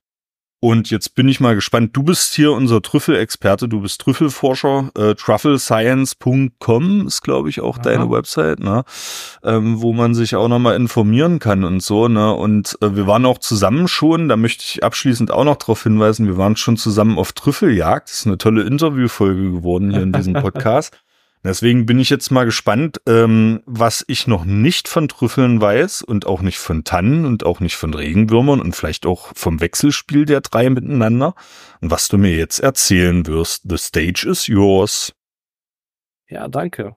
und 0.64 0.90
jetzt 0.92 1.14
bin 1.14 1.28
ich 1.28 1.42
mal 1.42 1.56
gespannt. 1.56 1.90
Du 1.92 2.04
bist 2.04 2.36
hier 2.36 2.54
unser 2.54 2.82
Trüffelexperte, 2.82 3.68
du 3.68 3.82
bist 3.82 4.00
Trüffelforscher. 4.00 4.92
Äh, 4.98 5.14
trufflescience.com 5.14 7.06
ist, 7.06 7.22
glaube 7.22 7.50
ich, 7.50 7.60
auch 7.60 7.80
Aha. 7.80 7.84
deine 7.84 8.10
Website, 8.10 8.62
ne? 8.62 8.86
Ähm, 9.44 9.82
wo 9.82 9.92
man 9.92 10.16
sich 10.16 10.38
auch 10.38 10.48
nochmal 10.48 10.78
informieren 10.78 11.40
kann 11.40 11.66
und 11.66 11.84
so. 11.84 12.08
Ne? 12.08 12.34
Und 12.34 12.78
äh, 12.80 12.96
wir 12.96 13.08
waren 13.08 13.26
auch 13.26 13.40
zusammen 13.40 13.90
schon, 13.90 14.30
da 14.30 14.38
möchte 14.38 14.64
ich 14.64 14.86
abschließend 14.86 15.32
auch 15.32 15.44
noch 15.44 15.58
darauf 15.58 15.84
hinweisen, 15.84 16.28
wir 16.28 16.38
waren 16.38 16.56
schon 16.56 16.78
zusammen 16.78 17.18
auf 17.18 17.34
Trüffeljagd. 17.34 18.08
Das 18.08 18.20
ist 18.20 18.28
eine 18.28 18.38
tolle 18.38 18.64
Interviewfolge 18.64 19.52
geworden 19.52 19.92
hier 19.92 20.04
in 20.04 20.14
diesem 20.14 20.32
Podcast. 20.42 20.98
Deswegen 21.44 21.86
bin 21.86 22.00
ich 22.00 22.10
jetzt 22.10 22.32
mal 22.32 22.46
gespannt, 22.46 23.02
ähm, 23.06 23.62
was 23.66 24.06
ich 24.08 24.28
noch 24.28 24.46
nicht 24.46 24.88
von 24.88 25.10
Trüffeln 25.10 25.60
weiß 25.60 26.02
und 26.02 26.26
auch 26.26 26.42
nicht 26.42 26.58
von 26.58 26.86
Tannen 26.86 27.26
und 27.26 27.46
auch 27.46 27.60
nicht 27.60 27.76
von 27.76 27.94
Regenwürmern 27.94 28.62
und 28.62 28.76
vielleicht 28.76 29.06
auch 29.06 29.32
vom 29.36 29.60
Wechselspiel 29.60 30.26
der 30.26 30.40
drei 30.40 30.70
miteinander 30.70 31.36
und 31.82 31.92
was 31.92 32.08
du 32.08 32.18
mir 32.18 32.36
jetzt 32.36 32.60
erzählen 32.60 33.28
wirst. 33.28 33.64
The 33.70 33.78
stage 33.78 34.26
is 34.30 34.48
yours. 34.48 35.14
Ja, 36.30 36.48
danke. 36.48 36.96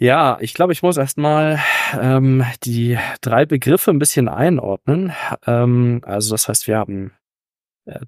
Ja, 0.00 0.38
ich 0.40 0.54
glaube, 0.54 0.72
ich 0.72 0.82
muss 0.82 0.96
erstmal 0.96 1.60
ähm, 2.00 2.44
die 2.64 2.98
drei 3.20 3.46
Begriffe 3.46 3.90
ein 3.90 3.98
bisschen 3.98 4.28
einordnen. 4.28 5.12
Ähm, 5.46 6.02
also 6.04 6.34
das 6.34 6.48
heißt, 6.48 6.66
wir 6.68 6.76
haben 6.76 7.12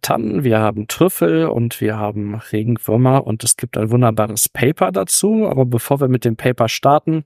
Tannen, 0.03 0.45
wir 0.45 0.59
haben 0.59 0.88
Trüffel 0.88 1.47
und 1.47 1.81
wir 1.81 1.97
haben 1.97 2.35
Regenwürmer 2.35 3.27
und 3.27 3.45
es 3.45 3.57
gibt 3.57 3.79
ein 3.79 3.90
wunderbares 3.90 4.49
Paper 4.49 4.93
dazu. 4.93 5.49
Aber 5.49 5.64
bevor 5.66 6.01
wir 6.01 6.09
mit 6.09 6.25
dem 6.25 6.37
Paper 6.37 6.69
starten, 6.69 7.25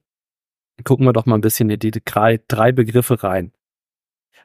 gucken 0.85 1.07
wir 1.07 1.13
doch 1.13 1.27
mal 1.27 1.37
ein 1.37 1.41
bisschen 1.41 1.71
in 1.71 1.79
die 1.79 1.91
drei, 1.91 2.41
drei 2.49 2.73
Begriffe 2.73 3.23
rein. 3.23 3.53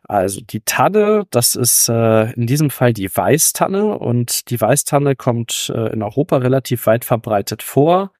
Also 0.03 0.41
die 0.41 0.61
Tanne, 0.61 1.25
das 1.29 1.55
ist 1.55 1.89
äh, 1.89 2.31
in 2.33 2.47
diesem 2.47 2.69
Fall 2.69 2.93
die 2.93 3.13
Weißtanne 3.13 3.97
und 3.99 4.49
die 4.49 4.59
Weißtanne 4.59 5.15
kommt 5.15 5.71
äh, 5.75 5.93
in 5.93 6.01
Europa 6.01 6.37
relativ 6.37 6.87
weit 6.87 7.05
verbreitet 7.05 7.61
vor. 7.63 8.11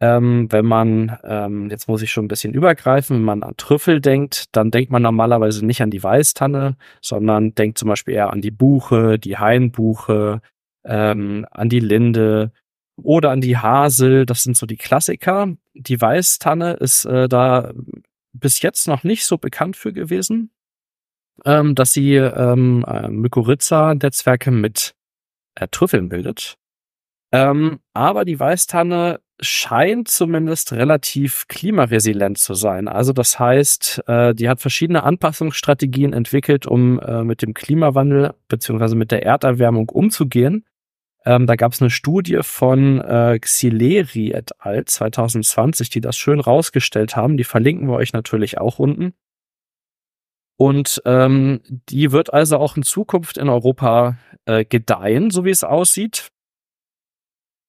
Ähm, 0.00 0.46
wenn 0.52 0.64
man, 0.66 1.18
ähm, 1.24 1.70
jetzt 1.70 1.88
muss 1.88 2.02
ich 2.02 2.12
schon 2.12 2.26
ein 2.26 2.28
bisschen 2.28 2.54
übergreifen, 2.54 3.16
wenn 3.16 3.24
man 3.24 3.42
an 3.42 3.56
Trüffel 3.56 4.00
denkt, 4.00 4.44
dann 4.52 4.70
denkt 4.70 4.92
man 4.92 5.02
normalerweise 5.02 5.66
nicht 5.66 5.82
an 5.82 5.90
die 5.90 6.02
Weißtanne, 6.02 6.76
sondern 7.02 7.54
denkt 7.54 7.78
zum 7.78 7.88
Beispiel 7.88 8.14
eher 8.14 8.32
an 8.32 8.40
die 8.40 8.52
Buche, 8.52 9.18
die 9.18 9.38
Hainbuche, 9.38 10.40
ähm, 10.84 11.46
an 11.50 11.68
die 11.68 11.80
Linde 11.80 12.52
oder 12.96 13.30
an 13.30 13.40
die 13.40 13.56
Hasel. 13.58 14.24
Das 14.26 14.42
sind 14.44 14.56
so 14.56 14.66
die 14.66 14.76
Klassiker. 14.76 15.54
Die 15.74 16.00
Weißtanne 16.00 16.74
ist 16.74 17.04
äh, 17.04 17.28
da 17.28 17.72
bis 18.32 18.62
jetzt 18.62 18.86
noch 18.86 19.02
nicht 19.04 19.24
so 19.26 19.38
bekannt 19.38 19.76
für 19.76 19.92
gewesen. 19.92 20.50
ähm, 21.44 21.74
dass 21.74 21.92
sie 21.92 22.14
ähm, 22.16 22.84
äh, 22.86 23.08
Mykorrhiza-Netzwerke 23.08 24.50
mit 24.50 24.94
äh, 25.54 25.68
Trüffeln 25.68 26.08
bildet. 26.08 26.56
Ähm, 27.32 27.80
aber 27.94 28.24
die 28.24 28.38
Weißtanne 28.40 29.20
scheint 29.40 30.08
zumindest 30.08 30.72
relativ 30.72 31.46
klimaresilient 31.48 32.38
zu 32.38 32.54
sein. 32.54 32.88
Also 32.88 33.12
das 33.12 33.38
heißt, 33.38 34.02
äh, 34.06 34.34
die 34.34 34.48
hat 34.48 34.60
verschiedene 34.60 35.04
Anpassungsstrategien 35.04 36.12
entwickelt, 36.12 36.66
um 36.66 36.98
äh, 37.00 37.22
mit 37.22 37.42
dem 37.42 37.54
Klimawandel 37.54 38.34
beziehungsweise 38.48 38.96
mit 38.96 39.10
der 39.10 39.24
Erderwärmung 39.24 39.88
umzugehen. 39.88 40.64
Ähm, 41.24 41.46
da 41.46 41.56
gab 41.56 41.72
es 41.72 41.80
eine 41.80 41.90
Studie 41.90 42.40
von 42.42 43.00
äh, 43.00 43.38
Xileri 43.40 44.32
et 44.32 44.52
al. 44.58 44.84
2020, 44.84 45.90
die 45.90 46.00
das 46.00 46.16
schön 46.16 46.40
rausgestellt 46.40 47.16
haben. 47.16 47.36
Die 47.36 47.44
verlinken 47.44 47.88
wir 47.88 47.94
euch 47.94 48.12
natürlich 48.12 48.58
auch 48.58 48.78
unten. 48.78 49.14
Und 50.56 51.00
ähm, 51.04 51.60
die 51.88 52.10
wird 52.10 52.32
also 52.32 52.56
auch 52.58 52.76
in 52.76 52.82
Zukunft 52.82 53.38
in 53.38 53.48
Europa 53.48 54.16
äh, 54.44 54.64
gedeihen, 54.64 55.30
so 55.30 55.44
wie 55.44 55.50
es 55.50 55.62
aussieht. 55.62 56.30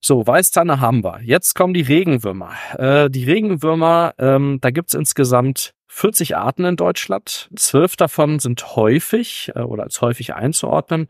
So, 0.02 0.26
Weißtanne 0.26 0.80
haben 0.80 1.04
wir. 1.04 1.20
Jetzt 1.22 1.56
kommen 1.56 1.74
die 1.74 1.82
Regenwürmer. 1.82 2.54
Äh, 2.78 3.10
die 3.10 3.26
Regenwürmer, 3.26 4.14
ähm, 4.18 4.60
da 4.62 4.72
gibt's 4.72 4.94
insgesamt 4.94 5.74
40 5.88 6.38
Arten 6.38 6.64
in 6.64 6.76
Deutschland. 6.78 7.50
Zwölf 7.56 7.98
davon 7.98 8.40
sind 8.40 8.76
häufig 8.76 9.52
äh, 9.56 9.62
oder 9.62 9.84
als 9.84 10.02
häufig 10.02 10.34
einzuordnen. 10.36 11.08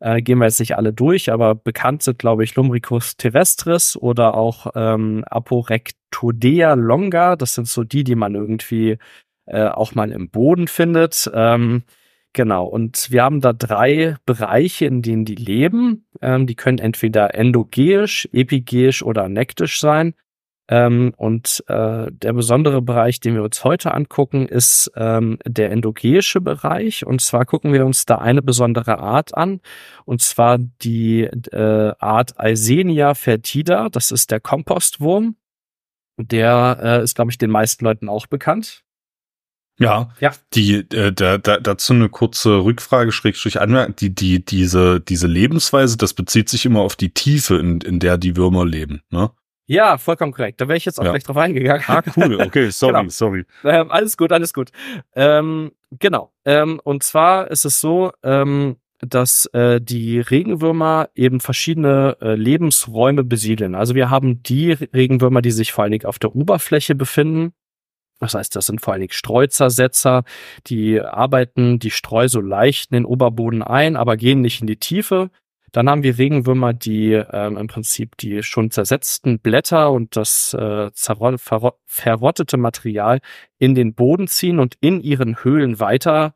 Äh, 0.00 0.20
gehen 0.22 0.38
wir 0.38 0.46
jetzt 0.46 0.58
nicht 0.58 0.76
alle 0.76 0.92
durch, 0.92 1.30
aber 1.30 1.54
bekannt 1.54 2.02
sind, 2.02 2.18
glaube 2.18 2.42
ich, 2.42 2.56
Lumbricus 2.56 3.16
terrestris 3.16 3.96
oder 3.96 4.34
auch 4.34 4.66
ähm, 4.74 5.24
Aporectodea 5.24 6.74
longa. 6.74 7.36
Das 7.36 7.54
sind 7.54 7.68
so 7.68 7.84
die, 7.84 8.02
die 8.02 8.16
man 8.16 8.34
irgendwie 8.34 8.98
äh, 9.46 9.68
auch 9.68 9.94
mal 9.94 10.10
im 10.10 10.28
Boden 10.30 10.66
findet. 10.66 11.30
Ähm, 11.32 11.84
Genau, 12.34 12.66
und 12.66 13.12
wir 13.12 13.22
haben 13.22 13.40
da 13.40 13.52
drei 13.52 14.16
Bereiche, 14.26 14.86
in 14.86 15.02
denen 15.02 15.24
die 15.24 15.36
leben. 15.36 16.08
Ähm, 16.20 16.48
die 16.48 16.56
können 16.56 16.78
entweder 16.78 17.34
endogeisch, 17.34 18.28
epigeisch 18.32 19.04
oder 19.04 19.28
nektisch 19.28 19.78
sein. 19.78 20.14
Ähm, 20.68 21.14
und 21.16 21.62
äh, 21.68 22.10
der 22.10 22.32
besondere 22.32 22.82
Bereich, 22.82 23.20
den 23.20 23.34
wir 23.34 23.44
uns 23.44 23.62
heute 23.62 23.94
angucken, 23.94 24.48
ist 24.48 24.90
ähm, 24.96 25.38
der 25.46 25.70
endogeische 25.70 26.40
Bereich. 26.40 27.06
Und 27.06 27.20
zwar 27.20 27.44
gucken 27.44 27.72
wir 27.72 27.86
uns 27.86 28.04
da 28.04 28.16
eine 28.18 28.42
besondere 28.42 28.98
Art 28.98 29.36
an, 29.36 29.60
und 30.04 30.20
zwar 30.20 30.58
die 30.58 31.22
äh, 31.22 31.92
Art 32.00 32.40
Eisenia 32.40 33.14
fertida. 33.14 33.88
Das 33.90 34.10
ist 34.10 34.32
der 34.32 34.40
Kompostwurm. 34.40 35.36
Der 36.18 36.78
äh, 36.82 37.04
ist, 37.04 37.14
glaube 37.14 37.30
ich, 37.30 37.38
den 37.38 37.50
meisten 37.50 37.84
Leuten 37.84 38.08
auch 38.08 38.26
bekannt. 38.26 38.83
Ja, 39.78 40.10
ja. 40.20 40.32
Die, 40.54 40.86
äh, 40.94 41.12
da, 41.12 41.38
da, 41.38 41.58
dazu 41.58 41.94
eine 41.94 42.08
kurze 42.08 42.64
Rückfrage, 42.64 43.10
Schrägstrich 43.10 43.60
Anmerkung. 43.60 43.96
Die, 43.96 44.14
die, 44.14 44.44
diese, 44.44 45.00
diese 45.00 45.26
Lebensweise, 45.26 45.96
das 45.96 46.14
bezieht 46.14 46.48
sich 46.48 46.64
immer 46.64 46.80
auf 46.80 46.94
die 46.96 47.10
Tiefe, 47.10 47.56
in, 47.56 47.80
in 47.80 47.98
der 47.98 48.18
die 48.18 48.36
Würmer 48.36 48.64
leben, 48.64 49.02
ne? 49.10 49.30
Ja, 49.66 49.96
vollkommen 49.96 50.32
korrekt. 50.32 50.60
Da 50.60 50.68
wäre 50.68 50.76
ich 50.76 50.84
jetzt 50.84 51.00
auch 51.00 51.04
ja. 51.04 51.10
gleich 51.10 51.24
drauf 51.24 51.38
eingegangen. 51.38 51.82
Ah, 51.86 52.02
cool. 52.16 52.38
Okay, 52.42 52.70
sorry, 52.70 52.92
genau. 52.92 53.08
sorry. 53.08 53.46
Ähm, 53.64 53.90
alles 53.90 54.16
gut, 54.18 54.30
alles 54.30 54.52
gut. 54.52 54.70
Ähm, 55.14 55.72
genau. 55.90 56.32
Ähm, 56.44 56.80
und 56.84 57.02
zwar 57.02 57.50
ist 57.50 57.64
es 57.64 57.80
so, 57.80 58.12
ähm, 58.22 58.76
dass 59.00 59.46
äh, 59.46 59.80
die 59.80 60.20
Regenwürmer 60.20 61.08
eben 61.14 61.40
verschiedene 61.40 62.16
äh, 62.20 62.34
Lebensräume 62.34 63.24
besiedeln. 63.24 63.74
Also 63.74 63.94
wir 63.94 64.10
haben 64.10 64.42
die 64.42 64.72
Regenwürmer, 64.72 65.40
die 65.40 65.50
sich 65.50 65.72
vor 65.72 65.84
allen 65.84 65.92
Dingen 65.92 66.06
auf 66.06 66.18
der 66.18 66.36
Oberfläche 66.36 66.94
befinden, 66.94 67.54
das 68.24 68.34
heißt, 68.34 68.56
das 68.56 68.66
sind 68.66 68.80
vor 68.80 68.92
allen 68.92 69.00
Dingen 69.00 69.12
Streuzersetzer, 69.12 70.24
die 70.66 71.00
arbeiten 71.00 71.78
die 71.78 71.90
Streu 71.90 72.28
so 72.28 72.40
leicht 72.40 72.90
in 72.90 72.96
den 72.96 73.04
Oberboden 73.04 73.62
ein, 73.62 73.96
aber 73.96 74.16
gehen 74.16 74.40
nicht 74.40 74.60
in 74.60 74.66
die 74.66 74.76
Tiefe. 74.76 75.30
Dann 75.72 75.90
haben 75.90 76.04
wir 76.04 76.18
Regenwürmer, 76.18 76.72
die 76.72 77.12
ähm, 77.12 77.56
im 77.56 77.66
Prinzip 77.66 78.16
die 78.18 78.44
schon 78.44 78.70
zersetzten 78.70 79.40
Blätter 79.40 79.90
und 79.90 80.14
das 80.14 80.54
äh, 80.54 80.90
verrottete 80.94 82.56
Material 82.56 83.20
in 83.58 83.74
den 83.74 83.94
Boden 83.94 84.28
ziehen 84.28 84.60
und 84.60 84.76
in 84.80 85.00
ihren 85.00 85.42
Höhlen 85.42 85.80
weiter 85.80 86.34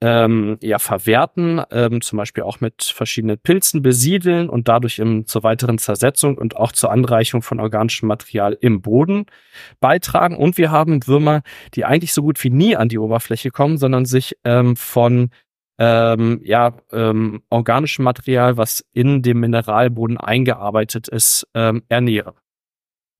ähm, 0.00 0.58
ja, 0.62 0.78
verwerten, 0.78 1.60
ähm, 1.70 2.00
zum 2.00 2.18
Beispiel 2.18 2.44
auch 2.44 2.60
mit 2.60 2.84
verschiedenen 2.84 3.38
Pilzen 3.38 3.82
besiedeln 3.82 4.48
und 4.48 4.68
dadurch 4.68 4.98
im, 5.00 5.26
zur 5.26 5.42
weiteren 5.42 5.78
Zersetzung 5.78 6.38
und 6.38 6.56
auch 6.56 6.72
zur 6.72 6.92
Anreichung 6.92 7.42
von 7.42 7.58
organischem 7.58 8.06
Material 8.06 8.56
im 8.60 8.80
Boden 8.80 9.26
beitragen. 9.80 10.36
Und 10.36 10.56
wir 10.56 10.70
haben 10.70 11.06
Würmer, 11.06 11.42
die 11.74 11.84
eigentlich 11.84 12.12
so 12.12 12.22
gut 12.22 12.42
wie 12.44 12.50
nie 12.50 12.76
an 12.76 12.88
die 12.88 12.98
Oberfläche 12.98 13.50
kommen, 13.50 13.76
sondern 13.76 14.04
sich 14.04 14.36
ähm, 14.44 14.76
von 14.76 15.30
ähm, 15.80 16.40
ja, 16.44 16.76
ähm, 16.92 17.42
organischem 17.50 18.04
Material, 18.04 18.56
was 18.56 18.84
in 18.92 19.22
dem 19.22 19.40
Mineralboden 19.40 20.16
eingearbeitet 20.16 21.08
ist, 21.08 21.46
ähm, 21.54 21.82
ernähren. 21.88 22.34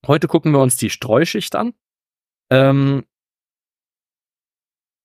Heute 0.07 0.29
gucken 0.29 0.53
wir 0.53 0.61
uns 0.61 0.77
die 0.77 0.91
Streuschicht 0.91 1.57
an. 1.57 1.73
Ähm, 2.51 3.05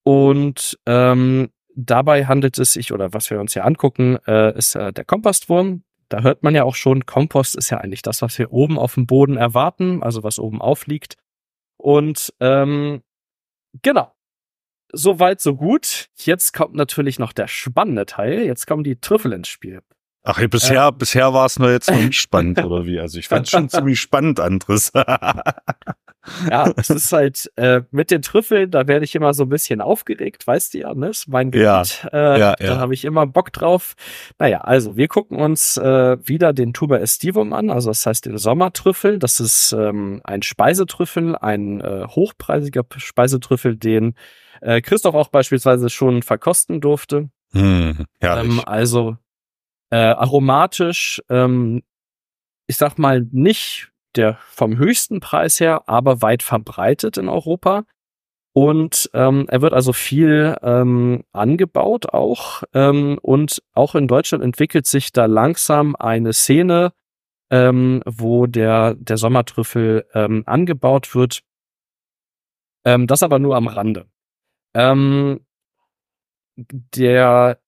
und 0.04 0.78
ähm, 0.86 1.50
Dabei 1.76 2.26
handelt 2.26 2.58
es 2.60 2.74
sich, 2.74 2.92
oder 2.92 3.14
was 3.14 3.30
wir 3.30 3.40
uns 3.40 3.54
hier 3.54 3.66
angucken, 3.66 4.18
äh, 4.28 4.56
ist 4.58 4.76
äh, 4.76 4.94
der 4.94 5.06
Kompostwurm. 5.06 5.84
Da 6.10 6.22
hört 6.22 6.44
man 6.44 6.54
ja 6.54 6.64
auch 6.64 6.76
schon, 6.76 7.06
Kompost 7.06 7.56
ist 7.56 7.72
ja 7.72 7.80
eigentlich 7.80 8.04
das, 8.04 8.22
was 8.22 8.38
wir 8.38 8.52
oben 8.52 8.78
auf 8.78 8.94
dem 8.94 9.08
Boden 9.08 9.38
erwarten, 9.38 10.04
also 10.04 10.24
was 10.24 10.38
oben 10.38 10.62
aufliegt. 10.62 11.16
Und 11.78 12.34
ähm, 12.40 13.02
genau, 13.82 14.14
soweit, 14.92 15.42
so 15.42 15.56
gut. 15.56 16.10
Jetzt 16.18 16.54
kommt 16.54 16.76
natürlich 16.76 17.18
noch 17.18 17.34
der 17.34 17.48
spannende 17.48 18.06
Teil. 18.06 18.44
Jetzt 18.44 18.68
kommen 18.68 18.84
die 18.84 19.00
Trüffel 19.00 19.34
ins 19.34 19.48
Spiel. 19.48 19.82
Ach, 20.24 20.40
bisher, 20.48 20.88
äh, 20.88 20.92
bisher 20.92 21.34
war 21.34 21.46
es 21.46 21.60
nur 21.60 21.72
jetzt 21.72 21.90
noch 21.90 21.98
nicht 21.98 22.20
spannend, 22.20 22.64
oder 22.64 22.86
wie? 22.86 23.00
Also 23.00 23.20
ich 23.20 23.28
fand 23.28 23.46
es 23.46 23.52
schon 23.52 23.68
ziemlich 23.70 24.00
spannend, 24.00 24.40
Andres. 24.40 24.92
ja, 26.50 26.72
es 26.78 26.90
ist 26.90 27.12
halt 27.12 27.52
äh, 27.56 27.82
mit 27.92 28.12
den 28.12 28.22
Trüffeln, 28.22 28.72
da 28.72 28.88
werde 28.88 29.06
ich 29.06 29.16
immer 29.16 29.34
so 29.34 29.44
ein 29.44 29.50
bisschen 29.50 29.82
aufgeregt, 29.82 30.46
weißt 30.48 30.74
du 30.74 30.80
ja, 30.80 30.94
ne? 30.94 31.10
Ist 31.10 31.28
mein 31.28 31.52
Gebiet. 31.52 31.64
Ja, 31.66 31.84
äh, 32.12 32.40
ja, 32.40 32.56
da 32.58 32.66
ja. 32.66 32.78
habe 32.78 32.94
ich 32.94 33.06
immer 33.06 33.28
Bock 33.28 33.52
drauf. 33.52 33.96
Naja, 34.40 34.62
also 34.62 34.96
wir 34.96 35.08
gucken 35.08 35.40
uns 35.40 35.78
äh, 35.78 36.18
wieder 36.28 36.54
den 36.54 36.74
Tuber 36.74 37.02
estivum 37.02 37.54
an, 37.54 37.70
also 37.70 37.90
das 37.90 38.06
heißt 38.06 38.26
den 38.26 38.38
Sommertrüffel. 38.38 39.20
Das 39.20 39.40
ist 39.40 39.74
ähm, 39.74 40.22
ein 40.24 40.42
Speisetrüffel, 40.42 41.36
ein 41.36 41.82
äh, 41.82 42.06
hochpreisiger 42.08 42.84
Speisetrüffel, 42.98 43.76
den 43.76 44.16
äh, 44.62 44.82
Christoph 44.82 45.16
auch 45.16 45.30
beispielsweise 45.30 45.90
schon 45.90 46.24
verkosten 46.24 46.82
durfte. 46.82 47.30
Hm, 47.52 48.06
ähm, 48.22 48.62
also 48.66 49.18
äh, 49.92 49.98
aromatisch, 49.98 51.22
ähm, 51.30 51.84
ich 52.66 52.78
sag 52.78 52.98
mal 52.98 53.28
nicht 53.32 53.93
der 54.16 54.38
vom 54.50 54.78
höchsten 54.78 55.20
Preis 55.20 55.60
her, 55.60 55.84
aber 55.88 56.22
weit 56.22 56.44
verbreitet 56.44 57.18
in 57.18 57.30
Europa. 57.30 57.86
Und 58.56 59.10
ähm, 59.14 59.48
er 59.50 59.62
wird 59.62 59.74
also 59.74 59.94
viel 59.94 60.56
ähm, 60.62 61.24
angebaut 61.32 62.14
auch. 62.14 62.64
Ähm, 62.74 63.18
und 63.22 63.64
auch 63.74 63.96
in 63.96 64.08
Deutschland 64.08 64.44
entwickelt 64.44 64.86
sich 64.86 65.12
da 65.12 65.26
langsam 65.26 65.96
eine 65.96 66.34
Szene, 66.34 66.94
ähm, 67.50 68.04
wo 68.06 68.46
der, 68.46 68.94
der 68.94 69.18
Sommertrüffel 69.18 70.06
ähm, 70.14 70.44
angebaut 70.46 71.16
wird. 71.16 71.42
Ähm, 72.86 73.08
das 73.08 73.24
aber 73.24 73.40
nur 73.40 73.56
am 73.56 73.68
Rande. 73.68 74.06
Ähm, 74.76 75.40
der 76.56 77.60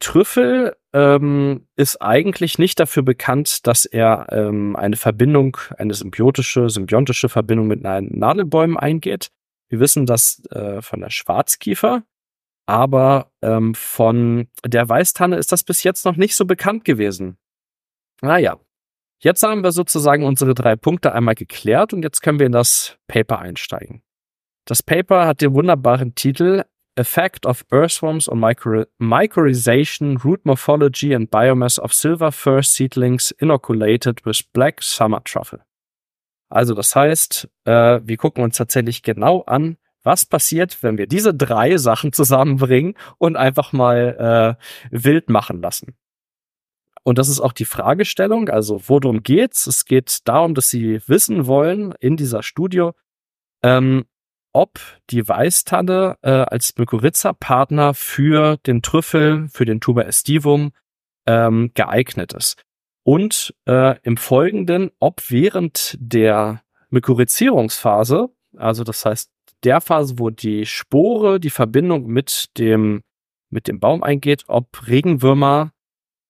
Trüffel 0.00 0.76
ähm, 0.96 1.66
ist 1.76 2.00
eigentlich 2.00 2.58
nicht 2.58 2.80
dafür 2.80 3.02
bekannt, 3.02 3.66
dass 3.66 3.84
er 3.84 4.28
ähm, 4.30 4.74
eine 4.76 4.96
Verbindung, 4.96 5.58
eine 5.76 5.92
symbiotische, 5.92 6.70
symbiontische 6.70 7.28
Verbindung 7.28 7.66
mit 7.66 7.82
Nadelbäumen 7.82 8.78
eingeht. 8.78 9.28
Wir 9.68 9.78
wissen 9.78 10.06
das 10.06 10.42
äh, 10.52 10.80
von 10.80 11.00
der 11.00 11.10
Schwarzkiefer, 11.10 12.02
aber 12.64 13.30
ähm, 13.42 13.74
von 13.74 14.48
der 14.64 14.88
Weißtanne 14.88 15.36
ist 15.36 15.52
das 15.52 15.64
bis 15.64 15.82
jetzt 15.82 16.06
noch 16.06 16.16
nicht 16.16 16.34
so 16.34 16.46
bekannt 16.46 16.86
gewesen. 16.86 17.36
Naja, 18.22 18.58
jetzt 19.18 19.42
haben 19.42 19.62
wir 19.62 19.72
sozusagen 19.72 20.24
unsere 20.24 20.54
drei 20.54 20.76
Punkte 20.76 21.12
einmal 21.12 21.34
geklärt 21.34 21.92
und 21.92 22.04
jetzt 22.04 22.22
können 22.22 22.38
wir 22.38 22.46
in 22.46 22.52
das 22.52 22.96
Paper 23.06 23.40
einsteigen. 23.40 24.02
Das 24.64 24.82
Paper 24.82 25.26
hat 25.26 25.42
den 25.42 25.52
wunderbaren 25.52 26.14
Titel 26.14 26.64
effect 26.96 27.46
of 27.46 27.64
earthworms 27.70 28.28
on 28.28 28.40
micro 28.40 28.84
mycorrhization, 28.98 30.22
root 30.24 30.44
morphology 30.44 31.14
and 31.14 31.30
biomass 31.30 31.78
of 31.78 31.92
silver 31.92 32.32
fir 32.32 32.62
seedlings 32.62 33.30
inoculated 33.38 34.24
with 34.24 34.42
black 34.52 34.82
summer 34.82 35.22
truffle. 35.22 35.60
Also 36.48 36.74
das 36.74 36.94
heißt, 36.94 37.48
äh, 37.64 38.00
wir 38.02 38.16
gucken 38.16 38.42
uns 38.44 38.56
tatsächlich 38.56 39.02
genau 39.02 39.42
an, 39.42 39.76
was 40.02 40.24
passiert, 40.24 40.82
wenn 40.82 40.98
wir 40.98 41.06
diese 41.06 41.34
drei 41.34 41.76
Sachen 41.76 42.12
zusammenbringen 42.12 42.94
und 43.18 43.36
einfach 43.36 43.72
mal 43.72 44.56
äh, 44.92 44.96
wild 44.96 45.28
machen 45.28 45.60
lassen. 45.60 45.96
Und 47.02 47.18
das 47.18 47.28
ist 47.28 47.40
auch 47.40 47.52
die 47.52 47.64
Fragestellung, 47.64 48.48
also 48.48 48.80
worum 48.88 49.22
geht's? 49.22 49.66
Es 49.66 49.84
geht 49.84 50.26
darum, 50.26 50.54
dass 50.54 50.70
Sie 50.70 51.00
wissen 51.06 51.46
wollen 51.46 51.94
in 52.00 52.16
dieser 52.16 52.42
Studie, 52.42 52.90
ähm, 53.62 54.06
ob 54.56 54.80
die 55.10 55.28
Weißtanne 55.28 56.16
äh, 56.22 56.30
als 56.30 56.78
Mykorrhiza-Partner 56.78 57.92
für 57.92 58.56
den 58.66 58.80
Trüffel, 58.80 59.48
für 59.50 59.66
den 59.66 59.82
Tuber 59.82 60.06
estivum 60.06 60.72
ähm, 61.26 61.72
geeignet 61.74 62.32
ist. 62.32 62.62
Und 63.02 63.54
äh, 63.68 64.00
im 64.02 64.16
Folgenden, 64.16 64.92
ob 64.98 65.30
während 65.30 65.98
der 66.00 66.62
Mykorrhizierungsphase, 66.88 68.30
also 68.56 68.82
das 68.82 69.04
heißt 69.04 69.30
der 69.62 69.82
Phase, 69.82 70.18
wo 70.18 70.30
die 70.30 70.64
Spore 70.64 71.38
die 71.38 71.50
Verbindung 71.50 72.06
mit 72.06 72.56
dem, 72.56 73.02
mit 73.50 73.68
dem 73.68 73.78
Baum 73.78 74.02
eingeht, 74.02 74.44
ob 74.48 74.88
Regenwürmer 74.88 75.72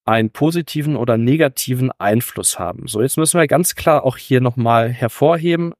einen 0.04 0.30
positiven 0.30 0.96
oder 0.96 1.16
negativen 1.16 1.92
Einfluss 1.92 2.58
haben. 2.58 2.88
So, 2.88 3.02
jetzt 3.02 3.18
müssen 3.18 3.38
wir 3.38 3.46
ganz 3.46 3.76
klar 3.76 4.02
auch 4.04 4.16
hier 4.16 4.40
nochmal 4.40 4.88
hervorheben, 4.88 5.74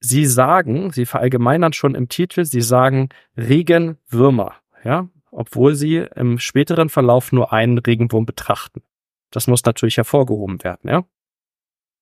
Sie 0.00 0.26
sagen, 0.26 0.90
Sie 0.92 1.06
verallgemeinern 1.06 1.72
schon 1.72 1.94
im 1.94 2.08
Titel, 2.08 2.44
Sie 2.44 2.60
sagen 2.60 3.08
Regenwürmer, 3.36 4.54
ja, 4.84 5.08
obwohl 5.30 5.74
Sie 5.74 5.96
im 6.14 6.38
späteren 6.38 6.88
Verlauf 6.88 7.32
nur 7.32 7.52
einen 7.52 7.78
Regenwurm 7.78 8.26
betrachten. 8.26 8.82
Das 9.30 9.46
muss 9.46 9.64
natürlich 9.64 9.96
hervorgehoben 9.96 10.62
werden, 10.62 10.88
ja. 10.88 11.04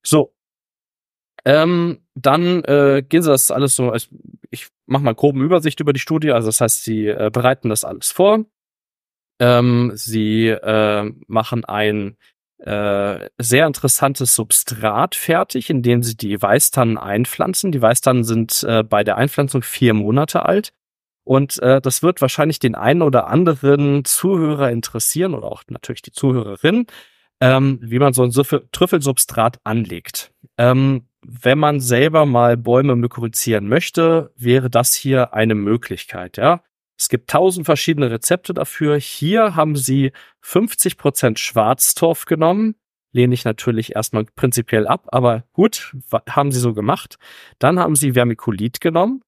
So. 0.04 0.34
Ähm, 1.44 2.02
dann 2.14 2.64
äh, 2.64 3.04
gehen 3.08 3.22
Sie 3.22 3.30
das 3.30 3.50
alles 3.50 3.76
so, 3.76 3.94
ich 4.50 4.68
mache 4.86 5.04
mal 5.04 5.14
groben 5.14 5.42
Übersicht 5.42 5.80
über 5.80 5.92
die 5.92 6.00
Studie, 6.00 6.32
also 6.32 6.48
das 6.48 6.60
heißt, 6.60 6.84
Sie 6.84 7.06
äh, 7.06 7.30
bereiten 7.32 7.68
das 7.68 7.84
alles 7.84 8.10
vor. 8.10 8.44
Ähm, 9.38 9.92
sie 9.94 10.48
äh, 10.48 11.12
machen 11.26 11.64
ein 11.64 12.16
äh, 12.58 13.28
sehr 13.38 13.66
interessantes 13.66 14.34
Substrat 14.34 15.14
fertig, 15.14 15.70
in 15.70 15.82
dem 15.82 16.02
sie 16.02 16.16
die 16.16 16.40
Weißtannen 16.40 16.98
einpflanzen. 16.98 17.72
Die 17.72 17.82
Weißtannen 17.82 18.24
sind 18.24 18.64
äh, 18.66 18.82
bei 18.82 19.04
der 19.04 19.16
Einpflanzung 19.16 19.62
vier 19.62 19.94
Monate 19.94 20.44
alt. 20.46 20.72
Und 21.24 21.60
äh, 21.60 21.80
das 21.80 22.02
wird 22.02 22.20
wahrscheinlich 22.20 22.58
den 22.60 22.74
einen 22.74 23.02
oder 23.02 23.26
anderen 23.26 24.04
Zuhörer 24.04 24.70
interessieren 24.70 25.34
oder 25.34 25.48
auch 25.48 25.64
natürlich 25.68 26.02
die 26.02 26.12
Zuhörerin, 26.12 26.86
ähm, 27.40 27.78
wie 27.82 27.98
man 27.98 28.12
so 28.12 28.22
ein 28.22 28.30
Trüffelsubstrat 28.72 29.58
anlegt. 29.64 30.32
Ähm, 30.56 31.08
wenn 31.22 31.58
man 31.58 31.80
selber 31.80 32.24
mal 32.26 32.56
Bäume 32.56 32.94
mykorrhizieren 32.94 33.68
möchte, 33.68 34.32
wäre 34.36 34.70
das 34.70 34.94
hier 34.94 35.34
eine 35.34 35.56
Möglichkeit, 35.56 36.36
ja. 36.36 36.62
Es 36.98 37.08
gibt 37.08 37.30
tausend 37.30 37.66
verschiedene 37.66 38.10
Rezepte 38.10 38.54
dafür. 38.54 38.98
Hier 38.98 39.54
haben 39.54 39.76
sie 39.76 40.12
50 40.40 40.96
Prozent 40.96 41.38
Schwarztorf 41.38 42.24
genommen. 42.24 42.74
Lehne 43.12 43.34
ich 43.34 43.44
natürlich 43.44 43.94
erstmal 43.94 44.24
prinzipiell 44.24 44.86
ab, 44.86 45.06
aber 45.08 45.44
gut, 45.52 45.96
haben 46.28 46.52
sie 46.52 46.60
so 46.60 46.74
gemacht. 46.74 47.16
Dann 47.58 47.78
haben 47.78 47.96
sie 47.96 48.12
Vermiculit 48.12 48.80
genommen. 48.80 49.22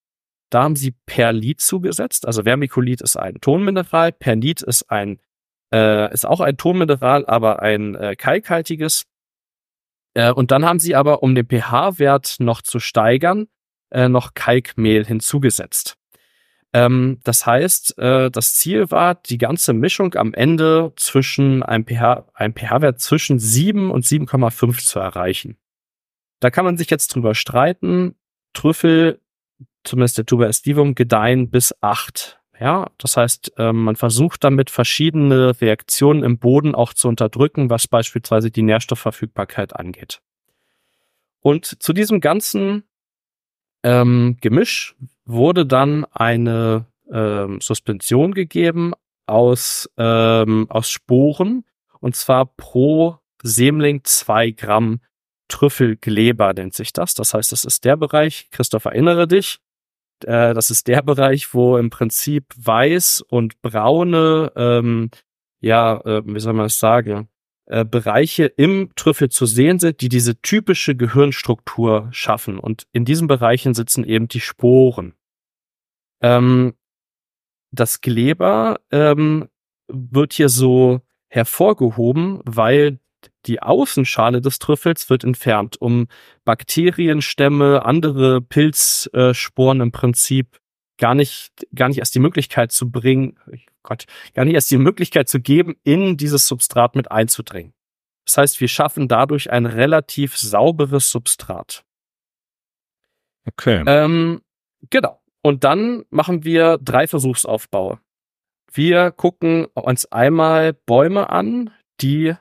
Da 0.49 0.63
haben 0.63 0.75
sie 0.75 0.95
Perlit 1.05 1.61
zugesetzt. 1.61 2.25
Also 2.25 2.43
Vermiculit 2.43 3.01
ist 3.01 3.17
ein 3.17 3.39
Tonmineral, 3.41 4.11
Perlit 4.11 4.61
ist 4.61 4.89
ein 4.89 5.19
äh, 5.73 6.11
ist 6.13 6.25
auch 6.25 6.39
ein 6.39 6.57
Tonmineral, 6.57 7.25
aber 7.25 7.61
ein 7.61 7.95
äh, 7.95 8.15
kalkhaltiges. 8.15 9.05
Äh, 10.15 10.31
und 10.31 10.51
dann 10.51 10.65
haben 10.65 10.79
sie 10.79 10.95
aber, 10.95 11.21
um 11.23 11.35
den 11.35 11.47
pH-Wert 11.47 12.37
noch 12.39 12.61
zu 12.61 12.79
steigern, 12.79 13.47
äh, 13.91 14.09
noch 14.09 14.33
Kalkmehl 14.33 15.05
hinzugesetzt. 15.05 15.98
Ähm, 16.71 17.19
das 17.23 17.45
heißt, 17.45 17.97
äh, 17.97 18.29
das 18.29 18.55
Ziel 18.55 18.91
war, 18.91 19.15
die 19.15 19.37
ganze 19.37 19.73
Mischung 19.73 20.13
am 20.15 20.33
Ende 20.33 20.93
zwischen 20.95 21.63
einem 21.63 21.85
pH, 21.85 22.27
einem 22.33 22.53
pH-Wert 22.53 22.99
zwischen 22.99 23.39
7 23.39 23.89
und 23.89 24.05
7,5 24.05 24.85
zu 24.85 24.99
erreichen. 24.99 25.57
Da 26.39 26.51
kann 26.51 26.65
man 26.65 26.77
sich 26.77 26.89
jetzt 26.89 27.13
drüber 27.15 27.33
streiten. 27.35 28.15
Trüffel, 28.53 29.19
zumindest 29.83 30.17
der 30.17 30.25
Tuber 30.25 30.47
estivum, 30.47 30.95
gedeihen 30.95 31.49
bis 31.49 31.73
8. 31.81 32.39
Ja, 32.59 32.91
das 32.97 33.17
heißt, 33.17 33.53
äh, 33.57 33.71
man 33.71 33.95
versucht 33.95 34.43
damit 34.43 34.69
verschiedene 34.69 35.59
Reaktionen 35.61 36.23
im 36.23 36.39
Boden 36.39 36.75
auch 36.75 36.93
zu 36.93 37.07
unterdrücken, 37.07 37.69
was 37.69 37.87
beispielsweise 37.87 38.51
die 38.51 38.63
Nährstoffverfügbarkeit 38.63 39.75
angeht. 39.75 40.21
Und 41.41 41.81
zu 41.81 41.93
diesem 41.93 42.19
ganzen 42.19 42.83
ähm, 43.83 44.37
Gemisch 44.41 44.95
wurde 45.25 45.65
dann 45.65 46.05
eine 46.05 46.85
ähm, 47.11 47.59
Suspension 47.61 48.33
gegeben 48.33 48.93
aus, 49.25 49.89
ähm, 49.97 50.67
aus 50.69 50.89
Sporen 50.89 51.65
und 51.99 52.15
zwar 52.15 52.45
pro 52.45 53.17
Sämling 53.41 54.01
zwei 54.03 54.51
Gramm 54.51 54.99
Trüffelgleber 55.47 56.53
nennt 56.53 56.73
sich 56.75 56.93
das. 56.93 57.15
Das 57.15 57.33
heißt, 57.33 57.51
das 57.51 57.65
ist 57.65 57.83
der 57.83 57.97
Bereich, 57.97 58.49
Christoph, 58.51 58.85
erinnere 58.85 59.27
dich, 59.27 59.59
äh, 60.23 60.53
das 60.53 60.69
ist 60.69 60.87
der 60.87 61.01
Bereich, 61.01 61.53
wo 61.53 61.77
im 61.77 61.89
Prinzip 61.89 62.45
weiß 62.55 63.21
und 63.21 63.61
braune, 63.61 64.51
ähm, 64.55 65.09
ja, 65.59 65.99
äh, 66.05 66.21
wie 66.25 66.39
soll 66.39 66.53
man 66.53 66.65
das 66.65 66.79
sagen, 66.79 67.29
äh, 67.69 67.85
Bereiche 67.85 68.45
im 68.45 68.89
Trüffel 68.95 69.29
zu 69.29 69.45
sehen 69.45 69.77
sind, 69.77 70.01
die 70.01 70.09
diese 70.09 70.41
typische 70.41 70.95
Gehirnstruktur 70.95 72.07
schaffen. 72.11 72.57
Und 72.57 72.87
in 72.93 73.05
diesen 73.05 73.27
Bereichen 73.27 73.75
sitzen 73.75 74.03
eben 74.03 74.27
die 74.27 74.39
Sporen. 74.39 75.13
Ähm, 76.21 76.73
das 77.71 78.01
Kleber 78.01 78.79
ähm, 78.91 79.49
wird 79.87 80.33
hier 80.33 80.49
so 80.49 81.01
hervorgehoben, 81.27 82.41
weil 82.43 82.99
die 83.45 83.61
Außenschale 83.61 84.41
des 84.41 84.57
Trüffels 84.57 85.11
wird 85.11 85.23
entfernt, 85.23 85.79
um 85.79 86.07
Bakterienstämme, 86.45 87.85
andere 87.85 88.41
Pilzsporen 88.41 89.81
im 89.81 89.91
Prinzip 89.91 90.59
gar 90.97 91.13
nicht, 91.13 91.67
gar 91.75 91.89
nicht 91.89 91.99
erst 91.99 92.15
die 92.15 92.19
Möglichkeit 92.19 92.71
zu 92.71 92.89
bringen, 92.89 93.37
Gott, 93.83 94.05
gar 94.33 94.45
nicht 94.45 94.55
erst 94.55 94.71
die 94.71 94.77
Möglichkeit 94.77 95.29
zu 95.29 95.39
geben, 95.39 95.75
in 95.83 96.17
dieses 96.17 96.47
Substrat 96.47 96.95
mit 96.95 97.11
einzudringen. 97.11 97.73
Das 98.25 98.37
heißt, 98.37 98.61
wir 98.61 98.67
schaffen 98.67 99.07
dadurch 99.07 99.49
ein 99.49 99.65
relativ 99.65 100.37
sauberes 100.37 101.09
Substrat. 101.09 101.83
Okay. 103.45 103.83
Ähm, 103.87 104.41
genau. 104.89 105.21
Und 105.41 105.63
dann 105.63 106.05
machen 106.09 106.43
wir 106.43 106.77
drei 106.77 107.07
Versuchsaufbaue. 107.07 107.99
Wir 108.71 109.11
gucken 109.11 109.65
uns 109.73 110.05
einmal 110.11 110.73
Bäume 110.73 111.29
an, 111.29 111.71
die 112.01 112.35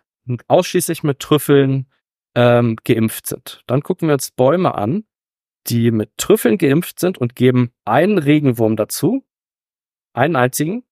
ausschließlich 0.46 1.02
mit 1.02 1.20
Trüffeln 1.20 1.86
ähm, 2.34 2.76
geimpft 2.84 3.26
sind. 3.26 3.62
Dann 3.66 3.82
gucken 3.82 4.08
wir 4.08 4.14
uns 4.14 4.30
Bäume 4.30 4.74
an, 4.74 5.04
die 5.68 5.90
mit 5.90 6.16
Trüffeln 6.18 6.58
geimpft 6.58 7.00
sind 7.00 7.18
und 7.18 7.34
geben 7.34 7.72
einen 7.84 8.18
Regenwurm 8.18 8.76
dazu, 8.76 9.24
einen 10.12 10.36
einzigen. 10.36 10.84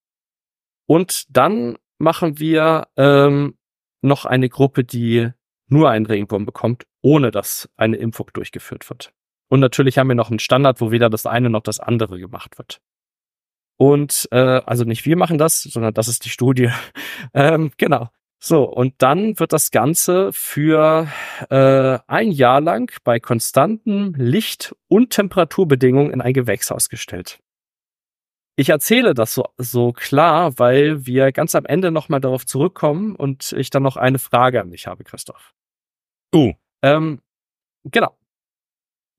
Und 0.87 1.25
dann 1.29 1.77
machen 1.99 2.39
wir 2.39 2.89
ähm, 2.97 3.59
noch 4.03 4.25
eine 4.25 4.49
Gruppe, 4.49 4.85
die 4.85 5.31
nur 5.69 5.91
einen 5.91 6.07
Regenwurm 6.07 6.47
bekommt, 6.47 6.85
ohne 7.03 7.31
dass 7.31 7.69
eine 7.77 7.97
Impfung 7.97 8.31
durchgeführt 8.33 8.89
wird. 8.89 9.13
Und 9.49 9.61
natürlich 9.61 9.99
haben 9.99 10.09
wir 10.09 10.15
noch 10.15 10.31
einen 10.31 10.39
Standard, 10.39 10.81
wo 10.81 10.91
weder 10.91 11.11
das 11.11 11.27
eine 11.27 11.51
noch 11.51 11.63
das 11.63 11.81
andere 11.81 12.19
gemacht 12.19 12.59
wird. 12.59 12.81
Und 13.77 14.29
äh, 14.31 14.37
also 14.65 14.85
nicht 14.85 15.05
wir 15.05 15.17
machen 15.17 15.39
das, 15.39 15.63
sondern 15.63 15.95
das 15.95 16.09
ist 16.09 16.25
die 16.25 16.31
Studie. 16.31 16.71
ähm, 17.35 17.73
genau. 17.77 18.09
So, 18.39 18.65
und 18.65 18.95
dann 18.99 19.39
wird 19.39 19.53
das 19.53 19.71
Ganze 19.71 20.33
für 20.33 21.09
äh, 21.49 21.99
ein 22.07 22.31
Jahr 22.31 22.61
lang 22.61 22.93
bei 23.03 23.19
konstanten 23.19 24.13
Licht- 24.15 24.75
und 24.89 25.11
Temperaturbedingungen 25.11 26.13
in 26.13 26.21
ein 26.21 26.35
Gewächshaus 26.35 26.89
gestellt. 26.89 27.41
Ich 28.59 28.71
erzähle 28.71 29.13
das 29.13 29.35
so, 29.35 29.45
so 29.59 29.93
klar, 29.93 30.59
weil 30.59 31.05
wir 31.05 31.31
ganz 31.31 31.55
am 31.55 31.67
Ende 31.67 31.91
nochmal 31.91 32.21
darauf 32.21 32.47
zurückkommen 32.47 33.15
und 33.15 33.53
ich 33.53 33.69
dann 33.69 33.83
noch 33.83 33.97
eine 33.97 34.19
Frage 34.19 34.63
an 34.63 34.71
dich 34.71 34.87
habe, 34.87 35.05
Christoph. 35.05 35.55
Oh. 36.35 36.55
Ähm, 36.83 37.21
genau. 37.85 38.17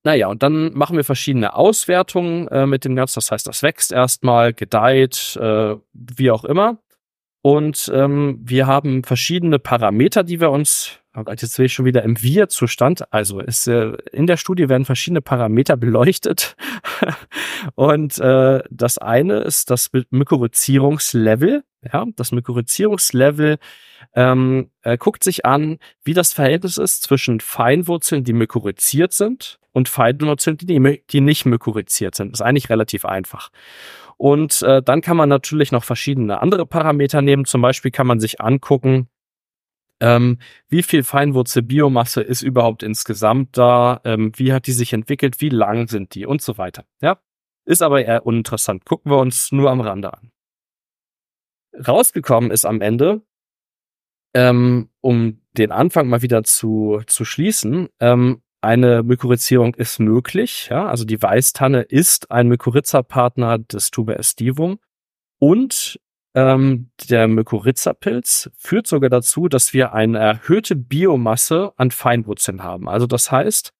Naja, 0.04 0.26
und 0.28 0.42
dann 0.42 0.72
machen 0.74 0.96
wir 0.96 1.04
verschiedene 1.04 1.54
Auswertungen 1.54 2.48
äh, 2.48 2.66
mit 2.66 2.84
dem 2.84 2.96
Ganzen. 2.96 3.16
Das 3.16 3.30
heißt, 3.30 3.46
das 3.46 3.62
wächst 3.62 3.92
erstmal, 3.92 4.52
gedeiht, 4.52 5.36
äh, 5.40 5.76
wie 5.92 6.30
auch 6.30 6.44
immer. 6.44 6.78
Und 7.42 7.90
ähm, 7.94 8.40
wir 8.42 8.66
haben 8.66 9.04
verschiedene 9.04 9.58
Parameter, 9.58 10.24
die 10.24 10.40
wir 10.40 10.50
uns, 10.50 10.98
oh 11.14 11.22
jetzt 11.28 11.58
will 11.58 11.66
ich 11.66 11.72
schon 11.72 11.84
wieder 11.84 12.02
im 12.02 12.20
Wir-Zustand. 12.20 13.12
Also 13.12 13.40
ist, 13.40 13.66
äh, 13.66 13.92
in 14.12 14.26
der 14.26 14.36
Studie 14.36 14.68
werden 14.68 14.84
verschiedene 14.84 15.20
Parameter 15.20 15.76
beleuchtet. 15.76 16.56
und 17.74 18.18
äh, 18.18 18.62
das 18.70 18.98
eine 18.98 19.38
ist 19.40 19.70
das 19.70 19.90
Mykorrhizierungslevel. 20.10 21.64
Ja, 21.92 22.06
das 22.16 22.32
Mykorrhizierungslevel 22.32 23.58
ähm, 24.14 24.70
äh, 24.82 24.96
guckt 24.98 25.22
sich 25.22 25.46
an, 25.46 25.78
wie 26.02 26.14
das 26.14 26.32
Verhältnis 26.32 26.76
ist 26.76 27.02
zwischen 27.02 27.40
Feinwurzeln, 27.40 28.24
die 28.24 28.32
mykorrhiziert 28.32 29.12
sind, 29.12 29.60
und 29.72 29.88
Feinwurzeln, 29.88 30.56
die, 30.58 31.02
die 31.10 31.20
nicht 31.20 31.46
mykorrhiziert 31.46 32.14
sind. 32.14 32.32
Das 32.32 32.40
ist 32.40 32.46
eigentlich 32.46 32.68
relativ 32.68 33.04
einfach. 33.04 33.50
Und 34.16 34.62
äh, 34.62 34.82
dann 34.82 35.00
kann 35.00 35.16
man 35.16 35.28
natürlich 35.28 35.70
noch 35.70 35.84
verschiedene 35.84 36.42
andere 36.42 36.66
Parameter 36.66 37.22
nehmen. 37.22 37.44
Zum 37.44 37.62
Beispiel 37.62 37.92
kann 37.92 38.08
man 38.08 38.18
sich 38.18 38.40
angucken, 38.40 39.08
ähm, 40.00 40.38
wie 40.68 40.82
viel 40.82 41.02
Feinwurzelbiomasse 41.02 42.20
ist 42.20 42.42
überhaupt 42.42 42.82
insgesamt 42.82 43.56
da, 43.56 44.00
ähm, 44.04 44.32
wie 44.36 44.52
hat 44.52 44.66
die 44.66 44.72
sich 44.72 44.92
entwickelt, 44.92 45.40
wie 45.40 45.48
lang 45.48 45.88
sind 45.88 46.14
die 46.14 46.26
und 46.26 46.42
so 46.42 46.58
weiter. 46.58 46.84
Ja, 47.00 47.20
Ist 47.64 47.82
aber 47.82 48.04
eher 48.04 48.24
uninteressant. 48.24 48.84
Gucken 48.84 49.10
wir 49.10 49.18
uns 49.18 49.52
nur 49.52 49.70
am 49.70 49.80
Rande 49.80 50.12
an. 50.12 50.30
Rausgekommen 51.86 52.50
ist 52.50 52.64
am 52.64 52.80
Ende, 52.80 53.22
ähm, 54.34 54.88
um 55.00 55.40
den 55.56 55.72
Anfang 55.72 56.08
mal 56.08 56.22
wieder 56.22 56.44
zu, 56.44 57.02
zu 57.06 57.24
schließen, 57.24 57.88
ähm, 58.00 58.42
eine 58.60 59.02
Mykorrhizierung 59.02 59.74
ist 59.74 60.00
möglich. 60.00 60.68
Ja? 60.70 60.86
Also 60.86 61.04
die 61.04 61.20
Weißtanne 61.20 61.82
ist 61.82 62.30
ein 62.30 62.48
Mykorrhiza-Partner 62.48 63.58
des 63.58 63.90
Tuber 63.90 64.18
estivum 64.18 64.78
und 65.38 66.00
ähm, 66.38 66.90
der 67.10 67.26
Mykorrhiza-Pilz 67.26 68.50
führt 68.56 68.86
sogar 68.86 69.10
dazu, 69.10 69.48
dass 69.48 69.74
wir 69.74 69.92
eine 69.92 70.18
erhöhte 70.18 70.76
Biomasse 70.76 71.72
an 71.76 71.90
Feinwurzeln 71.90 72.62
haben. 72.62 72.88
Also 72.88 73.08
das 73.08 73.32
heißt, 73.32 73.72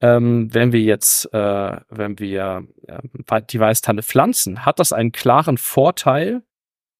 ähm, 0.00 0.48
wenn 0.54 0.72
wir 0.72 0.80
jetzt, 0.80 1.30
äh, 1.34 1.76
wenn 1.90 2.18
wir 2.18 2.66
äh, 2.86 3.42
die 3.50 3.60
Weißtanne 3.60 4.02
pflanzen, 4.02 4.64
hat 4.64 4.78
das 4.78 4.94
einen 4.94 5.12
klaren 5.12 5.58
Vorteil 5.58 6.42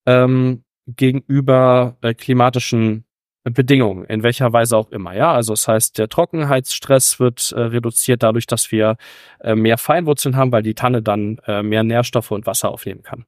ähm, 0.05 0.65
gegenüber 0.87 1.97
äh, 2.03 2.13
klimatischen 2.13 3.07
Bedingungen, 3.45 4.05
in 4.05 4.23
welcher 4.23 4.53
Weise 4.53 4.77
auch 4.77 4.91
immer. 4.91 5.15
Ja, 5.15 5.33
also 5.33 5.55
das 5.55 5.67
heißt, 5.67 5.97
der 5.97 6.11
Trockenheitsstress 6.11 7.21
wird 7.21 7.53
äh, 7.53 7.61
reduziert 7.61 8.23
dadurch, 8.23 8.47
dass 8.47 8.71
wir 8.71 8.99
äh, 9.41 9.55
mehr 9.55 9.79
Feinwurzeln 9.79 10.37
haben, 10.37 10.53
weil 10.53 10.63
die 10.63 10.75
Tanne 10.75 11.01
dann 11.01 11.39
äh, 11.47 11.63
mehr 11.63 11.85
Nährstoffe 11.85 12.33
und 12.33 12.45
Wasser 12.45 12.71
aufnehmen 12.71 13.03
kann. 13.03 13.25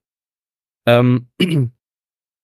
Ähm, 0.87 1.29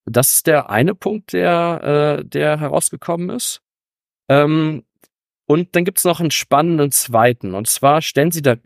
das 0.06 0.36
ist 0.36 0.46
der 0.46 0.70
eine 0.70 0.94
Punkt, 0.94 1.32
der, 1.32 2.20
äh, 2.20 2.24
der 2.24 2.60
herausgekommen 2.60 3.30
ist. 3.30 3.62
Ähm, 4.28 4.84
und 5.46 5.76
dann 5.76 5.84
gibt 5.84 5.98
es 5.98 6.04
noch 6.04 6.20
einen 6.20 6.30
spannenden 6.30 6.90
zweiten. 6.90 7.54
Und 7.54 7.68
zwar 7.68 8.02
stellen 8.02 8.30
Sie 8.30 8.42
da 8.42 8.56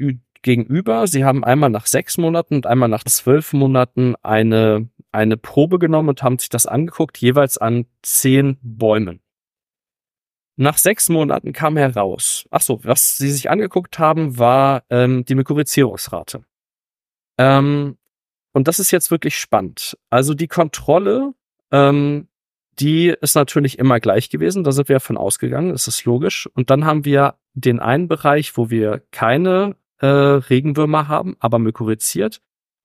gegenüber, 0.42 1.06
Sie 1.06 1.24
haben 1.24 1.44
einmal 1.44 1.70
nach 1.70 1.86
sechs 1.86 2.18
Monaten 2.18 2.54
und 2.54 2.66
einmal 2.66 2.88
nach 2.88 3.04
zwölf 3.04 3.52
Monaten 3.52 4.14
eine 4.22 4.88
eine 5.12 5.36
Probe 5.36 5.78
genommen 5.78 6.10
und 6.10 6.22
haben 6.22 6.38
sich 6.38 6.48
das 6.48 6.66
angeguckt, 6.66 7.18
jeweils 7.18 7.58
an 7.58 7.86
zehn 8.02 8.58
Bäumen. 8.62 9.20
Nach 10.56 10.76
sechs 10.76 11.08
Monaten 11.08 11.52
kam 11.52 11.76
heraus, 11.76 12.46
ach 12.50 12.62
so, 12.62 12.82
was 12.84 13.16
sie 13.16 13.30
sich 13.30 13.48
angeguckt 13.48 13.98
haben, 13.98 14.38
war 14.38 14.82
ähm, 14.90 15.24
die 15.24 15.34
Mykorrhizierungsrate. 15.34 16.44
Ähm, 17.38 17.96
und 18.52 18.68
das 18.68 18.78
ist 18.78 18.90
jetzt 18.90 19.10
wirklich 19.10 19.38
spannend. 19.38 19.96
Also 20.10 20.34
die 20.34 20.48
Kontrolle, 20.48 21.34
ähm, 21.70 22.28
die 22.78 23.08
ist 23.20 23.34
natürlich 23.34 23.78
immer 23.78 24.00
gleich 24.00 24.30
gewesen, 24.30 24.64
da 24.64 24.72
sind 24.72 24.88
wir 24.88 25.00
von 25.00 25.16
ausgegangen, 25.16 25.72
das 25.72 25.88
ist 25.88 26.04
logisch. 26.04 26.48
Und 26.54 26.70
dann 26.70 26.84
haben 26.84 27.04
wir 27.04 27.34
den 27.54 27.80
einen 27.80 28.08
Bereich, 28.08 28.56
wo 28.56 28.70
wir 28.70 29.02
keine 29.10 29.76
äh, 29.98 30.06
Regenwürmer 30.06 31.08
haben, 31.08 31.36
aber 31.40 31.58
mykorrhiziert. 31.58 32.40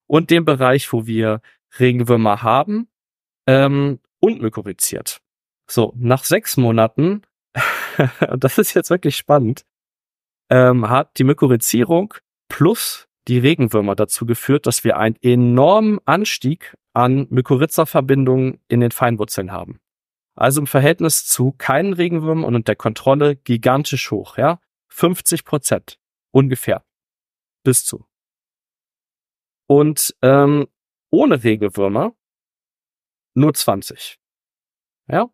Und 0.06 0.30
den 0.30 0.44
Bereich, 0.44 0.92
wo 0.92 1.06
wir 1.06 1.40
Regenwürmer 1.78 2.42
haben 2.42 2.88
ähm, 3.46 4.00
und 4.20 4.42
mykorrhiziert. 4.42 5.20
So, 5.66 5.92
nach 5.96 6.24
sechs 6.24 6.56
Monaten, 6.56 7.22
das 8.36 8.58
ist 8.58 8.74
jetzt 8.74 8.90
wirklich 8.90 9.16
spannend, 9.16 9.64
ähm, 10.50 10.88
hat 10.88 11.18
die 11.18 11.24
Mykorrhizierung 11.24 12.14
plus 12.48 13.08
die 13.28 13.38
Regenwürmer 13.38 13.94
dazu 13.94 14.26
geführt, 14.26 14.66
dass 14.66 14.84
wir 14.84 14.96
einen 14.98 15.16
enormen 15.22 15.98
Anstieg 16.04 16.76
an 16.92 17.26
Mykorrhiza-Verbindungen 17.30 18.60
in 18.68 18.80
den 18.80 18.90
Feinwurzeln 18.90 19.50
haben. 19.50 19.80
Also 20.34 20.60
im 20.60 20.66
Verhältnis 20.66 21.26
zu 21.26 21.52
keinen 21.52 21.92
Regenwürmern 21.92 22.54
und 22.54 22.68
der 22.68 22.76
Kontrolle 22.76 23.36
gigantisch 23.36 24.10
hoch, 24.10 24.36
ja? 24.36 24.60
50 24.88 25.44
Prozent 25.44 25.98
ungefähr 26.32 26.84
bis 27.64 27.84
zu. 27.84 28.06
Und 29.66 30.14
ähm, 30.22 30.68
ohne 31.10 31.42
Regenwürmer 31.42 32.14
nur 33.34 33.54
20. 33.54 34.18
Ja? 35.08 35.30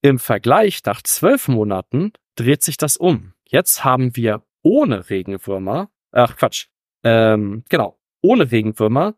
Im 0.00 0.18
Vergleich 0.18 0.82
nach 0.84 1.02
zwölf 1.02 1.48
Monaten 1.48 2.12
dreht 2.34 2.62
sich 2.62 2.76
das 2.76 2.96
um. 2.96 3.34
Jetzt 3.46 3.84
haben 3.84 4.16
wir 4.16 4.44
ohne 4.62 5.10
Regenwürmer, 5.10 5.90
ach 6.10 6.36
Quatsch, 6.36 6.68
ähm, 7.04 7.64
genau, 7.68 7.98
ohne 8.20 8.50
Regenwürmer 8.50 9.14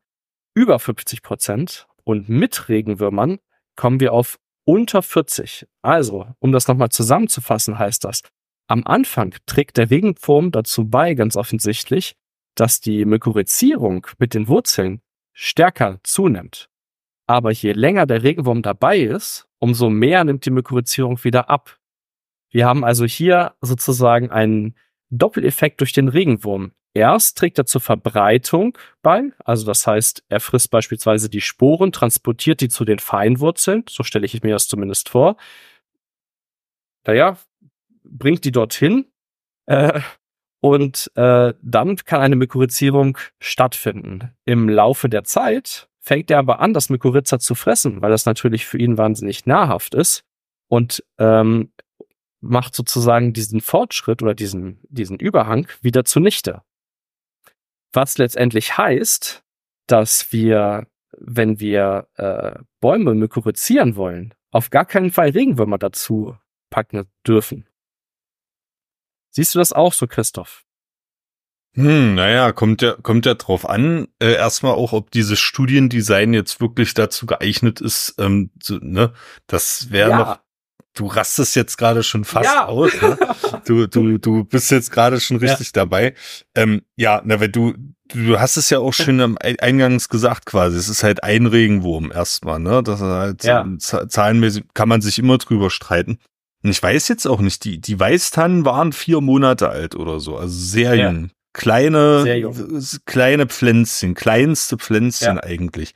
über 0.54 0.78
50 0.78 1.22
Prozent 1.22 1.86
und 2.04 2.28
mit 2.28 2.68
Regenwürmern 2.68 3.38
kommen 3.76 4.00
wir 4.00 4.12
auf 4.12 4.38
unter 4.64 5.02
40. 5.02 5.66
Also, 5.82 6.26
um 6.38 6.52
das 6.52 6.68
nochmal 6.68 6.90
zusammenzufassen, 6.90 7.78
heißt 7.78 8.04
das, 8.04 8.22
am 8.66 8.86
Anfang 8.86 9.34
trägt 9.46 9.76
der 9.76 9.90
Regenwurm 9.90 10.50
dazu 10.50 10.88
bei, 10.88 11.14
ganz 11.14 11.36
offensichtlich, 11.36 12.16
dass 12.54 12.80
die 12.80 13.04
Mykorrhizierung 13.04 14.06
mit 14.18 14.32
den 14.32 14.48
Wurzeln 14.48 15.02
stärker 15.32 16.00
zunimmt. 16.02 16.70
Aber 17.26 17.52
je 17.52 17.72
länger 17.72 18.06
der 18.06 18.22
Regenwurm 18.22 18.62
dabei 18.62 18.98
ist, 18.98 19.46
umso 19.58 19.90
mehr 19.90 20.24
nimmt 20.24 20.46
die 20.46 20.50
Mykorrhizierung 20.50 21.22
wieder 21.24 21.50
ab. 21.50 21.78
Wir 22.50 22.66
haben 22.66 22.84
also 22.84 23.04
hier 23.04 23.54
sozusagen 23.60 24.30
einen 24.30 24.76
Doppeleffekt 25.10 25.80
durch 25.80 25.92
den 25.92 26.08
Regenwurm. 26.08 26.72
Erst 26.94 27.36
trägt 27.36 27.58
er 27.58 27.66
zur 27.66 27.80
Verbreitung 27.80 28.78
bei, 29.02 29.32
also 29.44 29.66
das 29.66 29.86
heißt, 29.86 30.24
er 30.28 30.40
frisst 30.40 30.70
beispielsweise 30.70 31.28
die 31.28 31.40
Sporen, 31.40 31.90
transportiert 31.92 32.60
die 32.60 32.68
zu 32.68 32.84
den 32.84 33.00
Feinwurzeln, 33.00 33.84
so 33.88 34.04
stelle 34.04 34.26
ich 34.26 34.42
mir 34.42 34.52
das 34.52 34.68
zumindest 34.68 35.08
vor. 35.08 35.36
Naja, 37.04 37.36
bringt 38.04 38.44
die 38.44 38.52
dorthin, 38.52 39.06
äh, 39.66 40.00
und 40.64 41.10
äh, 41.14 41.52
dann 41.60 41.96
kann 41.96 42.22
eine 42.22 42.36
Mykorrhizierung 42.36 43.18
stattfinden. 43.38 44.30
Im 44.46 44.70
Laufe 44.70 45.10
der 45.10 45.22
Zeit 45.22 45.90
fängt 46.00 46.30
er 46.30 46.38
aber 46.38 46.58
an, 46.60 46.72
das 46.72 46.88
Mykorrhiza 46.88 47.38
zu 47.38 47.54
fressen, 47.54 48.00
weil 48.00 48.10
das 48.10 48.24
natürlich 48.24 48.64
für 48.64 48.78
ihn 48.78 48.96
wahnsinnig 48.96 49.44
nahrhaft 49.44 49.92
ist 49.92 50.24
und 50.68 51.04
ähm, 51.18 51.70
macht 52.40 52.74
sozusagen 52.74 53.34
diesen 53.34 53.60
Fortschritt 53.60 54.22
oder 54.22 54.34
diesen, 54.34 54.80
diesen 54.88 55.18
Überhang 55.18 55.68
wieder 55.82 56.06
zunichte. 56.06 56.62
Was 57.94 58.18
letztendlich 58.18 58.76
heißt, 58.76 59.44
dass 59.86 60.32
wir, 60.32 60.88
wenn 61.16 61.60
wir 61.60 62.08
äh, 62.16 62.58
Bäume 62.80 63.14
mykorrhizieren 63.14 63.94
wollen, 63.94 64.34
auf 64.50 64.70
gar 64.70 64.84
keinen 64.84 65.12
Fall 65.12 65.30
Regenwürmer 65.30 65.78
dazu 65.78 66.36
packen 66.70 67.06
dürfen. 67.26 67.68
Siehst 69.30 69.54
du 69.54 69.60
das 69.60 69.72
auch 69.72 69.92
so, 69.92 70.08
Christoph? 70.08 70.64
Hm, 71.74 72.14
naja, 72.14 72.52
kommt 72.52 72.82
ja, 72.82 72.96
kommt 73.02 73.26
ja 73.26 73.34
drauf 73.34 73.68
an. 73.68 74.08
Äh, 74.20 74.34
erstmal 74.34 74.74
auch, 74.74 74.92
ob 74.92 75.10
dieses 75.10 75.40
Studiendesign 75.40 76.32
jetzt 76.32 76.60
wirklich 76.60 76.94
dazu 76.94 77.26
geeignet 77.26 77.80
ist, 77.80 78.14
ähm, 78.18 78.50
so, 78.62 78.78
ne, 78.80 79.12
das 79.48 79.90
wäre 79.90 80.10
ja. 80.10 80.18
noch, 80.18 80.40
du 80.94 81.06
rastest 81.06 81.56
jetzt 81.56 81.76
gerade 81.76 82.02
schon 82.02 82.24
fast 82.24 82.46
ja. 82.46 82.66
aus, 82.66 82.92
ne? 83.00 83.18
Du, 83.66 83.86
du, 83.86 84.18
du 84.18 84.44
bist 84.44 84.70
jetzt 84.70 84.90
gerade 84.90 85.20
schon 85.20 85.38
richtig 85.38 85.68
ja. 85.68 85.72
dabei. 85.72 86.14
Ähm, 86.54 86.82
ja, 86.96 87.22
na, 87.24 87.40
weil 87.40 87.48
du, 87.48 87.74
du 88.08 88.38
hast 88.38 88.56
es 88.56 88.68
ja 88.68 88.78
auch 88.78 88.92
schon 88.92 89.20
am 89.20 89.38
Eingangs 89.40 90.08
gesagt 90.08 90.46
quasi, 90.46 90.76
es 90.76 90.88
ist 90.88 91.02
halt 91.02 91.24
ein 91.24 91.46
Regenwurm 91.46 92.12
erstmal, 92.12 92.58
ne? 92.58 92.82
Das 92.82 93.00
ist 93.00 93.06
halt 93.06 93.44
ja. 93.44 93.66
zahlenmäßig 93.78 94.64
kann 94.74 94.88
man 94.88 95.00
sich 95.00 95.18
immer 95.18 95.38
drüber 95.38 95.70
streiten. 95.70 96.18
Und 96.62 96.70
ich 96.70 96.82
weiß 96.82 97.08
jetzt 97.08 97.26
auch 97.26 97.40
nicht, 97.40 97.64
die, 97.64 97.80
die 97.80 97.98
Weißtannen 97.98 98.64
waren 98.64 98.92
vier 98.92 99.20
Monate 99.20 99.68
alt 99.68 99.94
oder 99.94 100.20
so, 100.20 100.36
also 100.36 100.56
sehr 100.56 100.94
jung. 100.94 101.30
Kleine, 101.52 102.22
sehr 102.22 102.38
jung. 102.38 102.82
kleine 103.06 103.46
Pflänzchen, 103.46 104.14
kleinste 104.14 104.76
Pflänzchen 104.76 105.38
eigentlich. 105.38 105.94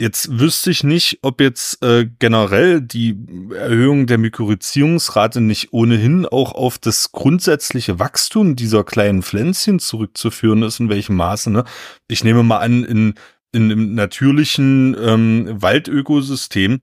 Jetzt 0.00 0.40
wüsste 0.40 0.70
ich 0.70 0.82
nicht, 0.82 1.18
ob 1.20 1.42
jetzt 1.42 1.82
äh, 1.82 2.08
generell 2.18 2.80
die 2.80 3.18
Erhöhung 3.54 4.06
der 4.06 4.16
Mykorrhizierungsrate 4.16 5.42
nicht 5.42 5.74
ohnehin 5.74 6.24
auch 6.24 6.52
auf 6.52 6.78
das 6.78 7.12
grundsätzliche 7.12 7.98
Wachstum 7.98 8.56
dieser 8.56 8.82
kleinen 8.82 9.22
Pflänzchen 9.22 9.78
zurückzuführen 9.78 10.62
ist, 10.62 10.80
in 10.80 10.88
welchem 10.88 11.16
Maße. 11.16 11.50
Ne? 11.50 11.64
Ich 12.08 12.24
nehme 12.24 12.42
mal 12.42 12.60
an, 12.60 12.82
in, 12.82 13.14
in 13.52 13.64
einem 13.64 13.94
natürlichen 13.94 14.96
ähm, 14.98 15.60
Waldökosystem 15.60 16.80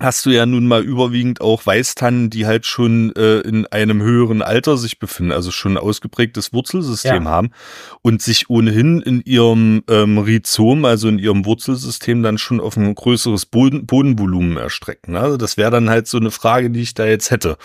hast 0.00 0.26
du 0.26 0.30
ja 0.30 0.46
nun 0.46 0.66
mal 0.66 0.82
überwiegend 0.82 1.40
auch 1.40 1.66
Weißtannen, 1.66 2.30
die 2.30 2.46
halt 2.46 2.66
schon 2.66 3.14
äh, 3.16 3.40
in 3.40 3.66
einem 3.66 4.00
höheren 4.00 4.42
Alter 4.42 4.76
sich 4.76 4.98
befinden, 4.98 5.32
also 5.32 5.50
schon 5.50 5.72
ein 5.72 5.78
ausgeprägtes 5.78 6.52
Wurzelsystem 6.52 7.24
ja. 7.24 7.30
haben 7.30 7.50
und 8.02 8.22
sich 8.22 8.48
ohnehin 8.48 9.00
in 9.00 9.22
ihrem 9.22 9.82
ähm, 9.88 10.18
Rhizom, 10.18 10.84
also 10.84 11.08
in 11.08 11.18
ihrem 11.18 11.44
Wurzelsystem, 11.44 12.22
dann 12.22 12.38
schon 12.38 12.60
auf 12.60 12.76
ein 12.76 12.94
größeres 12.94 13.46
Boden, 13.46 13.86
Bodenvolumen 13.86 14.56
erstrecken. 14.56 15.16
Also 15.16 15.36
das 15.36 15.56
wäre 15.56 15.72
dann 15.72 15.90
halt 15.90 16.06
so 16.06 16.18
eine 16.18 16.30
Frage, 16.30 16.70
die 16.70 16.82
ich 16.82 16.94
da 16.94 17.04
jetzt 17.04 17.32
hätte. 17.32 17.56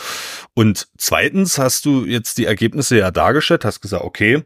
Und 0.55 0.87
zweitens 0.97 1.59
hast 1.59 1.85
du 1.85 2.05
jetzt 2.05 2.39
die 2.39 2.45
Ergebnisse 2.45 2.97
ja 2.97 3.11
dargestellt, 3.11 3.63
hast 3.63 3.81
gesagt, 3.81 4.03
okay, 4.03 4.43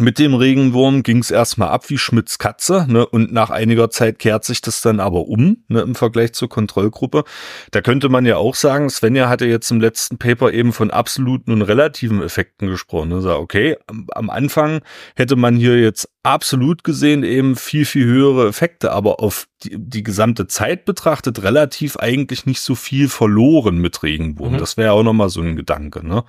mit 0.00 0.18
dem 0.18 0.34
Regenwurm 0.34 1.02
ging 1.02 1.18
es 1.18 1.30
erstmal 1.30 1.68
ab 1.68 1.88
wie 1.88 1.98
Schmidts 1.98 2.38
Katze, 2.38 2.86
ne? 2.88 3.06
Und 3.06 3.32
nach 3.32 3.50
einiger 3.50 3.90
Zeit 3.90 4.18
kehrt 4.18 4.44
sich 4.44 4.60
das 4.60 4.80
dann 4.80 5.00
aber 5.00 5.28
um, 5.28 5.64
ne, 5.68 5.80
im 5.80 5.94
Vergleich 5.94 6.32
zur 6.32 6.48
Kontrollgruppe. 6.48 7.24
Da 7.70 7.80
könnte 7.80 8.08
man 8.08 8.26
ja 8.26 8.36
auch 8.36 8.54
sagen, 8.54 8.90
Svenja 8.90 9.28
hatte 9.28 9.46
jetzt 9.46 9.70
im 9.70 9.80
letzten 9.80 10.18
Paper 10.18 10.52
eben 10.52 10.72
von 10.72 10.90
absoluten 10.90 11.52
und 11.52 11.62
relativen 11.62 12.22
Effekten 12.22 12.68
gesprochen. 12.68 13.10
Ne? 13.10 13.20
Sag, 13.20 13.38
okay, 13.38 13.76
am, 13.86 14.06
am 14.12 14.30
Anfang 14.30 14.80
hätte 15.14 15.36
man 15.36 15.56
hier 15.56 15.80
jetzt 15.80 16.08
absolut 16.22 16.84
gesehen 16.84 17.22
eben 17.22 17.56
viel, 17.56 17.84
viel 17.84 18.06
höhere 18.06 18.48
Effekte, 18.48 18.92
aber 18.92 19.20
auf 19.20 19.46
die, 19.62 19.76
die 19.78 20.02
gesamte 20.02 20.46
Zeit 20.46 20.84
betrachtet 20.84 21.42
relativ 21.42 21.96
eigentlich 21.96 22.46
nicht 22.46 22.60
so 22.60 22.74
viel 22.74 23.08
verloren 23.08 23.78
mit 23.78 24.02
Regenwurm. 24.02 24.54
Mhm. 24.54 24.58
Das 24.58 24.76
wäre 24.76 24.92
auch 24.92 25.02
nochmal 25.02 25.28
so 25.28 25.40
ein 25.40 25.56
Gedanke, 25.56 26.06
ne? 26.06 26.24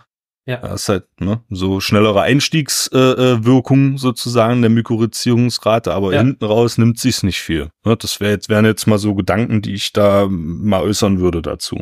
Ja. 0.47 0.57
Das 0.57 0.83
ist 0.83 0.89
halt 0.89 1.05
ne, 1.19 1.41
so 1.49 1.81
schnellere 1.81 2.21
Einstiegswirkung 2.21 3.91
äh, 3.91 3.95
äh 3.95 3.97
sozusagen 3.97 4.61
der 4.61 4.69
Mykorrhizierungsrate, 4.69 5.93
aber 5.93 6.13
ja. 6.13 6.19
hinten 6.19 6.45
raus 6.45 6.77
nimmt 6.77 6.99
sich's 6.99 7.21
nicht 7.21 7.41
viel. 7.41 7.69
Ne, 7.83 7.97
das 7.97 8.21
wäre 8.21 8.31
jetzt, 8.31 8.47
wären 8.47 8.65
jetzt 8.65 8.87
mal 8.87 8.97
so 8.97 9.13
Gedanken, 9.13 9.61
die 9.61 9.73
ich 9.73 9.91
da 9.91 10.25
mal 10.29 10.81
äußern 10.81 11.19
würde 11.19 11.41
dazu. 11.41 11.77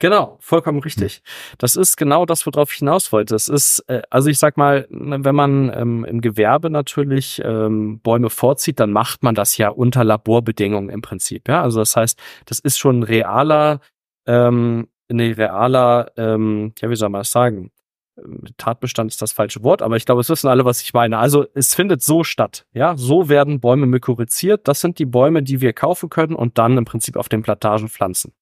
Genau, 0.00 0.36
vollkommen 0.40 0.80
richtig. 0.80 1.22
Das 1.58 1.76
ist 1.76 1.96
genau 1.96 2.26
das, 2.26 2.44
worauf 2.44 2.72
ich 2.72 2.80
hinaus 2.80 3.12
wollte. 3.12 3.34
Das 3.34 3.48
ist, 3.48 3.84
äh, 3.86 4.02
also 4.10 4.28
ich 4.28 4.38
sag 4.38 4.56
mal, 4.58 4.86
wenn 4.90 5.34
man 5.34 5.72
ähm, 5.74 6.04
im 6.04 6.20
Gewerbe 6.20 6.70
natürlich 6.70 7.40
ähm, 7.44 8.00
Bäume 8.00 8.28
vorzieht, 8.28 8.80
dann 8.80 8.90
macht 8.90 9.22
man 9.22 9.34
das 9.34 9.56
ja 9.56 9.68
unter 9.68 10.04
Laborbedingungen 10.04 10.90
im 10.90 11.00
Prinzip. 11.00 11.48
Ja, 11.48 11.62
also 11.62 11.78
das 11.78 11.96
heißt, 11.96 12.18
das 12.46 12.58
ist 12.58 12.78
schon 12.78 12.98
ein 12.98 13.02
realer 13.04 13.80
ähm, 14.26 14.88
nee, 15.08 15.32
realer, 15.32 16.12
ähm, 16.16 16.72
ja, 16.80 16.90
wie 16.90 16.96
soll 16.96 17.08
man 17.08 17.20
das 17.20 17.30
sagen? 17.30 17.70
Tatbestand 18.58 19.10
ist 19.10 19.22
das 19.22 19.32
falsche 19.32 19.62
Wort, 19.62 19.80
aber 19.80 19.96
ich 19.96 20.04
glaube, 20.04 20.20
es 20.20 20.28
wissen 20.28 20.48
alle, 20.48 20.64
was 20.64 20.82
ich 20.82 20.92
meine. 20.92 21.18
Also 21.18 21.46
es 21.54 21.74
findet 21.74 22.02
so 22.02 22.24
statt. 22.24 22.66
Ja, 22.72 22.96
so 22.96 23.28
werden 23.28 23.60
Bäume 23.60 23.86
mykorrhiziert. 23.86 24.68
Das 24.68 24.80
sind 24.80 24.98
die 24.98 25.06
Bäume, 25.06 25.42
die 25.42 25.60
wir 25.60 25.72
kaufen 25.72 26.10
können 26.10 26.34
und 26.34 26.58
dann 26.58 26.76
im 26.76 26.84
Prinzip 26.84 27.16
auf 27.16 27.28
den 27.28 27.42
Plantagen 27.42 27.88
pflanzen. 27.88 28.32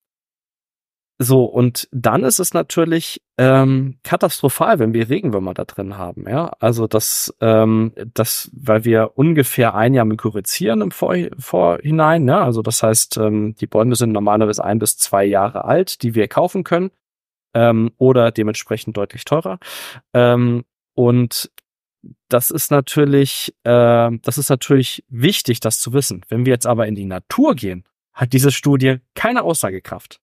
So, 1.23 1.45
und 1.45 1.87
dann 1.91 2.23
ist 2.23 2.39
es 2.39 2.55
natürlich 2.55 3.21
ähm, 3.37 3.99
katastrophal, 4.01 4.79
wenn 4.79 4.95
wir 4.95 5.07
Regenwürmer 5.07 5.53
da 5.53 5.65
drin 5.65 5.95
haben. 5.95 6.27
Ja, 6.27 6.51
also 6.59 6.87
das, 6.87 7.31
ähm, 7.41 7.93
das, 8.15 8.49
weil 8.53 8.85
wir 8.85 9.11
ungefähr 9.19 9.75
ein 9.75 9.93
Jahr 9.93 10.05
mykorrhizieren 10.05 10.81
im 10.81 10.89
Vor 10.89 11.15
Vorhinein. 11.37 12.27
Ja, 12.27 12.43
also 12.43 12.63
das 12.63 12.81
heißt, 12.81 13.17
ähm, 13.17 13.53
die 13.53 13.67
Bäume 13.67 13.95
sind 13.95 14.13
normalerweise 14.13 14.63
ein 14.63 14.79
bis 14.79 14.97
zwei 14.97 15.23
Jahre 15.23 15.65
alt, 15.65 16.01
die 16.01 16.15
wir 16.15 16.27
kaufen 16.27 16.63
können 16.63 16.89
ähm, 17.53 17.91
oder 17.99 18.31
dementsprechend 18.31 18.97
deutlich 18.97 19.23
teurer. 19.23 19.59
Ähm, 20.15 20.63
und 20.95 21.51
das 22.29 22.49
ist 22.49 22.71
natürlich, 22.71 23.53
äh, 23.63 24.09
das 24.23 24.39
ist 24.39 24.49
natürlich 24.49 25.05
wichtig, 25.07 25.59
das 25.59 25.79
zu 25.79 25.93
wissen. 25.93 26.25
Wenn 26.29 26.47
wir 26.47 26.53
jetzt 26.53 26.65
aber 26.65 26.87
in 26.87 26.95
die 26.95 27.05
Natur 27.05 27.53
gehen, 27.53 27.83
hat 28.11 28.33
diese 28.33 28.49
Studie 28.49 28.97
keine 29.13 29.43
Aussagekraft. 29.43 30.19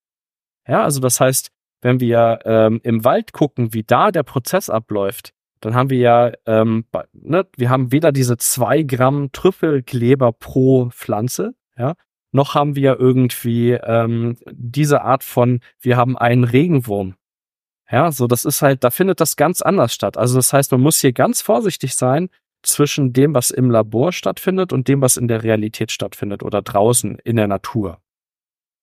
Ja, 0.68 0.84
also 0.84 1.00
das 1.00 1.20
heißt, 1.20 1.50
wenn 1.80 2.00
wir 2.00 2.40
ähm, 2.44 2.80
im 2.82 3.04
Wald 3.04 3.32
gucken, 3.32 3.72
wie 3.72 3.84
da 3.84 4.10
der 4.10 4.22
Prozess 4.22 4.68
abläuft, 4.68 5.32
dann 5.60 5.74
haben 5.74 5.90
wir 5.90 5.98
ja, 5.98 6.32
ähm, 6.46 6.84
ne, 7.12 7.46
wir 7.56 7.70
haben 7.70 7.90
weder 7.90 8.12
diese 8.12 8.36
zwei 8.36 8.82
Gramm 8.82 9.32
Trüffelkleber 9.32 10.32
pro 10.32 10.90
Pflanze, 10.90 11.54
ja, 11.76 11.94
noch 12.32 12.54
haben 12.54 12.76
wir 12.76 12.98
irgendwie 12.98 13.72
ähm, 13.72 14.36
diese 14.50 15.02
Art 15.02 15.24
von, 15.24 15.60
wir 15.80 15.96
haben 15.96 16.18
einen 16.18 16.44
Regenwurm. 16.44 17.14
Ja, 17.90 18.12
so 18.12 18.26
das 18.26 18.44
ist 18.44 18.60
halt, 18.60 18.84
da 18.84 18.90
findet 18.90 19.20
das 19.20 19.36
ganz 19.36 19.62
anders 19.62 19.94
statt. 19.94 20.18
Also 20.18 20.36
das 20.36 20.52
heißt, 20.52 20.72
man 20.72 20.82
muss 20.82 21.00
hier 21.00 21.12
ganz 21.12 21.40
vorsichtig 21.40 21.94
sein 21.94 22.28
zwischen 22.62 23.14
dem, 23.14 23.34
was 23.34 23.50
im 23.50 23.70
Labor 23.70 24.12
stattfindet 24.12 24.74
und 24.74 24.88
dem, 24.88 25.00
was 25.00 25.16
in 25.16 25.26
der 25.26 25.42
Realität 25.42 25.90
stattfindet 25.90 26.42
oder 26.42 26.60
draußen 26.60 27.18
in 27.24 27.36
der 27.36 27.48
Natur. 27.48 27.98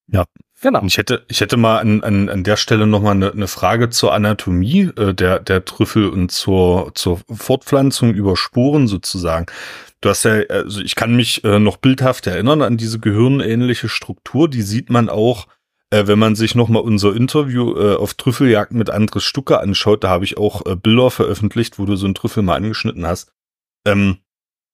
Ja, 0.08 0.26
genau. 0.62 0.82
Und 0.82 0.88
ich 0.88 0.98
hätte, 0.98 1.26
ich 1.28 1.42
hätte 1.42 1.58
mal 1.58 1.80
an, 1.80 2.04
an, 2.04 2.30
an 2.30 2.44
der 2.44 2.58
Stelle 2.58 2.88
noch 2.88 3.02
mal 3.02 3.12
eine, 3.12 3.32
eine 3.32 3.48
Frage 3.48 3.90
zur 3.90 4.14
Anatomie 4.14 4.92
äh, 4.98 5.14
der, 5.14 5.40
der 5.40 5.66
Trüffel 5.66 6.10
und 6.10 6.32
zur, 6.32 6.92
zur 6.96 7.22
Fortpflanzung 7.32 8.14
über 8.14 8.38
Sporen 8.38 8.88
sozusagen. 8.88 9.48
Du 10.02 10.10
hast 10.10 10.24
ja, 10.24 10.42
also 10.50 10.82
ich 10.82 10.96
kann 10.96 11.16
mich 11.16 11.44
äh, 11.44 11.60
noch 11.60 11.78
bildhaft 11.78 12.28
erinnern 12.28 12.62
an 12.62 12.78
diese 12.78 13.00
gehirnähnliche 13.00 13.90
Struktur, 13.90 14.48
die 14.48 14.62
sieht 14.62 14.90
man 14.90 15.10
auch, 15.10 15.48
äh, 15.90 16.06
wenn 16.08 16.20
man 16.20 16.36
sich 16.36 16.54
noch 16.54 16.70
mal 16.70 16.80
unser 16.80 17.16
Interview 17.16 17.76
äh, 17.76 17.96
auf 17.96 18.14
Trüffeljagd 18.14 18.74
mit 18.74 18.90
Andres 18.90 19.24
Stucker 19.24 19.62
anschaut, 19.62 20.04
da 20.04 20.10
habe 20.10 20.26
ich 20.26 20.38
auch 20.38 20.66
äh, 20.66 20.76
Bilder 20.76 21.10
veröffentlicht, 21.10 21.80
wo 21.80 21.86
du 21.86 21.96
so 21.96 22.06
einen 22.06 22.16
Trüffel 22.16 22.44
mal 22.44 22.56
angeschnitten 22.56 23.08
hast. 23.08 23.32
Ähm, 23.86 24.18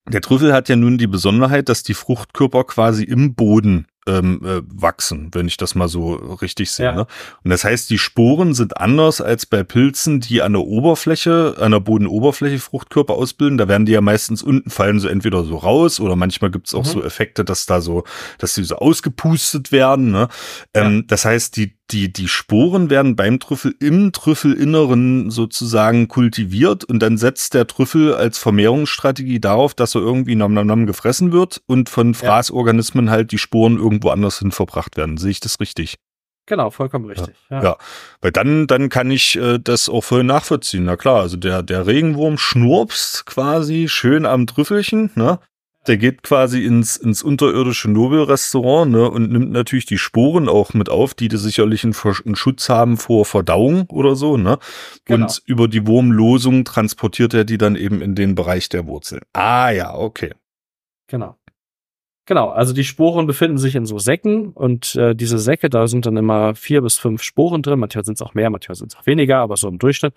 der 0.09 0.21
Trüffel 0.21 0.51
hat 0.53 0.67
ja 0.67 0.75
nun 0.75 0.97
die 0.97 1.07
Besonderheit, 1.07 1.69
dass 1.69 1.83
die 1.83 1.93
Fruchtkörper 1.93 2.63
quasi 2.63 3.03
im 3.03 3.35
Boden 3.35 3.87
ähm, 4.07 4.41
äh, 4.43 4.61
wachsen, 4.65 5.29
wenn 5.33 5.47
ich 5.47 5.57
das 5.57 5.75
mal 5.75 5.87
so 5.87 6.13
richtig 6.13 6.71
sehe. 6.71 6.87
Ja. 6.87 6.95
Ne? 6.95 7.07
Und 7.43 7.51
das 7.51 7.63
heißt, 7.63 7.89
die 7.89 7.97
Sporen 7.97 8.53
sind 8.53 8.77
anders 8.77 9.21
als 9.21 9.45
bei 9.45 9.63
Pilzen, 9.63 10.19
die 10.19 10.41
an 10.41 10.53
der 10.53 10.63
Oberfläche, 10.63 11.55
an 11.59 11.71
der 11.71 11.79
Bodenoberfläche 11.79 12.59
Fruchtkörper 12.59 13.13
ausbilden. 13.13 13.57
Da 13.57 13.67
werden 13.67 13.85
die 13.85 13.91
ja 13.91 14.01
meistens 14.01 14.41
unten 14.41 14.69
fallen 14.69 14.99
so 14.99 15.07
entweder 15.07 15.43
so 15.43 15.57
raus 15.57 15.99
oder 15.99 16.15
manchmal 16.15 16.51
gibt 16.51 16.67
es 16.67 16.73
auch 16.73 16.85
mhm. 16.85 16.89
so 16.89 17.03
Effekte, 17.03 17.45
dass 17.45 17.65
da 17.65 17.81
so, 17.81 18.03
dass 18.37 18.55
die 18.55 18.63
so 18.63 18.75
ausgepustet 18.75 19.71
werden. 19.71 20.11
Ne? 20.11 20.27
Ähm, 20.73 20.97
ja. 20.97 21.03
Das 21.07 21.25
heißt, 21.25 21.55
die 21.57 21.75
die, 21.91 22.11
die 22.11 22.27
Sporen 22.27 22.89
werden 22.89 23.15
beim 23.15 23.39
Trüffel 23.39 23.75
im 23.79 24.11
Trüffelinneren 24.11 25.29
sozusagen 25.29 26.07
kultiviert 26.07 26.83
und 26.83 26.99
dann 26.99 27.17
setzt 27.17 27.53
der 27.53 27.67
Trüffel 27.67 28.13
als 28.13 28.37
Vermehrungsstrategie 28.37 29.39
darauf, 29.39 29.73
dass 29.73 29.95
er 29.95 30.01
irgendwie 30.01 30.35
nom 30.35 30.53
nom 30.53 30.67
nom 30.67 30.85
gefressen 30.85 31.31
wird 31.31 31.61
und 31.67 31.89
von 31.89 32.13
Fraßorganismen 32.13 33.09
halt 33.09 33.31
die 33.31 33.37
Sporen 33.37 33.77
irgendwo 33.91 34.09
anders 34.09 34.39
hin 34.39 34.51
verbracht 34.51 34.97
werden. 34.97 35.17
Sehe 35.17 35.31
ich 35.31 35.39
das 35.39 35.59
richtig? 35.59 35.97
Genau, 36.47 36.69
vollkommen 36.69 37.05
richtig. 37.05 37.35
Ja, 37.49 37.63
ja. 37.63 37.77
weil 38.19 38.31
dann, 38.31 38.67
dann 38.67 38.89
kann 38.89 39.11
ich 39.11 39.37
äh, 39.37 39.59
das 39.59 39.89
auch 39.89 40.03
voll 40.03 40.23
nachvollziehen. 40.23 40.85
Na 40.85 40.97
klar, 40.97 41.21
also 41.21 41.37
der, 41.37 41.63
der 41.63 41.85
Regenwurm 41.85 42.37
schnurpst 42.37 43.25
quasi 43.25 43.87
schön 43.87 44.25
am 44.25 44.47
Trüffelchen, 44.47 45.11
ne? 45.15 45.39
Der 45.87 45.97
geht 45.97 46.21
quasi 46.21 46.63
ins, 46.63 46.95
ins 46.95 47.23
unterirdische 47.23 47.89
Nobelrestaurant 47.89 48.91
ne, 48.91 49.09
und 49.09 49.31
nimmt 49.31 49.51
natürlich 49.51 49.87
die 49.87 49.97
Sporen 49.97 50.47
auch 50.47 50.75
mit 50.75 50.89
auf, 50.89 51.15
die, 51.15 51.27
die 51.27 51.37
sicherlich 51.37 51.83
einen, 51.83 51.95
einen 52.25 52.35
Schutz 52.35 52.69
haben 52.69 52.97
vor 52.97 53.25
Verdauung 53.25 53.89
oder 53.89 54.15
so. 54.15 54.37
Ne? 54.37 54.59
Genau. 55.05 55.25
Und 55.25 55.41
über 55.47 55.67
die 55.67 55.87
Wurmlosung 55.87 56.65
transportiert 56.65 57.33
er 57.33 57.45
die 57.45 57.57
dann 57.57 57.75
eben 57.75 57.99
in 58.01 58.13
den 58.13 58.35
Bereich 58.35 58.69
der 58.69 58.85
Wurzeln. 58.85 59.21
Ah 59.33 59.71
ja, 59.71 59.95
okay. 59.95 60.35
Genau. 61.07 61.35
Genau, 62.27 62.49
also 62.49 62.71
die 62.71 62.83
Sporen 62.83 63.25
befinden 63.25 63.57
sich 63.57 63.75
in 63.75 63.87
so 63.87 63.97
Säcken 63.97 64.49
und 64.49 64.95
äh, 64.95 65.15
diese 65.15 65.39
Säcke, 65.39 65.69
da 65.69 65.87
sind 65.87 66.05
dann 66.05 66.17
immer 66.17 66.53
vier 66.53 66.81
bis 66.81 66.97
fünf 66.99 67.23
Sporen 67.23 67.63
drin, 67.63 67.79
manchmal 67.79 68.05
sind 68.05 68.15
es 68.15 68.21
auch 68.21 68.35
mehr, 68.35 68.51
manchmal 68.51 68.75
sind 68.75 68.93
es 68.93 68.99
auch 68.99 69.07
weniger, 69.07 69.39
aber 69.39 69.57
so 69.57 69.67
im 69.67 69.79
Durchschnitt. 69.79 70.13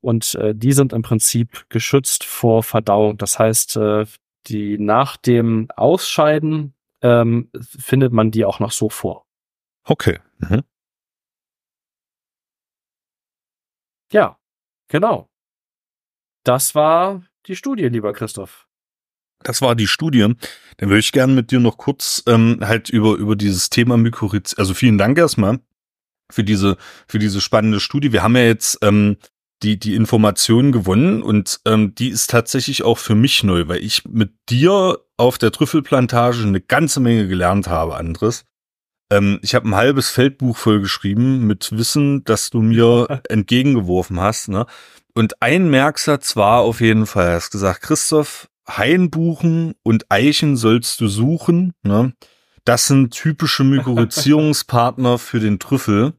Und 0.00 0.34
äh, 0.36 0.54
die 0.54 0.72
sind 0.72 0.94
im 0.94 1.02
Prinzip 1.02 1.66
geschützt 1.68 2.24
vor 2.24 2.62
Verdauung. 2.62 3.18
Das 3.18 3.38
heißt, 3.38 3.76
äh, 3.76 4.06
die 4.46 4.78
nach 4.78 5.18
dem 5.18 5.68
Ausscheiden 5.76 6.74
ähm, 7.02 7.50
findet 7.60 8.12
man 8.12 8.30
die 8.30 8.44
auch 8.46 8.58
noch 8.58 8.72
so 8.72 8.88
vor. 8.88 9.26
Okay. 9.84 10.20
Mhm. 10.38 10.62
Ja, 14.10 14.38
genau. 14.88 15.28
Das 16.44 16.74
war 16.74 17.22
die 17.46 17.56
Studie, 17.56 17.88
lieber 17.88 18.12
Christoph. 18.12 18.68
Das 19.44 19.62
war 19.62 19.74
die 19.74 19.86
Studie. 19.86 20.34
Dann 20.76 20.88
würde 20.88 20.98
ich 20.98 21.12
gerne 21.12 21.32
mit 21.32 21.50
dir 21.50 21.60
noch 21.60 21.76
kurz 21.76 22.22
ähm, 22.26 22.58
halt 22.60 22.88
über 22.88 23.14
über 23.14 23.36
dieses 23.36 23.70
Thema 23.70 23.96
Mykorrhiz. 23.96 24.54
Also 24.56 24.74
vielen 24.74 24.98
Dank 24.98 25.18
erstmal 25.18 25.60
für 26.30 26.44
diese 26.44 26.76
für 27.06 27.18
diese 27.18 27.40
spannende 27.40 27.80
Studie. 27.80 28.12
Wir 28.12 28.22
haben 28.22 28.36
ja 28.36 28.44
jetzt 28.44 28.78
ähm, 28.82 29.16
die, 29.62 29.78
die 29.78 29.94
Information 29.94 30.72
gewonnen 30.72 31.22
und 31.22 31.60
ähm, 31.66 31.94
die 31.94 32.08
ist 32.08 32.30
tatsächlich 32.30 32.82
auch 32.82 32.98
für 32.98 33.14
mich 33.14 33.44
neu, 33.44 33.68
weil 33.68 33.82
ich 33.82 34.04
mit 34.04 34.32
dir 34.48 34.98
auf 35.16 35.38
der 35.38 35.52
Trüffelplantage 35.52 36.42
eine 36.42 36.60
ganze 36.60 37.00
Menge 37.00 37.28
gelernt 37.28 37.68
habe, 37.68 37.96
Andres. 37.96 38.44
Ähm, 39.10 39.38
ich 39.42 39.54
habe 39.54 39.68
ein 39.68 39.74
halbes 39.74 40.10
Feldbuch 40.10 40.56
vollgeschrieben 40.56 41.46
mit 41.46 41.70
Wissen, 41.76 42.24
das 42.24 42.50
du 42.50 42.62
mir 42.62 43.22
entgegengeworfen 43.28 44.20
hast. 44.20 44.48
Ne? 44.48 44.66
Und 45.14 45.40
ein 45.42 45.70
Merksatz 45.70 46.36
war 46.36 46.60
auf 46.60 46.80
jeden 46.80 47.06
Fall, 47.06 47.32
hast 47.32 47.50
gesagt, 47.50 47.82
Christoph, 47.82 48.48
Hainbuchen 48.68 49.74
und 49.82 50.10
Eichen 50.10 50.56
sollst 50.56 51.00
du 51.00 51.08
suchen. 51.08 51.72
Ne? 51.82 52.14
Das 52.64 52.86
sind 52.86 53.12
typische 53.12 53.64
Mykorrhizierungspartner 53.64 55.18
für 55.18 55.40
den 55.40 55.58
Trüffel 55.58 56.14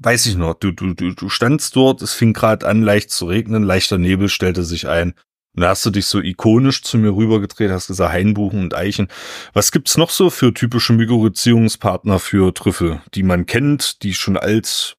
weiß 0.00 0.26
ich 0.26 0.36
noch, 0.36 0.54
du, 0.54 0.72
du, 0.72 0.94
du, 0.94 1.12
du 1.14 1.28
standst 1.28 1.74
dort, 1.76 2.02
es 2.02 2.14
fing 2.14 2.32
gerade 2.32 2.66
an, 2.66 2.82
leicht 2.82 3.10
zu 3.10 3.26
regnen, 3.26 3.62
leichter 3.62 3.98
Nebel 3.98 4.28
stellte 4.28 4.64
sich 4.64 4.88
ein. 4.88 5.14
Und 5.54 5.62
da 5.62 5.70
hast 5.70 5.84
du 5.84 5.90
dich 5.90 6.06
so 6.06 6.20
ikonisch 6.20 6.82
zu 6.82 6.98
mir 6.98 7.14
rübergedreht, 7.14 7.70
hast 7.70 7.88
gesagt, 7.88 8.12
Hainbuchen 8.12 8.60
und 8.60 8.74
Eichen. 8.74 9.08
Was 9.54 9.72
gibt's 9.72 9.96
noch 9.96 10.10
so 10.10 10.30
für 10.30 10.54
typische 10.54 10.92
Mykorrhizierungspartner 10.92 12.18
für 12.18 12.54
Trüffel, 12.54 13.02
die 13.14 13.24
man 13.24 13.46
kennt, 13.46 14.02
die 14.02 14.14
schon 14.14 14.36
alt 14.36 14.96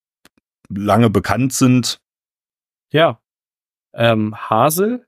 lange 0.69 1.09
bekannt 1.09 1.53
sind? 1.53 2.01
Ja, 2.91 3.21
ähm, 3.93 4.35
Hasel 4.35 5.05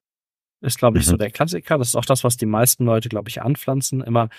ist, 0.61 0.77
glaube 0.77 0.99
ich, 0.99 1.05
mhm. 1.07 1.11
so 1.11 1.17
der 1.17 1.31
Klassiker. 1.31 1.77
Das 1.77 1.89
ist 1.89 1.95
auch 1.95 2.05
das, 2.05 2.23
was 2.23 2.37
die 2.37 2.45
meisten 2.45 2.85
Leute, 2.85 3.09
glaube 3.09 3.29
ich, 3.29 3.41
anpflanzen. 3.41 4.01
Immer 4.01 4.29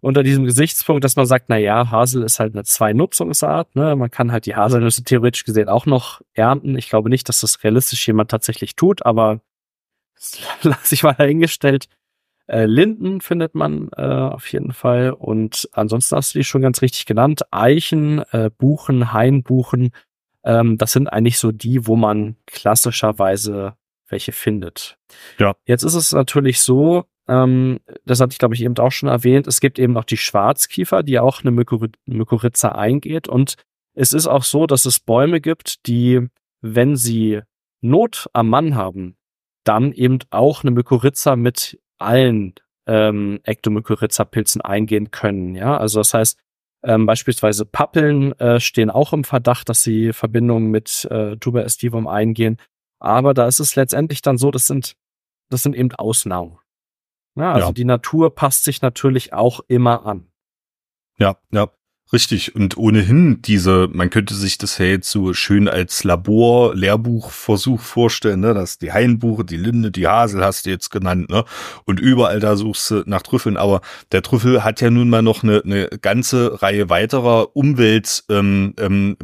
unter 0.00 0.22
diesem 0.22 0.44
Gesichtspunkt, 0.44 1.04
dass 1.04 1.16
man 1.16 1.26
sagt, 1.26 1.46
na 1.48 1.56
ja, 1.56 1.90
Hasel 1.90 2.22
ist 2.22 2.38
halt 2.38 2.54
eine 2.54 2.64
Zwei-Nutzungsart. 2.64 3.74
Ne? 3.74 3.96
Man 3.96 4.10
kann 4.10 4.30
halt 4.30 4.46
die 4.46 4.56
Haselnüsse 4.56 5.04
theoretisch 5.04 5.44
gesehen 5.44 5.68
auch 5.68 5.86
noch 5.86 6.20
ernten. 6.34 6.76
Ich 6.76 6.90
glaube 6.90 7.08
nicht, 7.08 7.28
dass 7.28 7.40
das 7.40 7.64
realistisch 7.64 8.06
jemand 8.06 8.30
tatsächlich 8.30 8.76
tut, 8.76 9.04
aber 9.04 9.40
lasse 10.62 10.94
ich 10.94 11.02
mal 11.02 11.14
dahingestellt. 11.14 11.88
Äh, 12.46 12.66
Linden 12.66 13.22
findet 13.22 13.54
man 13.54 13.88
äh, 13.96 14.02
auf 14.02 14.46
jeden 14.52 14.72
Fall. 14.72 15.12
Und 15.12 15.68
ansonsten 15.72 16.16
hast 16.16 16.34
du 16.34 16.38
die 16.38 16.44
schon 16.44 16.60
ganz 16.60 16.82
richtig 16.82 17.06
genannt. 17.06 17.42
Eichen, 17.50 18.18
äh, 18.32 18.50
Buchen, 18.56 19.14
Hainbuchen. 19.14 19.92
Ähm, 20.44 20.76
das 20.76 20.92
sind 20.92 21.08
eigentlich 21.08 21.38
so 21.38 21.52
die, 21.52 21.86
wo 21.86 21.96
man 21.96 22.36
klassischerweise 22.46 23.76
welche 24.14 24.32
findet. 24.32 24.96
Ja. 25.38 25.56
Jetzt 25.66 25.82
ist 25.82 25.94
es 25.94 26.12
natürlich 26.12 26.60
so, 26.60 27.04
ähm, 27.28 27.80
das 28.06 28.20
hatte 28.20 28.32
ich 28.32 28.38
glaube 28.38 28.54
ich 28.54 28.62
eben 28.62 28.78
auch 28.78 28.92
schon 28.92 29.08
erwähnt, 29.08 29.48
es 29.48 29.60
gibt 29.60 29.80
eben 29.80 29.92
noch 29.92 30.04
die 30.04 30.16
Schwarzkiefer, 30.16 31.02
die 31.02 31.18
auch 31.18 31.42
eine 31.42 31.50
Mykorrhiza 31.50 32.68
eingeht 32.68 33.26
und 33.28 33.56
es 33.94 34.12
ist 34.12 34.28
auch 34.28 34.44
so, 34.44 34.66
dass 34.66 34.84
es 34.86 35.00
Bäume 35.00 35.40
gibt, 35.40 35.86
die, 35.86 36.28
wenn 36.60 36.96
sie 36.96 37.40
Not 37.80 38.28
am 38.32 38.48
Mann 38.48 38.76
haben, 38.76 39.16
dann 39.64 39.92
eben 39.92 40.18
auch 40.30 40.62
eine 40.62 40.70
Mykorrhiza 40.70 41.36
mit 41.36 41.80
allen 41.98 42.54
ähm, 42.86 43.40
Ektomykorrhiza-Pilzen 43.44 44.60
eingehen 44.60 45.10
können. 45.10 45.54
Ja, 45.54 45.76
also 45.76 46.00
das 46.00 46.14
heißt, 46.14 46.38
ähm, 46.84 47.06
beispielsweise 47.06 47.64
Pappeln 47.64 48.38
äh, 48.38 48.60
stehen 48.60 48.90
auch 48.90 49.12
im 49.12 49.24
Verdacht, 49.24 49.68
dass 49.68 49.82
sie 49.82 50.12
Verbindungen 50.12 50.70
mit 50.70 51.06
äh, 51.10 51.36
Tuber 51.36 51.64
estivum 51.64 52.06
eingehen. 52.06 52.58
Aber 53.04 53.34
da 53.34 53.46
ist 53.46 53.60
es 53.60 53.76
letztendlich 53.76 54.22
dann 54.22 54.38
so, 54.38 54.50
das 54.50 54.66
sind, 54.66 54.96
das 55.50 55.62
sind 55.62 55.76
eben 55.76 55.92
Ausnahmen. 55.92 56.58
Ja, 57.36 57.52
also 57.52 57.68
ja. 57.68 57.72
die 57.72 57.84
Natur 57.84 58.34
passt 58.34 58.64
sich 58.64 58.80
natürlich 58.80 59.32
auch 59.34 59.60
immer 59.68 60.06
an. 60.06 60.32
Ja, 61.18 61.36
ja. 61.50 61.68
Richtig. 62.12 62.54
Und 62.54 62.76
ohnehin 62.76 63.40
diese, 63.42 63.88
man 63.90 64.10
könnte 64.10 64.34
sich 64.34 64.58
das 64.58 64.78
ja 64.78 64.84
jetzt 64.84 65.10
so 65.10 65.32
schön 65.32 65.68
als 65.68 66.04
Labor, 66.04 66.74
Lehrbuchversuch 66.74 67.80
vorstellen, 67.80 68.40
ne? 68.40 68.52
dass 68.52 68.78
die 68.78 68.92
Hainbuche, 68.92 69.44
die 69.44 69.56
Linde, 69.56 69.90
die 69.90 70.06
Hasel 70.06 70.44
hast 70.44 70.66
du 70.66 70.70
jetzt 70.70 70.90
genannt, 70.90 71.30
ne? 71.30 71.44
Und 71.86 71.98
überall 71.98 72.40
da 72.40 72.56
suchst 72.56 72.90
du 72.90 73.02
nach 73.06 73.22
Trüffeln. 73.22 73.56
Aber 73.56 73.80
der 74.12 74.22
Trüffel 74.22 74.62
hat 74.62 74.82
ja 74.82 74.90
nun 74.90 75.08
mal 75.08 75.22
noch 75.22 75.42
eine, 75.42 75.62
eine 75.64 75.88
ganze 75.88 76.62
Reihe 76.62 76.90
weiterer 76.90 77.56
Umweltgrößen, 77.56 78.76
ähm, 78.78 79.16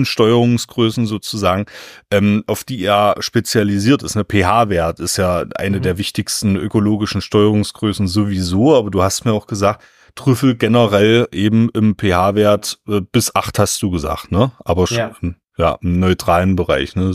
ähm, 0.00 0.04
Steuerungsgrößen 0.04 1.06
sozusagen, 1.06 1.66
ähm, 2.10 2.44
auf 2.46 2.64
die 2.64 2.82
er 2.82 3.16
spezialisiert 3.20 4.02
ist. 4.02 4.16
Ne? 4.16 4.24
pH-Wert 4.24 5.00
ist 5.00 5.18
ja 5.18 5.44
eine 5.56 5.76
mhm. 5.76 5.82
der 5.82 5.98
wichtigsten 5.98 6.56
ökologischen 6.56 7.20
Steuerungsgrößen 7.20 8.08
sowieso, 8.08 8.74
aber 8.74 8.90
du 8.90 9.02
hast 9.02 9.26
mir 9.26 9.32
auch 9.32 9.46
gesagt, 9.46 9.84
Trüffel 10.14 10.54
generell 10.56 11.28
eben 11.32 11.68
im 11.70 11.96
pH-Wert 11.96 12.78
äh, 12.88 13.00
bis 13.00 13.34
acht 13.34 13.58
hast 13.58 13.82
du 13.82 13.90
gesagt, 13.90 14.30
ne? 14.30 14.52
Aber 14.64 14.86
schon, 14.86 14.96
ja. 14.96 15.12
ja, 15.56 15.78
im 15.82 15.98
neutralen 15.98 16.56
Bereich. 16.56 16.94
Ne? 16.94 17.12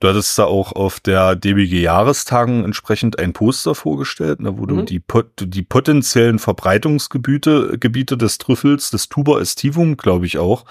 Du 0.00 0.08
hattest 0.08 0.38
da 0.38 0.44
auch 0.44 0.72
auf 0.72 1.00
der 1.00 1.36
DBG-Jahrestagung 1.36 2.64
entsprechend 2.64 3.18
ein 3.18 3.32
Poster 3.32 3.74
vorgestellt, 3.74 4.40
ne, 4.40 4.58
wo 4.58 4.62
mhm. 4.62 4.68
du 4.68 4.82
die, 4.82 5.02
die 5.40 5.62
potenziellen 5.62 6.38
Verbreitungsgebiete 6.38 7.78
Gebiete 7.78 8.18
des 8.18 8.38
Trüffels, 8.38 8.90
des 8.90 9.08
Tuber 9.08 9.40
estivum, 9.40 9.96
glaube 9.96 10.26
ich 10.26 10.38
auch, 10.38 10.64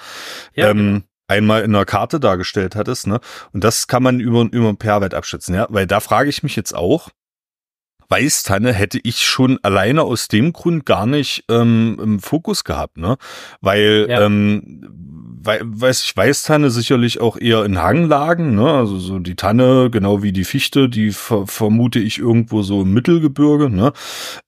ja, 0.54 0.70
ähm, 0.70 0.78
genau. 0.78 1.00
einmal 1.28 1.64
in 1.64 1.76
einer 1.76 1.86
Karte 1.86 2.20
dargestellt 2.20 2.76
hattest. 2.76 3.08
Ne? 3.08 3.20
Und 3.52 3.64
das 3.64 3.88
kann 3.88 4.04
man 4.04 4.20
über, 4.20 4.48
über 4.52 4.74
pH-Wert 4.74 5.16
abschätzen. 5.16 5.56
Ja? 5.56 5.68
Weil 5.70 5.88
da 5.88 6.00
frage 6.00 6.30
ich 6.30 6.44
mich 6.44 6.56
jetzt 6.56 6.76
auch, 6.76 7.10
Weißtanne 8.10 8.74
hätte 8.74 9.00
ich 9.04 9.22
schon 9.26 9.60
alleine 9.64 10.04
aus 10.04 10.28
dem 10.28 10.54
Grund 10.54 10.86
gar 10.86 11.06
nicht 11.06 11.46
ähm, 11.50 12.00
im 12.02 12.20
Fokus 12.20 12.64
gehabt, 12.64 12.98
ne? 12.98 13.18
Weil 13.62 14.08
ja. 14.10 14.26
ähm, 14.26 15.23
weiß 15.46 16.04
ich, 16.04 16.16
Weißtanne 16.16 16.70
sicherlich 16.70 17.20
auch 17.22 17.38
eher 17.38 17.66
in 17.66 17.82
Hanglagen, 17.82 18.56
ne? 18.56 18.70
Also 18.72 18.98
so 18.98 19.20
die 19.20 19.36
Tanne, 19.36 19.90
genau 19.92 20.24
wie 20.24 20.32
die 20.32 20.44
Fichte, 20.44 20.90
die 20.90 21.12
ver 21.12 21.48
vermute 21.48 22.00
ich 22.00 22.20
irgendwo 22.20 22.62
so 22.62 22.84
im 22.84 22.94
Mittelgebirge, 22.94 23.70
ne? 23.70 23.94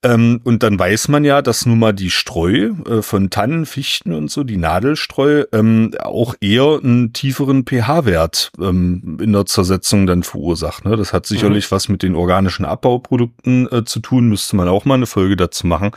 Ähm, 0.04 0.42
und 0.44 0.64
dann 0.64 0.80
weiß 0.80 1.08
man 1.10 1.26
ja, 1.26 1.42
dass 1.42 1.66
nun 1.66 1.80
mal 1.80 1.94
die 1.94 2.10
Streu 2.10 2.72
äh, 2.88 3.02
von 3.02 3.30
Tannen, 3.30 3.66
Fichten 3.66 4.14
und 4.14 4.32
so, 4.32 4.44
die 4.44 4.58
Nadelstreu, 4.58 5.44
ähm, 5.52 5.92
auch 6.00 6.36
eher 6.40 6.80
einen 6.84 7.14
tieferen 7.14 7.66
pH-Wert 7.66 8.52
ähm, 8.60 9.18
in 9.22 9.34
der 9.34 9.46
Zersetzung 9.46 10.08
dann 10.08 10.24
verursacht. 10.24 10.86
Ne? 10.86 10.96
Das 10.96 11.14
hat 11.14 11.26
sicherlich 11.26 11.70
mhm. 11.70 11.76
was 11.76 11.90
mit 11.90 12.04
den 12.04 12.16
organischen 12.16 12.66
Abbauprodukten 12.66 13.72
äh, 13.72 13.86
zu 13.86 14.00
tun, 14.00 14.30
müsste 14.30 14.56
man 14.56 14.68
auch 14.68 14.86
mal 14.86 14.96
eine 14.96 15.06
Folge 15.06 15.36
dazu 15.36 15.68
machen. 15.68 15.92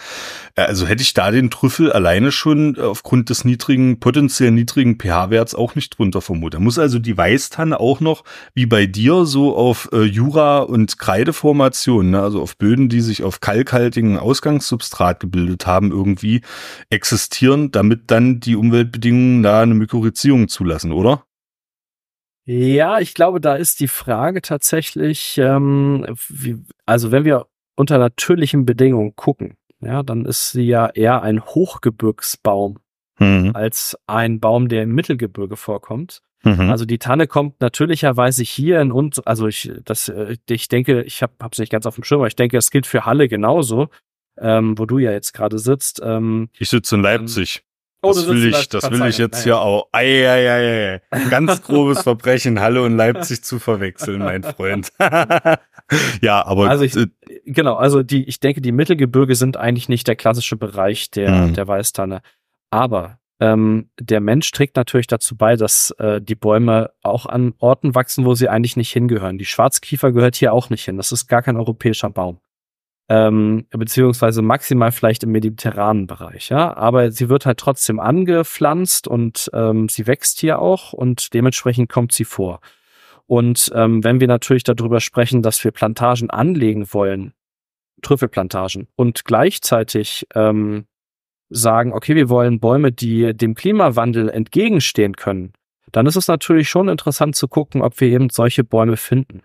Äh, 0.54 0.62
also 0.62 0.86
hätte 0.86 1.02
ich 1.02 1.14
da 1.14 1.30
den 1.30 1.50
Trüffel 1.50 1.92
alleine 1.92 2.32
schon 2.32 2.78
aufgrund 2.78 3.30
des 3.30 3.44
niedrigen, 3.44 4.00
potenziell 4.00 4.50
niedrigen 4.50 4.87
niedrigen 4.88 4.98
pH-Werts 4.98 5.54
auch 5.54 5.74
nicht 5.74 5.98
drunter 5.98 6.20
vermuten. 6.20 6.62
Muss 6.62 6.78
also 6.78 6.98
die 6.98 7.16
Weißtanne 7.16 7.78
auch 7.78 8.00
noch, 8.00 8.24
wie 8.54 8.66
bei 8.66 8.86
dir, 8.86 9.24
so 9.24 9.56
auf 9.56 9.88
äh, 9.92 10.02
Jura- 10.02 10.60
und 10.60 10.98
Kreideformationen, 10.98 12.12
ne, 12.12 12.20
also 12.20 12.40
auf 12.40 12.56
Böden, 12.56 12.88
die 12.88 13.00
sich 13.00 13.22
auf 13.22 13.40
kalkhaltigen 13.40 14.18
Ausgangssubstrat 14.18 15.20
gebildet 15.20 15.66
haben, 15.66 15.90
irgendwie 15.90 16.42
existieren, 16.90 17.70
damit 17.70 18.10
dann 18.10 18.40
die 18.40 18.56
Umweltbedingungen 18.56 19.42
da 19.42 19.62
eine 19.62 19.74
Mykorrhizierung 19.74 20.48
zulassen, 20.48 20.92
oder? 20.92 21.24
Ja, 22.44 22.98
ich 22.98 23.12
glaube, 23.12 23.40
da 23.40 23.56
ist 23.56 23.80
die 23.80 23.88
Frage 23.88 24.40
tatsächlich, 24.40 25.36
ähm, 25.36 26.06
wie, 26.28 26.56
also 26.86 27.10
wenn 27.10 27.24
wir 27.24 27.46
unter 27.76 27.98
natürlichen 27.98 28.64
Bedingungen 28.64 29.14
gucken, 29.16 29.58
ja, 29.80 30.02
dann 30.02 30.24
ist 30.24 30.52
sie 30.52 30.62
ja 30.62 30.88
eher 30.88 31.22
ein 31.22 31.44
Hochgebirgsbaum 31.44 32.78
mhm. 33.18 33.52
als 33.54 33.96
ein 34.06 34.40
Baum, 34.40 34.68
der 34.68 34.84
im 34.84 34.94
Mittelgebirge 34.94 35.56
vorkommt. 35.56 36.22
Mhm. 36.44 36.70
Also 36.70 36.84
die 36.84 36.98
Tanne 36.98 37.26
kommt 37.26 37.60
natürlicherweise 37.60 38.42
hier 38.42 38.80
in 38.80 38.92
uns, 38.92 39.18
also 39.20 39.48
ich, 39.48 39.72
das, 39.84 40.08
äh, 40.08 40.36
ich 40.48 40.68
denke, 40.68 41.02
ich 41.02 41.22
habe 41.22 41.32
es 41.50 41.58
nicht 41.58 41.72
ganz 41.72 41.86
auf 41.86 41.96
dem 41.96 42.04
Schirm, 42.04 42.20
aber 42.20 42.28
ich 42.28 42.36
denke, 42.36 42.56
es 42.56 42.70
gilt 42.70 42.86
für 42.86 43.06
Halle 43.06 43.28
genauso, 43.28 43.88
ähm, 44.38 44.78
wo 44.78 44.86
du 44.86 44.98
ja 44.98 45.10
jetzt 45.10 45.32
gerade 45.32 45.58
sitzt. 45.58 46.00
Ähm, 46.04 46.48
ich 46.58 46.68
sitze 46.68 46.96
in 46.96 47.02
Leipzig. 47.02 47.64
Oh, 48.00 48.12
das 48.12 48.28
will 48.28 48.46
ich, 48.46 48.68
das 48.68 48.88
will 48.92 49.04
ich 49.06 49.18
jetzt 49.18 49.42
hier 49.42 49.58
auch. 49.58 49.88
Ei, 49.90 50.28
ei, 50.28 50.48
ei, 50.48 51.00
ei. 51.10 51.28
Ganz 51.30 51.62
grobes 51.64 52.02
Verbrechen, 52.02 52.60
Halle 52.60 52.82
und 52.82 52.96
Leipzig 52.96 53.42
zu 53.42 53.58
verwechseln, 53.58 54.20
mein 54.20 54.44
Freund. 54.44 54.92
ja, 56.22 56.46
aber 56.46 56.70
also 56.70 56.84
ich, 56.84 56.96
äh, 56.96 57.08
genau, 57.44 57.74
also 57.74 58.04
die, 58.04 58.22
ich 58.28 58.38
denke, 58.38 58.60
die 58.60 58.70
Mittelgebirge 58.70 59.34
sind 59.34 59.56
eigentlich 59.56 59.88
nicht 59.88 60.06
der 60.06 60.14
klassische 60.14 60.56
Bereich 60.56 61.10
der 61.10 61.30
mhm. 61.32 61.54
der 61.54 61.66
Weißtanne. 61.66 62.22
Aber 62.70 63.18
ähm, 63.40 63.90
der 64.00 64.20
Mensch 64.20 64.50
trägt 64.50 64.76
natürlich 64.76 65.06
dazu 65.06 65.36
bei, 65.36 65.56
dass 65.56 65.92
äh, 65.98 66.20
die 66.20 66.34
Bäume 66.34 66.90
auch 67.02 67.26
an 67.26 67.54
Orten 67.58 67.94
wachsen, 67.94 68.24
wo 68.24 68.34
sie 68.34 68.48
eigentlich 68.48 68.76
nicht 68.76 68.92
hingehören. 68.92 69.38
Die 69.38 69.44
Schwarzkiefer 69.44 70.12
gehört 70.12 70.34
hier 70.34 70.52
auch 70.52 70.70
nicht 70.70 70.84
hin. 70.84 70.96
Das 70.96 71.12
ist 71.12 71.28
gar 71.28 71.42
kein 71.42 71.56
europäischer 71.56 72.10
Baum. 72.10 72.40
Ähm, 73.10 73.66
beziehungsweise 73.70 74.42
maximal 74.42 74.92
vielleicht 74.92 75.22
im 75.22 75.30
mediterranen 75.30 76.06
Bereich, 76.06 76.50
ja. 76.50 76.76
Aber 76.76 77.10
sie 77.10 77.30
wird 77.30 77.46
halt 77.46 77.58
trotzdem 77.58 78.00
angepflanzt 78.00 79.08
und 79.08 79.50
ähm, 79.54 79.88
sie 79.88 80.06
wächst 80.06 80.40
hier 80.40 80.58
auch 80.58 80.92
und 80.92 81.32
dementsprechend 81.32 81.88
kommt 81.88 82.12
sie 82.12 82.24
vor. 82.24 82.60
Und 83.26 83.70
ähm, 83.74 84.04
wenn 84.04 84.20
wir 84.20 84.28
natürlich 84.28 84.64
darüber 84.64 85.00
sprechen, 85.00 85.42
dass 85.42 85.62
wir 85.62 85.70
Plantagen 85.70 86.28
anlegen 86.28 86.92
wollen, 86.92 87.32
Trüffelplantagen, 88.02 88.88
und 88.96 89.24
gleichzeitig 89.24 90.26
ähm, 90.34 90.86
sagen, 91.50 91.92
okay, 91.92 92.14
wir 92.14 92.28
wollen 92.28 92.60
Bäume, 92.60 92.92
die 92.92 93.34
dem 93.34 93.54
Klimawandel 93.54 94.28
entgegenstehen 94.28 95.16
können, 95.16 95.52
dann 95.92 96.06
ist 96.06 96.16
es 96.16 96.28
natürlich 96.28 96.68
schon 96.68 96.88
interessant 96.88 97.36
zu 97.36 97.48
gucken, 97.48 97.82
ob 97.82 98.00
wir 98.00 98.08
eben 98.08 98.30
solche 98.30 98.64
Bäume 98.64 98.96
finden. 98.96 99.42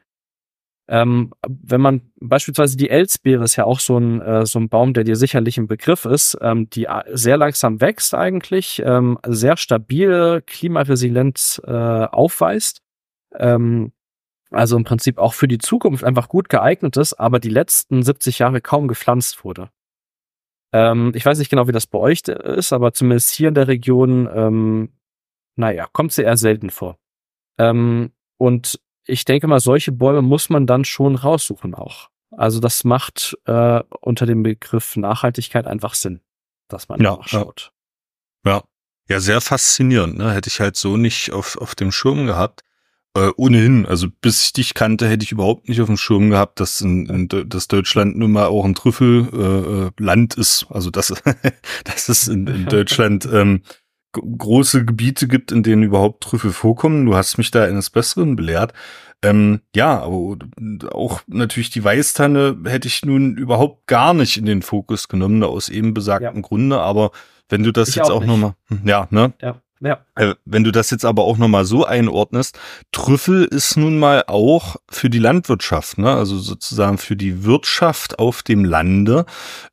Ähm, 0.89 1.31
wenn 1.47 1.79
man 1.79 2.01
beispielsweise 2.19 2.75
die 2.75 2.89
Elsbeere 2.89 3.45
ist 3.45 3.55
ja 3.55 3.63
auch 3.63 3.79
so 3.79 3.97
ein, 3.97 4.21
äh, 4.21 4.45
so 4.45 4.59
ein 4.59 4.67
Baum, 4.67 4.93
der 4.93 5.05
dir 5.05 5.15
sicherlich 5.15 5.57
ein 5.57 5.67
Begriff 5.67 6.03
ist, 6.03 6.37
ähm, 6.41 6.69
die 6.69 6.87
sehr 7.11 7.37
langsam 7.37 7.79
wächst 7.79 8.13
eigentlich, 8.13 8.81
ähm, 8.85 9.17
sehr 9.25 9.55
stabile 9.55 10.41
Klimaresilienz 10.41 11.61
äh, 11.65 11.71
aufweist. 11.71 12.81
Ähm, 13.33 13.93
also 14.51 14.75
im 14.75 14.83
Prinzip 14.83 15.17
auch 15.17 15.33
für 15.33 15.47
die 15.47 15.57
Zukunft 15.57 16.03
einfach 16.03 16.27
gut 16.27 16.49
geeignet 16.49 16.97
ist, 16.97 17.13
aber 17.13 17.39
die 17.39 17.49
letzten 17.49 18.03
70 18.03 18.39
Jahre 18.39 18.61
kaum 18.61 18.87
gepflanzt 18.87 19.43
wurde. 19.43 19.69
Ähm, 20.73 21.11
ich 21.15 21.25
weiß 21.25 21.37
nicht 21.37 21.49
genau, 21.49 21.67
wie 21.67 21.71
das 21.71 21.87
bei 21.87 21.99
euch 21.99 22.21
ist, 22.27 22.73
aber 22.73 22.93
zumindest 22.93 23.31
hier 23.31 23.49
in 23.49 23.53
der 23.53 23.67
Region, 23.67 24.27
ähm, 24.33 24.89
naja, 25.55 25.87
kommt 25.93 26.11
sie 26.11 26.23
eher 26.23 26.35
selten 26.35 26.71
vor. 26.71 26.97
Ähm, 27.59 28.11
und 28.37 28.79
ich 29.05 29.23
denke 29.25 29.47
mal, 29.47 29.59
solche 29.59 29.91
Bäume 29.91 30.23
muss 30.23 30.49
man 30.49 30.65
dann 30.65 30.83
schon 30.83 31.15
raussuchen 31.15 31.75
auch. 31.75 32.09
Also 32.31 32.59
das 32.59 32.83
macht 32.83 33.37
äh, 33.45 33.83
unter 34.01 34.25
dem 34.25 34.41
Begriff 34.41 34.95
Nachhaltigkeit 34.95 35.67
einfach 35.67 35.93
Sinn, 35.93 36.21
dass 36.67 36.89
man 36.89 36.99
ja, 36.99 37.19
schaut. 37.23 37.71
Ja. 38.43 38.53
ja, 38.53 38.63
ja, 39.09 39.19
sehr 39.19 39.41
faszinierend. 39.41 40.17
Ne? 40.17 40.33
Hätte 40.33 40.49
ich 40.49 40.59
halt 40.59 40.75
so 40.75 40.97
nicht 40.97 41.31
auf, 41.31 41.57
auf 41.57 41.75
dem 41.75 41.91
Schirm 41.91 42.25
gehabt. 42.25 42.61
Äh, 43.15 43.29
ohnehin, 43.37 43.85
also 43.85 44.07
bis 44.21 44.45
ich 44.45 44.53
dich 44.53 44.73
kannte, 44.73 45.07
hätte 45.07 45.23
ich 45.23 45.31
überhaupt 45.31 45.69
nicht 45.69 45.79
auf 45.81 45.87
dem 45.87 45.97
Schirm 45.97 46.31
gehabt, 46.31 46.59
dass, 46.59 46.81
in, 46.81 47.05
in, 47.05 47.47
dass 47.47 47.67
Deutschland 47.67 48.17
nun 48.17 48.31
mal 48.31 48.47
auch 48.47 48.65
ein 48.65 48.73
Trüffelland 48.73 50.37
äh, 50.37 50.39
ist. 50.39 50.65
Also 50.69 50.89
dass, 50.89 51.13
dass 51.83 52.09
es 52.09 52.27
in, 52.27 52.47
in 52.47 52.65
Deutschland 52.65 53.29
ähm, 53.31 53.61
große 54.13 54.85
Gebiete 54.85 55.27
gibt, 55.27 55.51
in 55.51 55.61
denen 55.61 55.83
überhaupt 55.83 56.23
Trüffel 56.23 56.51
vorkommen. 56.51 57.05
Du 57.05 57.15
hast 57.15 57.37
mich 57.37 57.51
da 57.51 57.63
eines 57.63 57.91
Besseren 57.91 58.35
belehrt. 58.35 58.73
Ähm, 59.23 59.61
ja, 59.75 60.01
aber 60.01 60.37
auch 60.91 61.21
natürlich 61.27 61.69
die 61.69 61.83
Weißtanne 61.83 62.57
hätte 62.65 62.87
ich 62.87 63.05
nun 63.05 63.37
überhaupt 63.37 63.87
gar 63.87 64.13
nicht 64.13 64.37
in 64.37 64.45
den 64.45 64.61
Fokus 64.61 65.07
genommen, 65.07 65.43
aus 65.43 65.69
eben 65.69 65.93
besagten 65.93 66.35
ja. 66.35 66.41
Grunde. 66.41 66.79
Aber 66.79 67.11
wenn 67.47 67.63
du 67.63 67.71
das 67.71 67.89
ich 67.89 67.95
jetzt 67.95 68.09
auch, 68.09 68.21
auch 68.21 68.25
nochmal, 68.25 68.55
hm, 68.69 68.81
ja, 68.85 69.07
ne? 69.11 69.33
Ja. 69.41 69.61
Ja. 69.83 69.99
Äh, 70.15 70.35
wenn 70.45 70.63
du 70.63 70.71
das 70.71 70.91
jetzt 70.91 71.03
aber 71.03 71.25
auch 71.25 71.37
nochmal 71.37 71.65
so 71.65 71.85
einordnest, 71.85 72.57
Trüffel 72.93 73.43
ist 73.43 73.75
nun 73.75 73.99
mal 73.99 74.23
auch 74.27 74.77
für 74.89 75.09
die 75.09 75.19
Landwirtschaft, 75.19 75.97
ne? 75.97 76.09
also 76.09 76.37
sozusagen 76.37 76.97
für 76.97 77.17
die 77.17 77.43
Wirtschaft 77.43 78.17
auf 78.17 78.43
dem 78.43 78.63
Lande, 78.63 79.25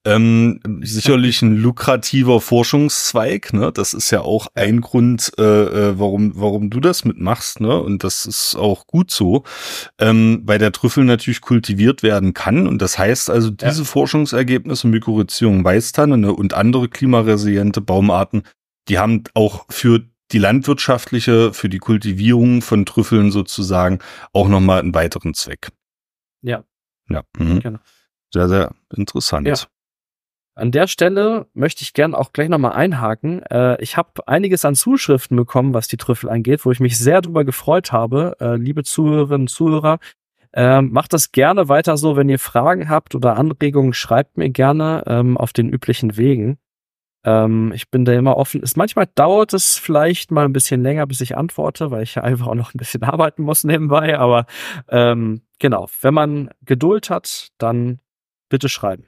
ähm, 0.05 0.59
sicherlich 0.83 1.43
ein 1.43 1.57
lukrativer 1.57 2.41
Forschungszweig. 2.41 3.53
Ne? 3.53 3.71
Das 3.73 3.95
ist 3.95 4.11
ja 4.11 4.23
auch 4.23 4.49
ein 4.55 4.81
Grund, 4.81 5.31
äh, 5.39 5.43
äh, 5.43 5.99
warum, 5.99 6.33
warum 6.35 6.71
du 6.71 6.81
das 6.81 7.05
mitmachst. 7.05 7.61
Ne? 7.61 7.81
Und 7.81 8.03
das 8.03 8.27
ist 8.27 8.57
auch 8.57 8.89
gut 8.89 9.13
so, 9.13 9.45
ähm, 10.01 10.43
weil 10.45 10.59
der 10.59 10.73
Trüffel 10.73 11.05
natürlich 11.05 11.41
kultiviert 11.41 12.03
werden 12.03 12.35
kann. 12.35 12.67
Und 12.67 12.83
das 12.83 12.99
heißt 12.99 13.31
also, 13.31 13.51
diese 13.51 13.83
ja. 13.83 13.85
Forschungsergebnisse, 13.85 14.89
Mykorrhizierung 14.89 15.65
Weißtanne 15.65 16.19
ne, 16.19 16.33
und 16.33 16.55
andere 16.55 16.89
klimaresiliente 16.89 17.81
Baumarten 17.81 18.43
die 18.89 18.99
haben 18.99 19.25
auch 19.35 19.67
für 19.71 20.01
die 20.33 20.39
landwirtschaftliche, 20.39 21.53
für 21.53 21.69
die 21.69 21.79
Kultivierung 21.79 22.63
von 22.63 22.87
Trüffeln 22.87 23.31
sozusagen 23.31 23.99
auch 24.33 24.49
nochmal 24.49 24.81
einen 24.81 24.95
weiteren 24.95 25.35
Zweck. 25.35 25.71
Ja. 26.43 26.65
Ja. 27.09 27.23
Mhm. 27.37 27.61
Genau. 27.61 27.79
Sehr, 28.33 28.49
sehr 28.49 28.75
interessant. 28.95 29.47
Ja. 29.47 29.55
An 30.55 30.73
der 30.73 30.89
Stelle 30.89 31.47
möchte 31.55 31.83
ich 31.83 31.95
gern 31.95 32.15
auch 32.15 32.33
gleich 32.33 32.49
nochmal 32.49 32.73
einhaken. 32.73 33.43
Äh, 33.45 33.81
ich 33.83 33.97
habe 33.97 34.27
einiges 34.27 34.65
an 34.65 34.75
Zuschriften 34.75 35.37
bekommen, 35.37 35.75
was 35.75 35.89
die 35.89 35.97
Trüffel 35.97 36.29
angeht, 36.29 36.65
wo 36.65 36.71
ich 36.71 36.81
mich 36.81 36.99
sehr 36.99 37.23
drüber 37.23 37.45
gefreut 37.45 37.93
habe. 37.93 38.37
Äh, 38.41 38.57
liebe 38.57 38.85
Zuhörerinnen 38.85 39.43
und 39.43 39.49
Zuhörer, 39.49 39.99
äh, 40.53 40.83
macht 40.83 41.13
das 41.13 41.33
gerne 41.33 41.69
weiter 41.69 41.97
so. 41.97 42.17
Wenn 42.17 42.29
ihr 42.29 42.39
Fragen 42.39 42.89
habt 42.89 43.15
oder 43.15 43.37
Anregungen, 43.37 43.95
schreibt 43.95 44.37
mir 44.37 44.51
gerne 44.51 45.05
ähm, 45.07 45.37
auf 45.37 45.53
den 45.53 45.69
üblichen 45.69 46.17
Wegen. 46.17 46.59
Ähm, 47.25 47.73
ich 47.75 47.91
bin 47.91 48.05
da 48.05 48.13
immer 48.13 48.37
offen. 48.37 48.63
Ist, 48.63 48.77
manchmal 48.77 49.09
dauert 49.15 49.53
es 49.53 49.77
vielleicht 49.77 50.31
mal 50.31 50.45
ein 50.45 50.53
bisschen 50.53 50.83
länger, 50.83 51.07
bis 51.07 51.21
ich 51.21 51.37
antworte, 51.37 51.91
weil 51.91 52.03
ich 52.03 52.15
ja 52.15 52.23
einfach 52.23 52.47
auch 52.47 52.55
noch 52.55 52.75
ein 52.75 52.79
bisschen 52.79 53.03
arbeiten 53.05 53.43
muss 53.43 53.65
nebenbei. 53.65 54.19
Aber 54.19 54.47
ähm, 54.89 55.43
genau, 55.59 55.89
wenn 56.01 56.15
man 56.15 56.51
Geduld 56.63 57.11
hat, 57.11 57.49
dann 57.59 58.01
bitte 58.49 58.69
schreiben. 58.69 59.07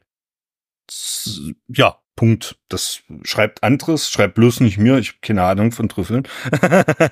Ja, 1.68 1.96
Punkt. 2.14 2.58
Das 2.68 3.00
schreibt 3.22 3.62
anderes, 3.62 4.10
schreibt 4.10 4.34
bloß 4.34 4.60
nicht 4.60 4.76
mir. 4.78 4.98
Ich 4.98 5.08
habe 5.08 5.18
keine 5.22 5.42
Ahnung 5.44 5.72
von 5.72 5.88
Trüffeln. 5.88 6.28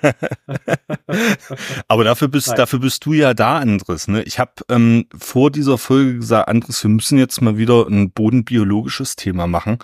Aber 1.88 2.04
dafür 2.04 2.28
bist, 2.28 2.48
Nein. 2.48 2.56
dafür 2.56 2.80
bist 2.80 3.06
du 3.06 3.14
ja 3.14 3.32
da, 3.32 3.58
Andres. 3.58 4.08
Ne? 4.08 4.22
Ich 4.24 4.38
habe 4.38 4.52
ähm, 4.68 5.06
vor 5.18 5.50
dieser 5.50 5.78
Folge 5.78 6.16
gesagt, 6.16 6.48
Andres, 6.48 6.82
wir 6.84 6.90
müssen 6.90 7.18
jetzt 7.18 7.40
mal 7.40 7.56
wieder 7.56 7.86
ein 7.88 8.10
bodenbiologisches 8.10 9.16
Thema 9.16 9.46
machen. 9.46 9.78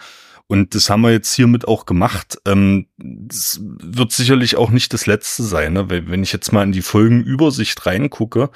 Und 0.49 0.75
das 0.75 0.91
haben 0.91 1.03
wir 1.03 1.11
jetzt 1.11 1.33
hiermit 1.33 1.67
auch 1.67 1.87
gemacht. 1.87 2.39
Ähm, 2.47 2.87
das 2.97 3.61
wird 3.63 4.13
sicherlich 4.13 4.57
auch 4.57 4.71
nicht 4.71 4.93
das 4.93 5.07
letzte 5.07 5.43
sein, 5.43 5.73
ne? 5.73 5.91
weil 5.91 6.09
wenn 6.09 6.23
ich 6.23 6.33
jetzt 6.33 6.53
mal 6.53 6.63
in 6.63 6.73
die 6.73 6.83
Folgenübersicht 6.83 7.85
reingucke, 7.87 8.51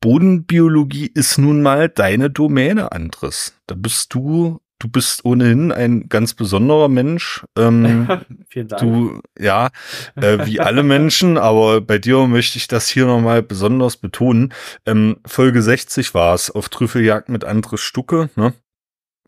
Bodenbiologie 0.00 1.10
ist 1.14 1.38
nun 1.38 1.62
mal 1.62 1.88
deine 1.88 2.30
Domäne, 2.30 2.92
Andres. 2.92 3.54
Da 3.66 3.74
bist 3.74 4.14
du 4.14 4.60
du 4.78 4.88
bist 4.88 5.24
ohnehin 5.24 5.72
ein 5.72 6.08
ganz 6.08 6.34
besonderer 6.34 6.88
Mensch. 6.88 7.44
Ähm, 7.56 8.08
Vielen 8.48 8.68
Dank. 8.68 8.80
Du, 8.80 9.20
ja, 9.38 9.70
äh, 10.16 10.46
wie 10.46 10.60
alle 10.60 10.82
Menschen, 10.82 11.36
aber 11.36 11.80
bei 11.80 11.98
dir 11.98 12.26
möchte 12.26 12.58
ich 12.58 12.68
das 12.68 12.88
hier 12.88 13.06
nochmal 13.06 13.42
besonders 13.42 13.96
betonen. 13.96 14.54
Ähm, 14.86 15.16
Folge 15.26 15.62
60 15.62 16.14
war 16.14 16.34
es 16.34 16.50
auf 16.50 16.68
Trüffeljagd 16.68 17.28
mit 17.28 17.44
Andres 17.44 17.80
Stucke. 17.80 18.30
Ne? 18.36 18.54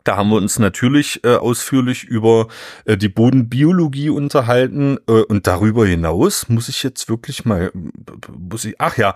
Da 0.03 0.17
haben 0.17 0.29
wir 0.29 0.37
uns 0.37 0.59
natürlich 0.59 1.23
äh, 1.23 1.35
ausführlich 1.35 2.03
über 2.03 2.47
äh, 2.85 2.97
die 2.97 3.09
Bodenbiologie 3.09 4.09
unterhalten 4.09 4.97
äh, 5.07 5.11
und 5.11 5.47
darüber 5.47 5.85
hinaus 5.85 6.49
muss 6.49 6.69
ich 6.69 6.83
jetzt 6.83 7.09
wirklich 7.09 7.45
mal, 7.45 7.71
muss 8.31 8.65
ich, 8.65 8.75
ach 8.79 8.97
ja, 8.97 9.13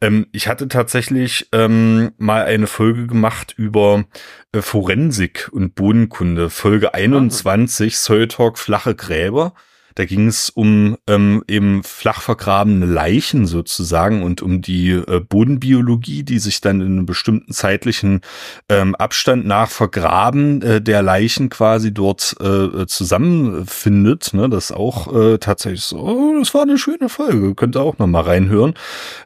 ähm, 0.00 0.26
ich 0.32 0.48
hatte 0.48 0.68
tatsächlich 0.68 1.48
ähm, 1.52 2.12
mal 2.18 2.44
eine 2.44 2.66
Folge 2.66 3.06
gemacht 3.06 3.54
über 3.56 4.04
äh, 4.52 4.62
Forensik 4.62 5.48
und 5.52 5.74
Bodenkunde, 5.74 6.50
Folge 6.50 6.94
21, 6.94 7.94
ah. 7.94 7.96
Soil 7.96 8.28
Talk 8.28 8.58
flache 8.58 8.94
Gräber. 8.94 9.54
Da 9.96 10.04
ging 10.04 10.28
es 10.28 10.50
um 10.50 10.96
ähm, 11.08 11.42
eben 11.48 11.82
flach 11.82 12.20
vergrabene 12.20 12.86
Leichen 12.86 13.46
sozusagen 13.46 14.22
und 14.22 14.42
um 14.42 14.60
die 14.60 14.90
äh, 14.90 15.20
Bodenbiologie, 15.20 16.22
die 16.22 16.38
sich 16.38 16.60
dann 16.60 16.80
in 16.80 16.98
einem 16.98 17.06
bestimmten 17.06 17.52
zeitlichen 17.52 18.20
ähm, 18.68 18.94
Abstand 18.94 19.46
nach 19.46 19.70
Vergraben 19.70 20.60
äh, 20.62 20.80
der 20.82 21.02
Leichen 21.02 21.48
quasi 21.48 21.94
dort 21.94 22.36
äh, 22.40 22.86
zusammenfindet. 22.86 24.34
Ne? 24.34 24.50
Das 24.50 24.70
auch 24.70 25.14
äh, 25.14 25.38
tatsächlich 25.38 25.84
so, 25.84 25.98
oh, 25.98 26.38
das 26.38 26.52
war 26.52 26.62
eine 26.62 26.76
schöne 26.76 27.08
Folge, 27.08 27.54
könnt 27.54 27.74
ihr 27.74 27.80
auch 27.80 27.98
noch 27.98 28.06
mal 28.06 28.20
reinhören. 28.20 28.74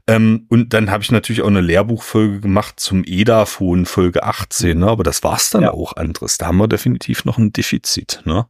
Ähm, 0.07 0.47
und 0.49 0.73
dann 0.73 0.91
habe 0.91 1.03
ich 1.03 1.11
natürlich 1.11 1.43
auch 1.43 1.49
eine 1.49 1.61
Lehrbuchfolge 1.61 2.41
gemacht 2.41 2.79
zum 2.79 3.03
EDA-Phon, 3.05 3.87
Folge 3.87 4.23
18, 4.23 4.79
ne? 4.79 4.87
aber 4.87 5.03
das 5.03 5.25
war's 5.25 5.51
dann 5.51 5.63
ja. 5.63 5.73
auch 5.73 5.97
anderes. 5.97 6.39
Da 6.39 6.47
haben 6.47 6.59
wir 6.59 6.69
definitiv 6.69 7.25
noch 7.25 7.39
ein 7.39 7.53
Defizit. 7.53 8.23
Ne? 8.25 8.47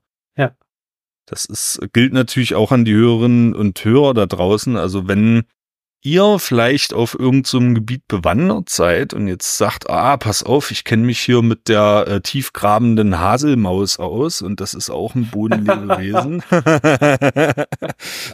Ja. 1.30 1.34
Das 1.34 1.44
ist, 1.44 1.80
gilt 1.92 2.12
natürlich 2.12 2.54
auch 2.54 2.72
an 2.72 2.84
die 2.84 2.94
Hörerinnen 2.94 3.54
und 3.54 3.84
Hörer 3.84 4.14
da 4.14 4.26
draußen. 4.26 4.76
Also 4.76 5.06
wenn 5.08 5.44
ihr 6.02 6.38
vielleicht 6.38 6.94
auf 6.94 7.18
irgendeinem 7.18 7.68
so 7.68 7.74
Gebiet 7.74 8.08
bewandert 8.08 8.70
seid 8.70 9.12
und 9.12 9.28
jetzt 9.28 9.58
sagt, 9.58 9.90
ah, 9.90 10.16
pass 10.16 10.42
auf, 10.42 10.70
ich 10.70 10.84
kenne 10.84 11.04
mich 11.04 11.20
hier 11.20 11.42
mit 11.42 11.68
der 11.68 12.06
äh, 12.08 12.20
tiefgrabenden 12.20 13.18
Haselmaus 13.18 13.98
aus 13.98 14.40
und 14.40 14.60
das 14.60 14.72
ist 14.72 14.90
auch 14.90 15.14
ein 15.14 15.28
Bodenlebewesen, 15.30 16.42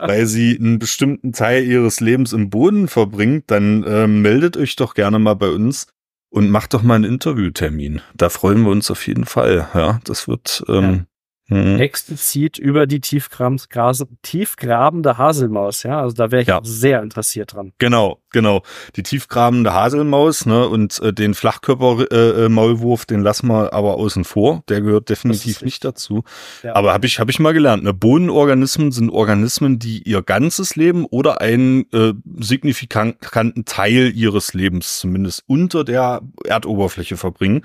weil 0.00 0.26
sie 0.26 0.56
einen 0.58 0.78
bestimmten 0.78 1.32
Teil 1.32 1.64
ihres 1.64 2.00
Lebens 2.00 2.32
im 2.32 2.50
Boden 2.50 2.86
verbringt, 2.86 3.50
dann 3.50 3.82
äh, 3.82 4.06
meldet 4.06 4.56
euch 4.56 4.76
doch 4.76 4.94
gerne 4.94 5.18
mal 5.18 5.34
bei 5.34 5.48
uns 5.48 5.88
und 6.30 6.50
macht 6.50 6.74
doch 6.74 6.82
mal 6.82 6.94
einen 6.94 7.04
Interviewtermin. 7.04 8.00
Da 8.14 8.28
freuen 8.28 8.62
wir 8.62 8.70
uns 8.70 8.90
auf 8.90 9.06
jeden 9.06 9.24
Fall. 9.24 9.68
Ja, 9.74 10.00
das 10.04 10.28
wird 10.28 10.64
ähm, 10.68 11.06
mhm. 11.48 11.78
explizit 11.78 12.58
über 12.58 12.86
die 12.86 13.00
tiefgrabende 13.00 15.18
Haselmaus. 15.18 15.82
Ja, 15.82 16.00
also 16.00 16.14
da 16.14 16.30
wäre 16.30 16.42
ich 16.42 16.48
ja. 16.48 16.60
sehr 16.62 17.02
interessiert 17.02 17.54
dran. 17.54 17.72
Genau, 17.78 18.20
genau. 18.30 18.62
Die 18.96 19.02
tiefgrabende 19.02 19.72
Haselmaus 19.72 20.46
ne, 20.46 20.68
und 20.68 21.00
äh, 21.00 21.12
den 21.12 21.34
Flachkörper-Maulwurf, 21.34 23.02
äh, 23.02 23.06
den 23.06 23.20
lassen 23.20 23.48
wir 23.48 23.72
aber 23.72 23.94
außen 23.94 24.24
vor. 24.24 24.62
Der 24.68 24.80
gehört 24.80 25.08
definitiv 25.08 25.62
nicht 25.62 25.84
dazu. 25.84 26.24
Ja. 26.62 26.74
Aber 26.74 26.92
habe 26.92 27.06
ich, 27.06 27.20
hab 27.20 27.28
ich 27.28 27.38
mal 27.38 27.52
gelernt. 27.52 27.84
Ne? 27.84 27.94
Bodenorganismen 27.94 28.92
sind 28.92 29.10
Organismen, 29.10 29.78
die 29.78 30.02
ihr 30.02 30.22
ganzes 30.22 30.76
Leben 30.76 31.04
oder 31.04 31.40
einen 31.40 31.90
äh, 31.92 32.14
signifikanten 32.38 33.64
Teil 33.64 34.12
ihres 34.14 34.54
Lebens 34.54 34.98
zumindest 34.98 35.44
unter 35.46 35.84
der 35.84 36.22
Erdoberfläche 36.44 37.16
verbringen. 37.16 37.62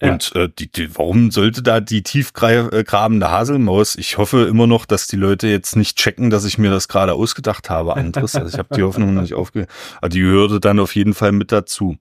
Ja. 0.00 0.12
Und 0.12 0.34
äh, 0.36 0.48
die, 0.56 0.70
die, 0.70 0.96
warum 0.96 1.30
sollte 1.30 1.62
da 1.62 1.80
die 1.80 2.02
tiefgrabende 2.02 2.84
abende 3.08 3.30
Haselmaus. 3.30 3.96
Ich 3.96 4.18
hoffe 4.18 4.44
immer 4.44 4.66
noch, 4.66 4.84
dass 4.84 5.06
die 5.06 5.16
Leute 5.16 5.48
jetzt 5.48 5.76
nicht 5.76 5.96
checken, 5.96 6.28
dass 6.28 6.44
ich 6.44 6.58
mir 6.58 6.70
das 6.70 6.88
gerade 6.88 7.14
ausgedacht 7.14 7.70
habe, 7.70 7.96
Andres. 7.96 8.34
Also 8.34 8.52
ich 8.52 8.58
habe 8.58 8.74
die 8.76 8.82
Hoffnung 8.82 9.14
noch 9.14 9.22
nicht 9.22 9.32
aufge... 9.32 9.66
Aber 9.96 10.10
die 10.10 10.20
gehörte 10.20 10.60
dann 10.60 10.78
auf 10.78 10.94
jeden 10.94 11.14
Fall 11.14 11.32
mit 11.32 11.50
dazu. 11.50 11.96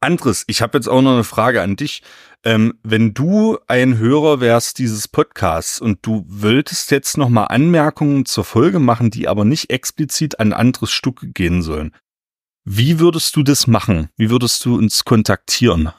Andres, 0.00 0.42
ich 0.48 0.62
habe 0.62 0.76
jetzt 0.76 0.88
auch 0.88 1.00
noch 1.00 1.12
eine 1.12 1.22
Frage 1.22 1.62
an 1.62 1.76
dich. 1.76 2.02
Ähm, 2.44 2.74
wenn 2.82 3.14
du 3.14 3.58
ein 3.68 3.98
Hörer 3.98 4.40
wärst 4.40 4.80
dieses 4.80 5.06
Podcasts 5.06 5.80
und 5.80 6.00
du 6.02 6.24
wolltest 6.26 6.90
jetzt 6.90 7.16
noch 7.16 7.28
mal 7.28 7.44
Anmerkungen 7.44 8.26
zur 8.26 8.44
Folge 8.44 8.80
machen, 8.80 9.10
die 9.10 9.28
aber 9.28 9.44
nicht 9.44 9.70
explizit 9.70 10.40
an 10.40 10.52
Andres 10.52 10.90
Stücke 10.90 11.28
gehen 11.28 11.62
sollen, 11.62 11.92
wie 12.64 12.98
würdest 12.98 13.36
du 13.36 13.44
das 13.44 13.68
machen? 13.68 14.08
Wie 14.16 14.28
würdest 14.28 14.64
du 14.64 14.76
uns 14.76 15.04
kontaktieren? 15.04 15.92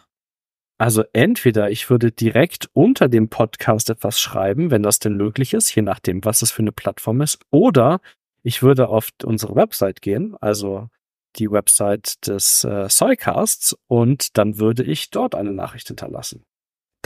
Also 0.77 1.03
entweder 1.13 1.71
ich 1.71 1.89
würde 1.89 2.11
direkt 2.11 2.69
unter 2.73 3.09
dem 3.09 3.29
Podcast 3.29 3.89
etwas 3.89 4.19
schreiben, 4.19 4.69
wenn 4.69 4.83
das 4.83 4.99
denn 4.99 5.17
möglich 5.17 5.53
ist, 5.53 5.73
je 5.73 5.81
nachdem, 5.81 6.23
was 6.23 6.43
es 6.43 6.51
für 6.51 6.61
eine 6.61 6.71
Plattform 6.71 7.21
ist, 7.21 7.39
oder 7.49 7.99
ich 8.43 8.61
würde 8.61 8.87
auf 8.89 9.09
unsere 9.23 9.55
Website 9.55 10.01
gehen, 10.01 10.35
also 10.39 10.89
die 11.37 11.51
Website 11.51 12.27
des 12.27 12.63
äh, 12.63 12.89
Soycasts, 12.89 13.75
und 13.87 14.37
dann 14.37 14.59
würde 14.59 14.83
ich 14.83 15.09
dort 15.09 15.33
eine 15.35 15.51
Nachricht 15.51 15.87
hinterlassen. 15.87 16.45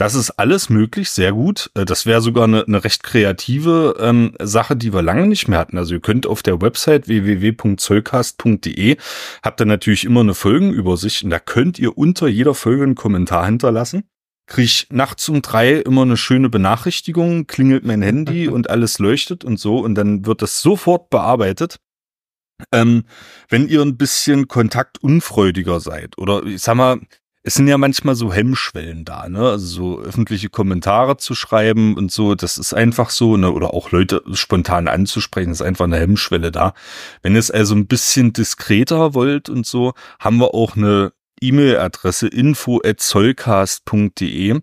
Das 0.02 0.16
ist 0.16 0.32
alles 0.32 0.68
möglich, 0.68 1.10
sehr 1.10 1.32
gut. 1.32 1.70
Äh, 1.74 1.84
das 1.84 2.06
wäre 2.06 2.20
sogar 2.20 2.42
eine, 2.42 2.64
eine 2.66 2.82
recht 2.82 3.04
kreative 3.04 3.94
ähm, 4.00 4.34
Sache, 4.42 4.74
die 4.74 4.92
wir 4.92 5.00
lange 5.00 5.28
nicht 5.28 5.46
mehr 5.46 5.60
hatten. 5.60 5.78
Also 5.78 5.94
ihr 5.94 6.00
könnt 6.00 6.26
auf 6.26 6.42
der 6.42 6.60
Website 6.60 7.06
www.zollcast.de 7.06 8.96
habt 9.44 9.60
ihr 9.60 9.64
natürlich 9.64 10.04
immer 10.04 10.22
eine 10.22 10.34
Folgenübersicht 10.34 11.22
und 11.22 11.30
da 11.30 11.38
könnt 11.38 11.78
ihr 11.78 11.96
unter 11.96 12.26
jeder 12.26 12.52
Folge 12.52 12.82
einen 12.82 12.96
Kommentar 12.96 13.46
hinterlassen. 13.46 14.02
Krieg 14.48 14.88
nachts 14.90 15.28
um 15.28 15.40
drei 15.40 15.74
immer 15.74 16.02
eine 16.02 16.16
schöne 16.16 16.48
Benachrichtigung, 16.48 17.46
klingelt 17.46 17.84
mein 17.84 18.02
Handy 18.02 18.48
und 18.52 18.70
alles 18.70 18.98
leuchtet 18.98 19.44
und 19.44 19.60
so 19.60 19.78
und 19.78 19.94
dann 19.94 20.26
wird 20.26 20.42
das 20.42 20.62
sofort 20.62 21.10
bearbeitet. 21.10 21.78
Ähm, 22.72 23.04
wenn 23.48 23.68
ihr 23.68 23.82
ein 23.82 23.96
bisschen 23.96 24.48
kontaktunfreudiger 24.48 25.78
seid 25.78 26.18
oder 26.18 26.44
ich 26.44 26.60
sag 26.60 26.74
mal, 26.74 26.98
es 27.44 27.54
sind 27.54 27.66
ja 27.66 27.76
manchmal 27.76 28.14
so 28.14 28.32
Hemmschwellen 28.32 29.04
da, 29.04 29.28
ne? 29.28 29.50
Also 29.50 29.66
so 29.66 30.00
öffentliche 30.00 30.48
Kommentare 30.48 31.16
zu 31.16 31.34
schreiben 31.34 31.96
und 31.96 32.12
so, 32.12 32.36
das 32.36 32.56
ist 32.56 32.72
einfach 32.72 33.10
so, 33.10 33.36
ne? 33.36 33.50
Oder 33.50 33.74
auch 33.74 33.90
Leute 33.90 34.22
spontan 34.32 34.86
anzusprechen, 34.86 35.50
ist 35.50 35.62
einfach 35.62 35.86
eine 35.86 35.98
Hemmschwelle 35.98 36.52
da. 36.52 36.72
Wenn 37.22 37.34
ihr 37.34 37.40
es 37.40 37.50
also 37.50 37.74
ein 37.74 37.88
bisschen 37.88 38.32
diskreter 38.32 39.14
wollt 39.14 39.48
und 39.48 39.66
so, 39.66 39.94
haben 40.20 40.38
wir 40.38 40.54
auch 40.54 40.76
eine 40.76 41.12
E-Mail-Adresse 41.40 42.28
info@zollcast.de. 42.28 44.60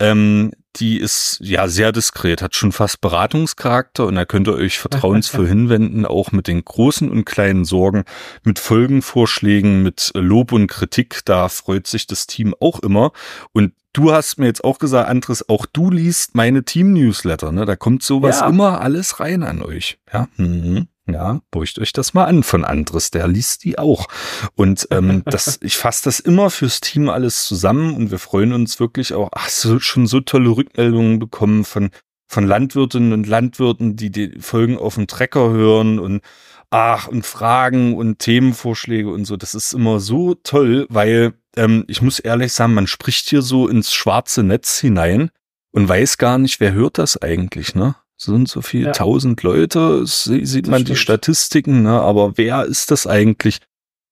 Ähm, 0.00 0.52
die 0.76 0.98
ist 0.98 1.38
ja 1.42 1.68
sehr 1.68 1.92
diskret, 1.92 2.42
hat 2.42 2.54
schon 2.54 2.72
fast 2.72 3.00
Beratungscharakter 3.00 4.06
und 4.06 4.14
da 4.14 4.24
könnt 4.24 4.48
ihr 4.48 4.54
euch 4.54 4.78
vertrauensvoll 4.78 5.46
hinwenden, 5.48 6.06
auch 6.06 6.32
mit 6.32 6.46
den 6.46 6.64
großen 6.64 7.10
und 7.10 7.24
kleinen 7.24 7.64
Sorgen, 7.64 8.04
mit 8.44 8.58
Folgenvorschlägen, 8.58 9.82
mit 9.82 10.12
Lob 10.14 10.52
und 10.52 10.68
Kritik. 10.68 11.20
Da 11.24 11.48
freut 11.48 11.86
sich 11.86 12.06
das 12.06 12.26
Team 12.26 12.54
auch 12.60 12.80
immer. 12.80 13.12
Und 13.52 13.72
du 13.92 14.12
hast 14.12 14.38
mir 14.38 14.46
jetzt 14.46 14.64
auch 14.64 14.78
gesagt, 14.78 15.08
Andres, 15.08 15.48
auch 15.48 15.66
du 15.66 15.90
liest 15.90 16.34
meine 16.34 16.64
Team-Newsletter, 16.64 17.52
ne? 17.52 17.64
Da 17.64 17.76
kommt 17.76 18.02
sowas 18.02 18.40
ja. 18.40 18.48
immer 18.48 18.80
alles 18.80 19.18
rein 19.20 19.42
an 19.42 19.62
euch. 19.62 19.98
Ja. 20.12 20.28
Mhm. 20.36 20.86
Ja, 21.12 21.40
burcht 21.50 21.78
euch 21.78 21.92
das 21.92 22.14
mal 22.14 22.24
an 22.24 22.42
von 22.42 22.64
Andres, 22.64 23.10
der 23.10 23.28
liest 23.28 23.64
die 23.64 23.78
auch. 23.78 24.06
Und 24.54 24.88
ähm, 24.90 25.22
das, 25.26 25.58
ich 25.62 25.76
fasse 25.76 26.04
das 26.04 26.20
immer 26.20 26.50
fürs 26.50 26.80
Team 26.80 27.08
alles 27.08 27.44
zusammen 27.46 27.94
und 27.94 28.10
wir 28.10 28.18
freuen 28.18 28.52
uns 28.52 28.80
wirklich 28.80 29.14
auch, 29.14 29.28
ach, 29.32 29.48
so, 29.48 29.80
schon 29.80 30.06
so 30.06 30.20
tolle 30.20 30.50
Rückmeldungen 30.50 31.18
bekommen 31.18 31.64
von, 31.64 31.90
von 32.26 32.46
Landwirtinnen 32.46 33.12
und 33.12 33.26
Landwirten, 33.26 33.96
die 33.96 34.10
die 34.10 34.40
Folgen 34.40 34.78
auf 34.78 34.94
dem 34.94 35.06
Trecker 35.06 35.50
hören 35.50 35.98
und 35.98 36.22
ach, 36.70 37.08
und 37.08 37.26
Fragen 37.26 37.96
und 37.96 38.18
Themenvorschläge 38.20 39.10
und 39.10 39.24
so. 39.24 39.36
Das 39.36 39.54
ist 39.54 39.72
immer 39.72 40.00
so 40.00 40.34
toll, 40.34 40.86
weil 40.88 41.34
ähm, 41.56 41.84
ich 41.88 42.00
muss 42.00 42.20
ehrlich 42.20 42.52
sagen, 42.52 42.74
man 42.74 42.86
spricht 42.86 43.28
hier 43.28 43.42
so 43.42 43.68
ins 43.68 43.92
schwarze 43.92 44.42
Netz 44.42 44.78
hinein 44.78 45.30
und 45.72 45.88
weiß 45.88 46.18
gar 46.18 46.38
nicht, 46.38 46.60
wer 46.60 46.72
hört 46.72 46.98
das 46.98 47.20
eigentlich, 47.20 47.74
ne? 47.74 47.96
Sind 48.20 48.48
so 48.48 48.60
viel 48.60 48.86
ja. 48.86 48.92
tausend 48.92 49.42
Leute, 49.42 50.06
sieht 50.06 50.66
das 50.66 50.70
man 50.70 50.80
stimmt. 50.80 50.88
die 50.88 50.96
Statistiken, 50.96 51.82
ne? 51.82 52.00
aber 52.00 52.36
wer 52.36 52.64
ist 52.64 52.90
das 52.90 53.06
eigentlich? 53.06 53.60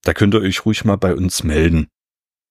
Da 0.04 0.14
könnt 0.14 0.34
ihr 0.34 0.40
euch 0.40 0.64
ruhig 0.64 0.84
mal 0.84 0.96
bei 0.96 1.14
uns 1.14 1.44
melden. 1.44 1.88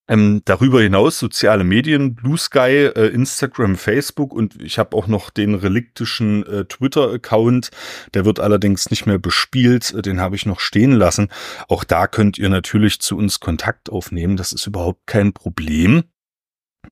Ähm, 0.10 0.42
darüber 0.46 0.82
hinaus 0.82 1.20
soziale 1.20 1.66
Medien, 1.66 2.16
Blue 2.16 2.38
Sky, 2.38 2.92
äh, 2.96 3.08
Instagram, 3.08 3.76
Facebook 3.76 4.34
und 4.34 4.62
ich 4.62 4.80
habe 4.80 4.96
auch 4.96 5.08
noch 5.08 5.30
den 5.30 5.54
reliktischen 5.54 6.46
äh, 6.46 6.64
Twitter-Account. 6.64 7.72
Der 8.14 8.24
wird 8.24 8.40
allerdings 8.40 8.90
nicht 8.90 9.06
mehr 9.06 9.18
bespielt, 9.18 9.94
äh, 9.94 10.02
den 10.02 10.22
habe 10.22 10.38
ich 10.38 10.46
noch 10.46 10.62
stehen 10.62 10.94
lassen. 10.94 11.30
Auch 11.68 11.84
da 11.84 12.08
könnt 12.08 12.38
ihr 12.38 12.48
natürlich 12.48 13.02
zu 13.02 13.18
uns 13.18 13.42
Kontakt 13.42 13.90
aufnehmen, 13.90 14.38
das 14.38 14.54
ist 14.54 14.66
überhaupt 14.66 15.08
kein 15.08 15.34
Problem. 15.34 16.04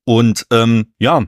Und 0.04 0.46
ähm, 0.50 0.92
ja, 0.98 1.24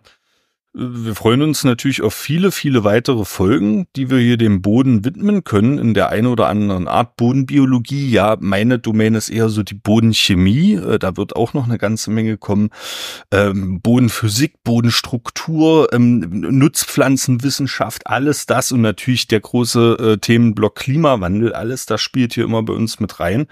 wir 0.80 1.16
freuen 1.16 1.42
uns 1.42 1.64
natürlich 1.64 2.02
auf 2.02 2.14
viele, 2.14 2.52
viele 2.52 2.84
weitere 2.84 3.24
Folgen, 3.24 3.88
die 3.96 4.10
wir 4.10 4.18
hier 4.18 4.36
dem 4.36 4.62
Boden 4.62 5.04
widmen 5.04 5.42
können 5.42 5.76
in 5.76 5.92
der 5.92 6.10
einen 6.10 6.28
oder 6.28 6.46
anderen 6.46 6.86
Art 6.86 7.16
Bodenbiologie. 7.16 8.08
Ja, 8.10 8.36
meine 8.38 8.78
Domäne 8.78 9.18
ist 9.18 9.28
eher 9.28 9.48
so 9.48 9.64
die 9.64 9.74
Bodenchemie. 9.74 10.74
Äh, 10.74 11.00
da 11.00 11.16
wird 11.16 11.34
auch 11.34 11.52
noch 11.52 11.64
eine 11.64 11.78
ganze 11.78 12.12
Menge 12.12 12.38
kommen. 12.38 12.70
Ähm, 13.32 13.80
Bodenphysik, 13.80 14.62
Bodenstruktur, 14.62 15.92
ähm, 15.92 16.20
Nutzpflanzenwissenschaft, 16.30 18.06
alles 18.06 18.46
das 18.46 18.70
und 18.70 18.82
natürlich 18.82 19.26
der 19.26 19.40
große 19.40 19.96
äh, 19.98 20.18
Themenblock 20.18 20.76
Klimawandel. 20.76 21.54
Alles 21.54 21.86
das 21.86 22.00
spielt 22.00 22.34
hier 22.34 22.44
immer 22.44 22.62
bei 22.62 22.72
uns 22.72 23.00
mit 23.00 23.18
rein. 23.18 23.48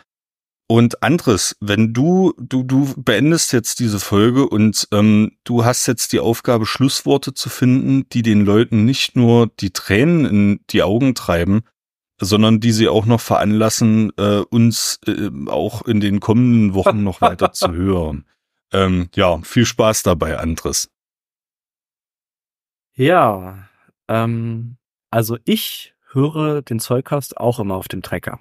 Und 0.68 1.02
Andres, 1.02 1.56
wenn 1.60 1.92
du, 1.92 2.34
du, 2.38 2.64
du 2.64 2.92
beendest 2.96 3.52
jetzt 3.52 3.78
diese 3.78 4.00
Folge 4.00 4.48
und 4.48 4.88
ähm, 4.90 5.36
du 5.44 5.64
hast 5.64 5.86
jetzt 5.86 6.12
die 6.12 6.18
Aufgabe, 6.18 6.66
Schlussworte 6.66 7.34
zu 7.34 7.48
finden, 7.48 8.08
die 8.08 8.22
den 8.22 8.44
Leuten 8.44 8.84
nicht 8.84 9.14
nur 9.14 9.46
die 9.60 9.70
Tränen 9.70 10.24
in 10.24 10.60
die 10.70 10.82
Augen 10.82 11.14
treiben, 11.14 11.62
sondern 12.20 12.58
die 12.58 12.72
sie 12.72 12.88
auch 12.88 13.06
noch 13.06 13.20
veranlassen, 13.20 14.12
äh, 14.16 14.38
uns 14.38 14.98
äh, 15.06 15.30
auch 15.46 15.82
in 15.82 16.00
den 16.00 16.18
kommenden 16.18 16.74
Wochen 16.74 17.04
noch 17.04 17.20
weiter 17.20 17.52
zu 17.52 17.72
hören. 17.72 18.26
Ähm, 18.72 19.08
ja, 19.14 19.38
viel 19.42 19.66
Spaß 19.66 20.02
dabei, 20.02 20.38
Andres. 20.38 20.90
Ja, 22.94 23.68
ähm, 24.08 24.78
also 25.10 25.38
ich 25.44 25.94
höre 26.10 26.62
den 26.62 26.80
Zollcast 26.80 27.36
auch 27.36 27.60
immer 27.60 27.76
auf 27.76 27.86
dem 27.86 28.02
Trecker. 28.02 28.40